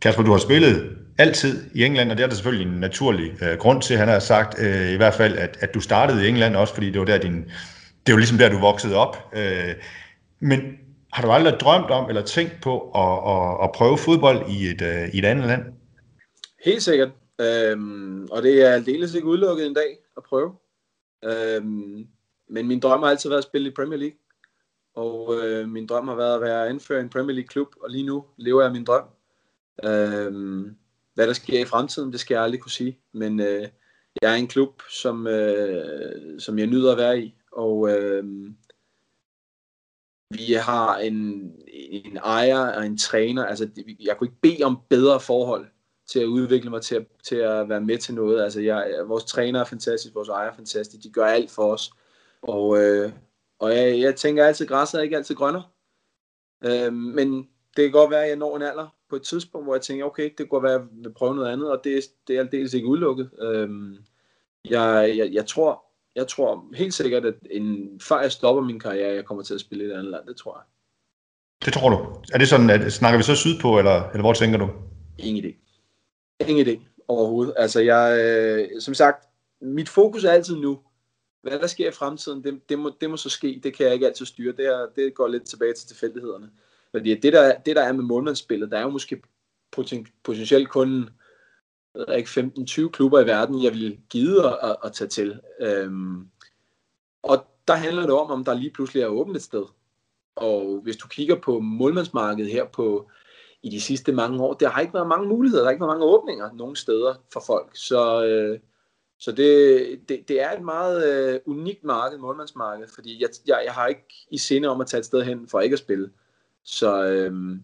Kasper, 0.00 0.22
du 0.22 0.30
har 0.30 0.38
spillet 0.38 0.96
altid 1.18 1.70
i 1.74 1.84
England, 1.84 2.10
og 2.10 2.16
det 2.16 2.22
er 2.22 2.28
der 2.28 2.34
selvfølgelig 2.34 2.72
en 2.72 2.80
naturlig 2.80 3.42
øh, 3.42 3.58
grund 3.58 3.82
til. 3.82 3.96
Han 3.96 4.08
har 4.08 4.18
sagt 4.18 4.60
øh, 4.60 4.92
i 4.92 4.96
hvert 4.96 5.14
fald, 5.14 5.36
at, 5.36 5.56
at 5.60 5.74
du 5.74 5.80
startede 5.80 6.24
i 6.24 6.28
England 6.28 6.56
også, 6.56 6.74
fordi 6.74 6.90
det 6.90 6.98
var 6.98 7.04
der 7.04 7.18
din, 7.18 7.44
det 8.06 8.12
var 8.12 8.16
ligesom 8.16 8.38
der, 8.38 8.48
du 8.48 8.58
voksede 8.58 8.96
op. 8.96 9.16
Øh, 9.36 9.74
men 10.40 10.60
har 11.12 11.22
du 11.22 11.30
aldrig 11.30 11.60
drømt 11.60 11.90
om 11.90 12.08
eller 12.08 12.22
tænkt 12.22 12.52
på 12.62 12.90
at, 12.90 13.34
at, 13.34 13.64
at 13.64 13.72
prøve 13.74 13.98
fodbold 13.98 14.50
i 14.50 14.66
et, 14.66 14.82
øh, 14.82 15.14
i 15.14 15.18
et 15.18 15.24
andet 15.24 15.46
land? 15.46 15.62
Helt 16.64 16.82
sikkert. 16.82 17.10
Øhm, 17.40 18.24
og 18.30 18.42
det 18.42 18.62
er 18.62 18.70
aldeles 18.70 19.14
ikke 19.14 19.26
udelukket 19.26 19.66
en 19.66 19.74
dag 19.74 19.96
at 20.16 20.22
prøve. 20.28 20.52
Øhm, 21.24 22.06
men 22.50 22.68
min 22.68 22.80
drøm 22.80 23.02
har 23.02 23.10
altid 23.10 23.28
været 23.30 23.38
at 23.38 23.44
spille 23.44 23.68
i 23.68 23.72
Premier 23.76 23.98
League. 23.98 24.16
Og 24.98 25.34
øh, 25.42 25.68
min 25.68 25.86
drøm 25.86 26.08
har 26.08 26.14
været 26.14 26.34
at 26.34 26.40
være 26.40 26.68
anfører 26.68 26.98
i 27.00 27.02
en 27.02 27.10
Premier 27.10 27.34
League 27.34 27.48
klub, 27.48 27.74
og 27.82 27.90
lige 27.90 28.06
nu 28.06 28.24
lever 28.36 28.62
jeg 28.62 28.72
min 28.72 28.84
drøm. 28.84 29.04
Øh, 29.84 30.32
hvad 31.14 31.26
der 31.26 31.32
sker 31.32 31.60
i 31.60 31.64
fremtiden, 31.64 32.12
det 32.12 32.20
skal 32.20 32.34
jeg 32.34 32.42
aldrig 32.42 32.60
kunne 32.60 32.70
sige. 32.70 32.98
Men 33.12 33.40
øh, 33.40 33.68
jeg 34.22 34.32
er 34.32 34.36
en 34.36 34.46
klub, 34.46 34.82
som, 34.90 35.26
øh, 35.26 36.40
som 36.40 36.58
jeg 36.58 36.66
nyder 36.66 36.92
at 36.92 36.98
være 36.98 37.20
i. 37.20 37.34
Og 37.52 37.90
øh, 37.90 38.24
vi 40.30 40.52
har 40.52 40.96
en, 40.98 41.52
en 41.68 42.16
ejer 42.16 42.58
og 42.58 42.86
en 42.86 42.98
træner. 42.98 43.44
Altså, 43.44 43.68
jeg 44.00 44.16
kunne 44.16 44.28
ikke 44.28 44.40
bede 44.40 44.64
om 44.64 44.78
bedre 44.88 45.20
forhold 45.20 45.66
til 46.06 46.20
at 46.20 46.26
udvikle 46.26 46.70
mig 46.70 46.82
til 46.82 46.94
at, 46.94 47.06
til 47.22 47.36
at 47.36 47.68
være 47.68 47.80
med 47.80 47.98
til 47.98 48.14
noget. 48.14 48.42
Altså, 48.42 48.60
jeg, 48.60 48.94
vores 49.06 49.24
træner 49.24 49.60
er 49.60 49.64
fantastisk, 49.64 50.14
vores 50.14 50.28
ejer 50.28 50.50
er 50.50 50.54
fantastisk. 50.54 51.02
De 51.02 51.10
gør 51.10 51.26
alt 51.26 51.50
for 51.50 51.72
os. 51.72 51.90
Og, 52.42 52.78
øh, 52.78 53.12
og 53.58 53.76
jeg, 53.76 54.00
jeg 54.00 54.16
tænker 54.16 54.46
altid, 54.46 54.66
at 54.66 54.70
græsset 54.70 54.98
er 54.98 55.02
ikke 55.02 55.16
altid 55.16 55.34
grønner. 55.34 55.72
Øh, 56.64 56.92
men 56.92 57.48
det 57.76 57.84
kan 57.84 57.92
godt 57.92 58.10
være, 58.10 58.22
at 58.22 58.28
jeg 58.28 58.36
når 58.36 58.56
en 58.56 58.62
alder 58.62 58.94
på 59.10 59.16
et 59.16 59.22
tidspunkt, 59.22 59.66
hvor 59.66 59.74
jeg 59.74 59.82
tænker, 59.82 60.04
okay, 60.04 60.24
det 60.24 60.36
kan 60.36 60.48
godt 60.48 60.62
være, 60.62 60.74
at 60.74 60.80
jeg 60.80 60.88
vil 61.02 61.14
prøve 61.14 61.34
noget 61.34 61.52
andet, 61.52 61.70
og 61.70 61.80
det, 61.84 62.02
det 62.28 62.36
er 62.36 62.40
aldeles 62.40 62.74
ikke 62.74 62.88
udelukket. 62.88 63.30
Øhm, 63.42 63.96
jeg, 64.70 65.14
jeg, 65.16 65.32
jeg, 65.32 65.46
tror, 65.46 65.84
jeg 66.16 66.28
tror 66.28 66.64
helt 66.74 66.94
sikkert, 66.94 67.24
at 67.24 67.34
en, 67.50 68.00
før 68.00 68.20
jeg 68.20 68.32
stopper 68.32 68.62
min 68.62 68.80
karriere, 68.80 69.14
jeg 69.14 69.24
kommer 69.24 69.42
til 69.42 69.54
at 69.54 69.60
spille 69.60 69.84
i 69.84 69.86
et 69.86 69.92
andet 69.92 70.10
land, 70.10 70.26
det 70.26 70.36
tror 70.36 70.58
jeg. 70.58 70.64
Det 71.64 71.72
tror 71.72 71.90
du? 71.90 72.22
Er 72.32 72.38
det 72.38 72.48
sådan, 72.48 72.70
at 72.70 72.92
snakker 72.92 73.18
vi 73.18 73.22
så 73.22 73.36
sydpå, 73.36 73.78
eller, 73.78 74.08
eller 74.08 74.20
hvor 74.20 74.32
tænker 74.32 74.58
du? 74.58 74.68
Ingen 75.18 75.44
idé. 75.44 75.54
Ingen 76.48 76.66
idé 76.66 76.80
overhovedet. 77.08 77.54
Altså 77.56 77.80
jeg, 77.80 78.20
øh, 78.24 78.80
som 78.80 78.94
sagt, 78.94 79.24
mit 79.60 79.88
fokus 79.88 80.24
er 80.24 80.30
altid 80.30 80.56
nu. 80.56 80.78
Hvad 81.42 81.58
der 81.58 81.66
sker 81.66 81.88
i 81.88 81.92
fremtiden, 81.92 82.44
det, 82.44 82.68
det, 82.68 82.78
må, 82.78 82.92
det 83.00 83.10
må 83.10 83.16
så 83.16 83.30
ske. 83.30 83.60
Det 83.62 83.74
kan 83.74 83.86
jeg 83.86 83.94
ikke 83.94 84.06
altid 84.06 84.26
styre. 84.26 84.52
Det, 84.52 84.66
er, 84.66 84.86
det 84.96 85.14
går 85.14 85.28
lidt 85.28 85.44
tilbage 85.44 85.74
til 85.74 85.88
tilfældighederne. 85.88 86.50
Fordi 86.90 87.14
det 87.14 87.32
der, 87.32 87.58
det 87.58 87.76
der 87.76 87.82
er 87.82 87.92
med 87.92 88.04
målmandsspillet, 88.04 88.70
der 88.70 88.78
er 88.78 88.82
jo 88.82 88.90
måske 88.90 89.22
poten, 89.70 90.06
potentielt 90.24 90.68
kun 90.68 91.10
15-20 91.96 92.88
klubber 92.88 93.20
i 93.20 93.26
verden, 93.26 93.62
jeg 93.62 93.72
vil 93.72 93.98
give 94.10 94.46
at, 94.46 94.58
at, 94.62 94.76
at 94.84 94.92
tage 94.92 95.08
til. 95.08 95.40
Øhm, 95.60 96.28
og 97.22 97.46
der 97.68 97.74
handler 97.74 98.02
det 98.02 98.10
om, 98.10 98.30
om 98.30 98.44
der 98.44 98.54
lige 98.54 98.70
pludselig 98.70 99.02
er 99.02 99.06
åbent 99.06 99.36
et 99.36 99.42
sted. 99.42 99.64
Og 100.36 100.80
hvis 100.82 100.96
du 100.96 101.08
kigger 101.08 101.40
på 101.40 101.60
målmandsmarkedet 101.60 102.52
her 102.52 102.64
på 102.64 103.10
i 103.62 103.70
de 103.70 103.80
sidste 103.80 104.12
mange 104.12 104.42
år, 104.42 104.54
der 104.54 104.68
har 104.68 104.80
ikke 104.80 104.94
været 104.94 105.08
mange 105.08 105.28
muligheder, 105.28 105.62
der 105.62 105.66
har 105.66 105.70
ikke 105.70 105.80
været 105.80 105.98
mange 105.98 106.06
åbninger 106.06 106.52
nogen 106.52 106.76
steder 106.76 107.14
for 107.32 107.42
folk. 107.46 107.70
Så, 107.74 108.24
øh, 108.24 108.58
så 109.18 109.32
det, 109.32 110.08
det, 110.08 110.28
det 110.28 110.42
er 110.42 110.50
et 110.52 110.62
meget 110.62 111.08
øh, 111.34 111.40
unikt 111.46 111.84
marked, 111.84 112.18
målmandsmarked, 112.18 112.88
fordi 112.94 113.22
jeg, 113.22 113.28
jeg, 113.46 113.62
jeg 113.64 113.72
har 113.72 113.86
ikke 113.86 114.26
i 114.30 114.38
sinde 114.38 114.68
om 114.68 114.80
at 114.80 114.86
tage 114.86 114.98
et 114.98 115.04
sted 115.04 115.22
hen 115.22 115.48
for 115.48 115.60
ikke 115.60 115.74
at 115.74 115.78
spille. 115.78 116.10
Så, 116.64 117.04
øhm, 117.04 117.62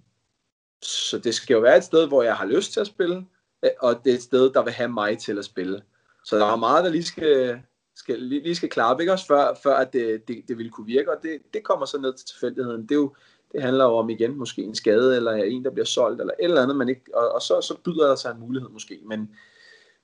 så 0.83 1.19
det 1.19 1.35
skal 1.35 1.55
jo 1.55 1.61
være 1.61 1.77
et 1.77 1.85
sted, 1.85 2.09
hvor 2.09 2.23
jeg 2.23 2.37
har 2.37 2.47
lyst 2.47 2.73
til 2.73 2.81
at 2.81 2.87
spille, 2.87 3.27
øh, 3.63 3.71
og 3.81 4.05
det 4.05 4.11
er 4.11 4.15
et 4.15 4.23
sted, 4.23 4.51
der 4.53 4.63
vil 4.63 4.73
have 4.73 4.89
mig 4.89 5.19
til 5.19 5.39
at 5.39 5.45
spille. 5.45 5.83
Så 6.25 6.39
der 6.39 6.47
er 6.47 6.57
meget, 6.57 6.85
der 6.85 6.91
lige 6.91 7.05
skal, 7.05 7.61
skal, 7.97 8.23
lige 8.23 8.55
skal 8.55 8.69
klare, 8.69 8.97
ikke 9.01 9.13
også 9.13 9.27
før, 9.27 9.55
før 9.63 9.77
at 9.77 9.93
det, 9.93 10.29
det, 10.29 10.43
det 10.49 10.59
vil 10.59 10.71
kunne 10.71 10.87
virke, 10.87 11.11
og 11.11 11.23
det, 11.23 11.39
det 11.55 11.65
kommer 11.65 11.87
så 11.87 11.99
ned 11.99 12.15
til 12.15 12.27
tilfældigheden. 12.27 12.83
Det, 12.83 12.91
er 12.91 12.95
jo, 12.95 13.15
det 13.53 13.63
handler 13.63 13.85
jo 13.85 13.97
om 13.97 14.11
igen 14.11 14.39
måske 14.39 14.63
en 14.63 14.75
skade, 14.75 15.17
eller 15.17 15.33
en, 15.33 15.65
der 15.65 15.71
bliver 15.71 15.87
solgt, 15.87 16.21
eller 16.21 16.35
et 16.41 16.45
eller 16.45 16.63
andet, 16.63 16.77
man 16.77 16.89
ikke, 16.89 17.05
og, 17.15 17.33
og 17.33 17.43
så, 17.43 17.61
så 17.61 17.77
byder 17.85 18.09
der 18.09 18.15
sig 18.15 18.31
en 18.31 18.41
mulighed 18.41 18.71
måske, 18.71 19.01
men, 19.05 19.31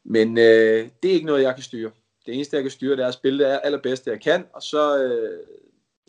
men 0.05 0.39
øh, 0.39 0.89
det 1.03 1.11
er 1.11 1.15
ikke 1.15 1.27
noget, 1.27 1.43
jeg 1.43 1.55
kan 1.55 1.65
styre. 1.65 1.91
Det 2.27 2.35
eneste, 2.35 2.57
jeg 2.57 2.65
kan 2.65 2.71
styre, 2.71 2.97
det 2.97 3.03
er 3.03 3.09
at 3.09 3.15
spille 3.15 3.45
det 3.45 3.61
allerbedste, 3.65 4.11
jeg 4.11 4.21
kan, 4.21 4.45
og 4.55 4.63
så, 4.63 5.03
øh, 5.03 5.39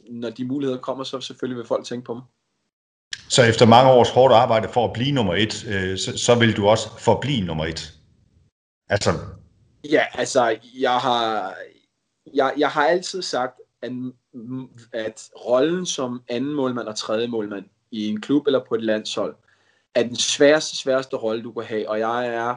når 0.10 0.30
de 0.30 0.46
muligheder 0.46 0.80
kommer, 0.80 1.04
så 1.04 1.22
selvfølgelig 1.22 1.58
vil 1.58 1.66
folk 1.66 1.86
tænke 1.86 2.06
på 2.06 2.14
mig. 2.14 2.24
Så 3.30 3.44
efter 3.44 3.66
mange 3.66 3.92
års 3.92 4.10
hårdt 4.10 4.34
arbejde 4.34 4.70
for 4.70 4.86
at 4.86 4.94
blive 4.94 5.12
nummer 5.12 5.36
et, 5.36 5.66
øh, 5.68 5.98
så, 5.98 6.18
så 6.18 6.36
vil 6.36 6.58
du 6.58 6.68
også 6.68 6.90
forblive 7.00 7.46
nummer 7.46 7.66
et? 7.66 7.94
Altså... 8.90 9.12
Ja, 9.90 10.06
altså, 10.14 10.58
jeg 10.80 10.98
har, 10.98 11.54
jeg, 12.34 12.54
jeg 12.58 12.70
har 12.70 12.88
altid 12.88 13.22
sagt, 13.22 13.60
at, 13.82 13.92
at 14.94 15.30
rollen 15.46 15.86
som 15.86 16.24
anden 16.28 16.54
målmand 16.54 16.88
og 16.88 16.96
tredje 16.96 17.28
målmand 17.28 17.66
i 17.92 18.08
en 18.08 18.22
klub 18.22 18.48
eller 18.48 18.60
på 18.70 18.76
et 18.76 18.84
landshold, 18.84 19.36
er 19.96 20.04
den 20.04 20.16
sværeste, 20.16 20.78
sværeste 20.78 21.16
rolle, 21.16 21.44
du 21.44 21.52
kan 21.52 21.64
have. 21.64 21.90
Og 21.90 22.00
jeg 22.00 22.28
er 22.28 22.56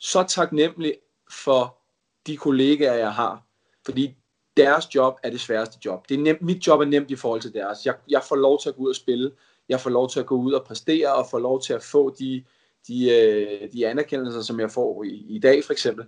så 0.00 0.22
taknemmelig 0.22 0.94
for 1.30 1.78
de 2.26 2.36
kollegaer, 2.36 2.94
jeg 2.94 3.12
har. 3.12 3.46
Fordi 3.84 4.16
deres 4.56 4.94
job 4.94 5.18
er 5.22 5.30
det 5.30 5.40
sværeste 5.40 5.78
job. 5.84 6.08
Det 6.08 6.14
er 6.14 6.18
nemt, 6.18 6.42
mit 6.42 6.66
job 6.66 6.80
er 6.80 6.84
nemt 6.84 7.10
i 7.10 7.16
forhold 7.16 7.40
til 7.40 7.52
deres. 7.52 7.86
Jeg, 7.86 7.94
jeg 8.08 8.22
får 8.28 8.36
lov 8.36 8.60
til 8.60 8.68
at 8.68 8.74
gå 8.74 8.82
ud 8.82 8.88
og 8.88 8.96
spille 8.96 9.30
jeg 9.70 9.80
får 9.80 9.90
lov 9.90 10.10
til 10.10 10.20
at 10.20 10.26
gå 10.26 10.36
ud 10.36 10.52
og 10.52 10.64
præstere, 10.64 11.14
og 11.14 11.26
får 11.30 11.38
lov 11.38 11.62
til 11.62 11.72
at 11.72 11.82
få 11.82 12.14
de, 12.18 12.44
de, 12.88 13.10
øh, 13.10 13.72
de 13.72 13.86
anerkendelser, 13.86 14.42
som 14.42 14.60
jeg 14.60 14.70
får 14.70 15.04
i, 15.04 15.26
i 15.28 15.38
dag 15.38 15.64
for 15.64 15.72
eksempel. 15.72 16.04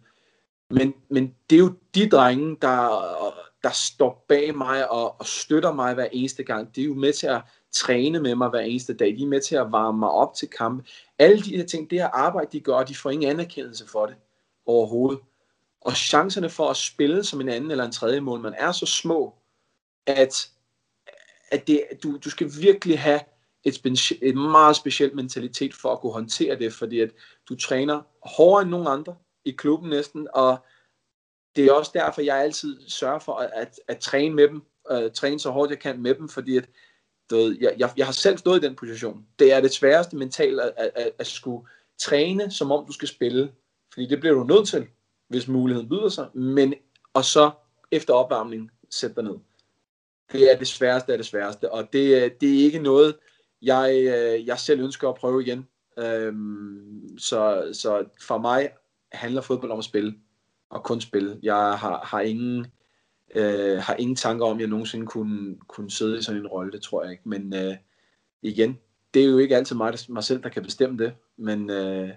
Men, 0.70 0.94
men 1.08 1.34
det 1.50 1.56
er 1.56 1.60
jo 1.60 1.72
de 1.94 2.08
drenge, 2.08 2.56
der 2.62 2.88
der 3.62 3.70
står 3.70 4.24
bag 4.28 4.56
mig 4.56 4.90
og, 4.90 5.20
og 5.20 5.26
støtter 5.26 5.72
mig 5.72 5.94
hver 5.94 6.08
eneste 6.12 6.44
gang. 6.44 6.74
Det 6.74 6.82
er 6.82 6.86
jo 6.86 6.94
med 6.94 7.12
til 7.12 7.26
at 7.26 7.40
træne 7.72 8.20
med 8.20 8.34
mig 8.34 8.48
hver 8.48 8.60
eneste 8.60 8.94
dag. 8.94 9.16
De 9.16 9.22
er 9.22 9.26
med 9.26 9.40
til 9.40 9.56
at 9.56 9.72
varme 9.72 9.98
mig 9.98 10.10
op 10.10 10.34
til 10.34 10.48
kampe. 10.48 10.84
Alle 11.18 11.42
de 11.42 11.56
her 11.56 11.66
ting, 11.66 11.90
det 11.90 11.98
her 11.98 12.08
arbejde, 12.08 12.48
de 12.52 12.60
gør, 12.60 12.82
de 12.82 12.96
får 12.96 13.10
ingen 13.10 13.30
anerkendelse 13.30 13.88
for 13.88 14.06
det 14.06 14.16
overhovedet. 14.66 15.20
Og 15.80 15.96
chancerne 15.96 16.50
for 16.50 16.70
at 16.70 16.76
spille 16.76 17.24
som 17.24 17.40
en 17.40 17.48
anden 17.48 17.70
eller 17.70 17.84
en 17.84 17.92
tredje 17.92 18.20
mål, 18.20 18.40
man 18.40 18.54
er 18.58 18.72
så 18.72 18.86
små, 18.86 19.34
at, 20.06 20.50
at 21.50 21.66
det, 21.66 21.84
du, 22.02 22.18
du 22.24 22.30
skal 22.30 22.50
virkelig 22.60 23.00
have 23.00 23.20
et, 23.64 23.74
speci- 23.74 24.18
et 24.22 24.36
meget 24.36 24.76
specielt 24.76 25.14
mentalitet 25.14 25.74
for 25.74 25.92
at 25.92 26.00
kunne 26.00 26.12
håndtere 26.12 26.58
det, 26.58 26.72
fordi 26.72 27.00
at 27.00 27.10
du 27.48 27.56
træner 27.56 28.02
hårdere 28.22 28.62
end 28.62 28.70
nogen 28.70 28.86
andre 28.86 29.16
i 29.44 29.50
klubben 29.50 29.90
næsten, 29.90 30.28
og 30.34 30.58
det 31.56 31.64
er 31.64 31.72
også 31.72 31.90
derfor, 31.94 32.22
jeg 32.22 32.36
altid 32.36 32.88
sørger 32.88 33.18
for 33.18 33.34
at, 33.34 33.50
at, 33.54 33.80
at 33.88 33.98
træne 33.98 34.34
med 34.34 34.48
dem, 34.48 34.62
øh, 34.90 35.10
træne 35.12 35.40
så 35.40 35.50
hårdt 35.50 35.70
jeg 35.70 35.78
kan 35.78 36.02
med 36.02 36.14
dem, 36.14 36.28
fordi 36.28 36.56
at, 36.56 36.68
jeg, 37.36 37.74
jeg, 37.78 37.90
jeg 37.96 38.06
har 38.06 38.12
selv 38.12 38.38
stået 38.38 38.64
i 38.64 38.66
den 38.66 38.76
position. 38.76 39.26
Det 39.38 39.52
er 39.52 39.60
det 39.60 39.72
sværeste 39.72 40.16
mentalt 40.16 40.60
at, 40.60 40.72
at, 40.76 40.90
at, 40.94 41.10
at 41.18 41.26
skulle 41.26 41.66
træne, 41.98 42.50
som 42.50 42.72
om 42.72 42.86
du 42.86 42.92
skal 42.92 43.08
spille, 43.08 43.52
fordi 43.92 44.06
det 44.06 44.20
bliver 44.20 44.34
du 44.34 44.44
nødt 44.44 44.68
til, 44.68 44.86
hvis 45.28 45.48
muligheden 45.48 45.88
byder 45.88 46.08
sig, 46.08 46.28
men 46.34 46.74
og 47.14 47.24
så 47.24 47.50
efter 47.90 48.14
opvarmning 48.14 48.70
sætte 48.90 49.16
dig 49.16 49.24
ned. 49.24 49.38
Det 50.32 50.52
er 50.52 50.58
det 50.58 50.68
sværeste 50.68 51.12
af 51.12 51.18
det 51.18 51.26
sværeste, 51.26 51.72
og 51.72 51.92
det, 51.92 52.22
øh, 52.22 52.30
det 52.40 52.60
er 52.60 52.64
ikke 52.64 52.78
noget, 52.78 53.16
jeg, 53.62 53.94
øh, 53.94 54.46
jeg 54.46 54.58
selv 54.58 54.80
ønsker 54.80 55.08
at 55.08 55.14
prøve 55.14 55.42
igen. 55.42 55.68
Øhm, 55.98 57.18
så, 57.18 57.70
så 57.72 58.04
for 58.20 58.38
mig 58.38 58.70
handler 59.12 59.40
fodbold 59.40 59.72
om 59.72 59.78
at 59.78 59.84
spille, 59.84 60.14
og 60.70 60.84
kun 60.84 61.00
spille. 61.00 61.38
Jeg 61.42 61.78
har, 61.78 62.04
har 62.04 62.20
ingen 62.20 62.66
øh, 63.34 63.78
har 63.78 63.94
ingen 63.94 64.16
tanker 64.16 64.46
om, 64.46 64.56
at 64.56 64.60
jeg 64.60 64.68
nogensinde 64.68 65.06
kunne, 65.06 65.56
kunne 65.68 65.90
sidde 65.90 66.18
i 66.18 66.22
sådan 66.22 66.40
en 66.40 66.46
rolle, 66.46 66.72
det 66.72 66.82
tror 66.82 67.02
jeg 67.02 67.12
ikke. 67.12 67.28
Men 67.28 67.54
øh, 67.54 67.76
igen, 68.42 68.78
det 69.14 69.22
er 69.22 69.26
jo 69.26 69.38
ikke 69.38 69.56
altid 69.56 69.76
mig, 69.76 69.94
mig 70.08 70.24
selv, 70.24 70.42
der 70.42 70.48
kan 70.48 70.62
bestemme 70.62 71.04
det. 71.04 71.12
Men, 71.36 71.70
øh, 71.70 72.10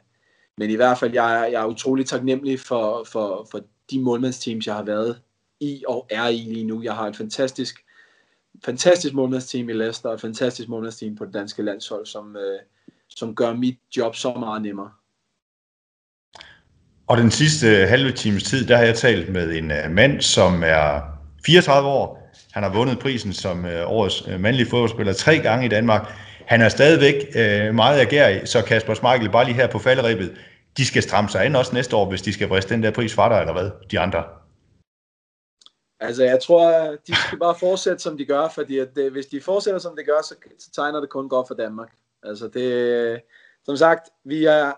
men 0.57 0.69
i 0.69 0.75
hvert 0.75 0.97
fald, 0.97 1.13
jeg 1.13 1.41
er, 1.41 1.45
jeg 1.45 1.61
er 1.61 1.67
utrolig 1.67 2.05
taknemmelig 2.05 2.59
for, 2.59 3.03
for, 3.03 3.47
for 3.51 3.61
de 3.91 4.01
målmandsteams, 4.01 4.67
jeg 4.67 4.75
har 4.75 4.83
været 4.83 5.21
i 5.59 5.83
og 5.87 6.07
er 6.09 6.27
i 6.27 6.37
lige 6.37 6.65
nu. 6.65 6.81
Jeg 6.83 6.95
har 6.95 7.07
et 7.07 7.15
fantastisk 7.15 7.85
fantastisk 8.65 9.13
målmandsteam 9.13 9.69
i 9.69 9.73
Leicester, 9.73 10.09
og 10.09 10.15
et 10.15 10.21
fantastisk 10.21 10.69
målmandsteam 10.69 11.15
på 11.15 11.25
det 11.25 11.33
danske 11.33 11.63
landshold, 11.63 12.05
som, 12.05 12.35
øh, 12.35 12.59
som 13.09 13.35
gør 13.35 13.53
mit 13.53 13.79
job 13.97 14.15
så 14.15 14.33
meget 14.33 14.61
nemmere. 14.61 14.91
Og 17.07 17.17
den 17.17 17.31
sidste 17.31 17.67
halve 17.67 18.11
times 18.11 18.43
tid, 18.43 18.67
der 18.67 18.77
har 18.77 18.83
jeg 18.83 18.95
talt 18.95 19.29
med 19.29 19.55
en 19.55 19.71
øh, 19.71 19.91
mand, 19.91 20.21
som 20.21 20.63
er 20.65 21.01
34 21.45 21.89
år. 21.89 22.31
Han 22.51 22.63
har 22.63 22.73
vundet 22.73 22.99
prisen 22.99 23.33
som 23.33 23.65
øh, 23.65 23.91
årets 23.91 24.27
øh, 24.27 24.39
mandlige 24.39 24.69
fodboldspiller 24.69 25.13
tre 25.13 25.39
gange 25.39 25.65
i 25.65 25.69
Danmark. 25.69 26.13
Han 26.45 26.61
er 26.61 26.69
stadigvæk 26.69 27.15
meget 27.73 27.99
agerig, 27.99 28.47
så 28.47 28.61
Kasper 28.61 28.93
Smeichel, 28.93 29.31
bare 29.31 29.45
lige 29.45 29.55
her 29.55 29.67
på 29.67 29.79
falderibet, 29.79 30.37
de 30.77 30.85
skal 30.85 31.03
stramme 31.03 31.29
sig 31.29 31.45
ind 31.45 31.55
også 31.55 31.73
næste 31.73 31.95
år, 31.95 32.09
hvis 32.09 32.21
de 32.21 32.33
skal 32.33 32.47
briste 32.47 32.73
den 32.73 32.83
der 32.83 32.91
pris 32.91 33.13
fra 33.13 33.29
dig, 33.29 33.39
eller 33.39 33.53
hvad, 33.53 33.71
de 33.91 33.99
andre? 33.99 34.23
Altså, 35.99 36.23
jeg 36.23 36.39
tror, 36.41 36.95
de 37.07 37.15
skal 37.15 37.39
bare 37.39 37.55
fortsætte, 37.59 37.99
som 37.99 38.17
de 38.17 38.25
gør, 38.25 38.47
fordi 38.47 38.79
at 38.79 38.95
det, 38.95 39.11
hvis 39.11 39.25
de 39.25 39.41
fortsætter, 39.41 39.79
som 39.79 39.95
de 39.97 40.03
gør, 40.03 40.21
så, 40.23 40.35
så 40.59 40.71
tegner 40.71 40.99
det 40.99 41.09
kun 41.09 41.29
godt 41.29 41.47
for 41.47 41.55
Danmark. 41.55 41.89
Altså, 42.23 42.47
det, 42.47 43.21
som 43.65 43.77
sagt, 43.77 44.09
vi 44.25 44.45
er 44.45 44.71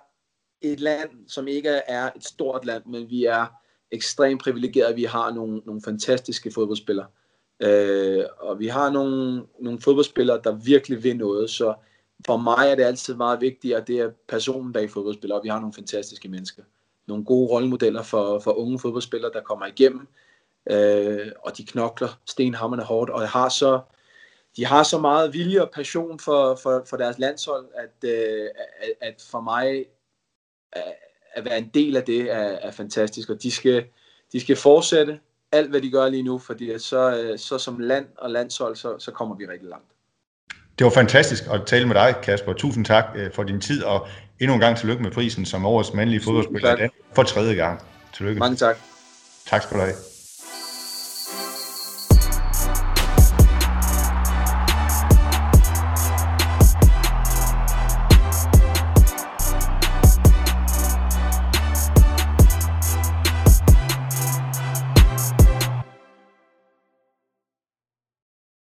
et 0.61 0.79
land, 0.79 1.09
som 1.27 1.47
ikke 1.47 1.69
er 1.69 2.09
et 2.15 2.25
stort 2.25 2.65
land, 2.65 2.83
men 2.85 3.09
vi 3.09 3.25
er 3.25 3.45
ekstremt 3.91 4.41
privilegerede. 4.41 4.95
Vi 4.95 5.03
har 5.03 5.33
nogle, 5.33 5.61
nogle 5.65 5.81
fantastiske 5.81 6.51
fodboldspillere. 6.51 7.07
Øh, 7.59 8.25
og 8.39 8.59
vi 8.59 8.67
har 8.67 8.89
nogle, 8.89 9.43
nogle 9.59 9.81
fodboldspillere, 9.81 10.41
der 10.43 10.51
virkelig 10.51 11.03
vil 11.03 11.17
noget, 11.17 11.49
så 11.49 11.73
for 12.25 12.37
mig 12.37 12.71
er 12.71 12.75
det 12.75 12.83
altid 12.83 13.15
meget 13.15 13.41
vigtigt, 13.41 13.75
at 13.75 13.87
det 13.87 13.99
er 13.99 14.11
personen 14.27 14.73
bag 14.73 14.89
fodboldspillere, 14.89 15.39
og 15.39 15.43
vi 15.43 15.49
har 15.49 15.59
nogle 15.59 15.73
fantastiske 15.73 16.29
mennesker. 16.29 16.63
Nogle 17.07 17.25
gode 17.25 17.49
rollemodeller 17.49 18.03
for, 18.03 18.39
for 18.39 18.51
unge 18.51 18.79
fodboldspillere, 18.79 19.31
der 19.33 19.41
kommer 19.41 19.65
igennem, 19.65 20.07
øh, 20.71 21.31
og 21.45 21.57
de 21.57 21.65
knokler 21.65 22.19
stenhammerne 22.25 22.83
hårdt, 22.83 23.09
og 23.09 23.29
har 23.29 23.49
så, 23.49 23.79
de 24.55 24.65
har 24.65 24.83
så 24.83 24.99
meget 24.99 25.33
vilje 25.33 25.61
og 25.61 25.71
passion 25.71 26.19
for, 26.19 26.55
for, 26.55 26.83
for 26.85 26.97
deres 26.97 27.19
landshold, 27.19 27.65
at, 27.75 28.09
øh, 28.09 28.49
at, 28.79 28.89
at 29.01 29.27
for 29.31 29.41
mig 29.41 29.85
at, 30.73 30.83
at 31.33 31.45
være 31.45 31.57
en 31.57 31.69
del 31.73 31.95
af 31.97 32.03
det 32.03 32.21
er, 32.21 32.37
er 32.37 32.71
fantastisk, 32.71 33.29
og 33.29 33.43
de 33.43 33.51
skal, 33.51 33.85
de 34.31 34.39
skal 34.39 34.55
fortsætte 34.55 35.19
alt, 35.51 35.69
hvad 35.69 35.81
de 35.81 35.91
gør 35.91 36.09
lige 36.09 36.23
nu, 36.23 36.39
fordi 36.39 36.79
så, 36.79 37.17
øh, 37.17 37.39
så 37.39 37.57
som 37.57 37.79
land 37.79 38.05
og 38.17 38.29
landshold, 38.29 38.75
så, 38.75 38.99
så 38.99 39.11
kommer 39.11 39.35
vi 39.35 39.45
rigtig 39.45 39.69
langt. 39.69 39.87
Det 40.79 40.85
var 40.85 40.91
fantastisk 40.91 41.43
at 41.53 41.61
tale 41.65 41.87
med 41.87 41.95
dig, 41.95 42.15
Kasper. 42.23 42.53
Tusind 42.53 42.85
tak 42.85 43.05
øh, 43.15 43.31
for 43.31 43.43
din 43.43 43.61
tid, 43.61 43.83
og 43.83 44.07
endnu 44.39 44.53
en 44.53 44.59
gang 44.59 44.77
tillykke 44.77 45.03
med 45.03 45.11
prisen 45.11 45.45
som 45.45 45.65
årets 45.65 45.93
mandlige 45.93 46.21
fodboldspiller 46.21 46.89
for 47.13 47.23
tredje 47.23 47.55
gang. 47.55 47.81
Tillykke. 48.13 48.39
Mange 48.39 48.55
tak. 48.55 48.77
Tak 49.45 49.63
skal 49.63 49.77
du 49.77 49.81
have. 49.81 49.93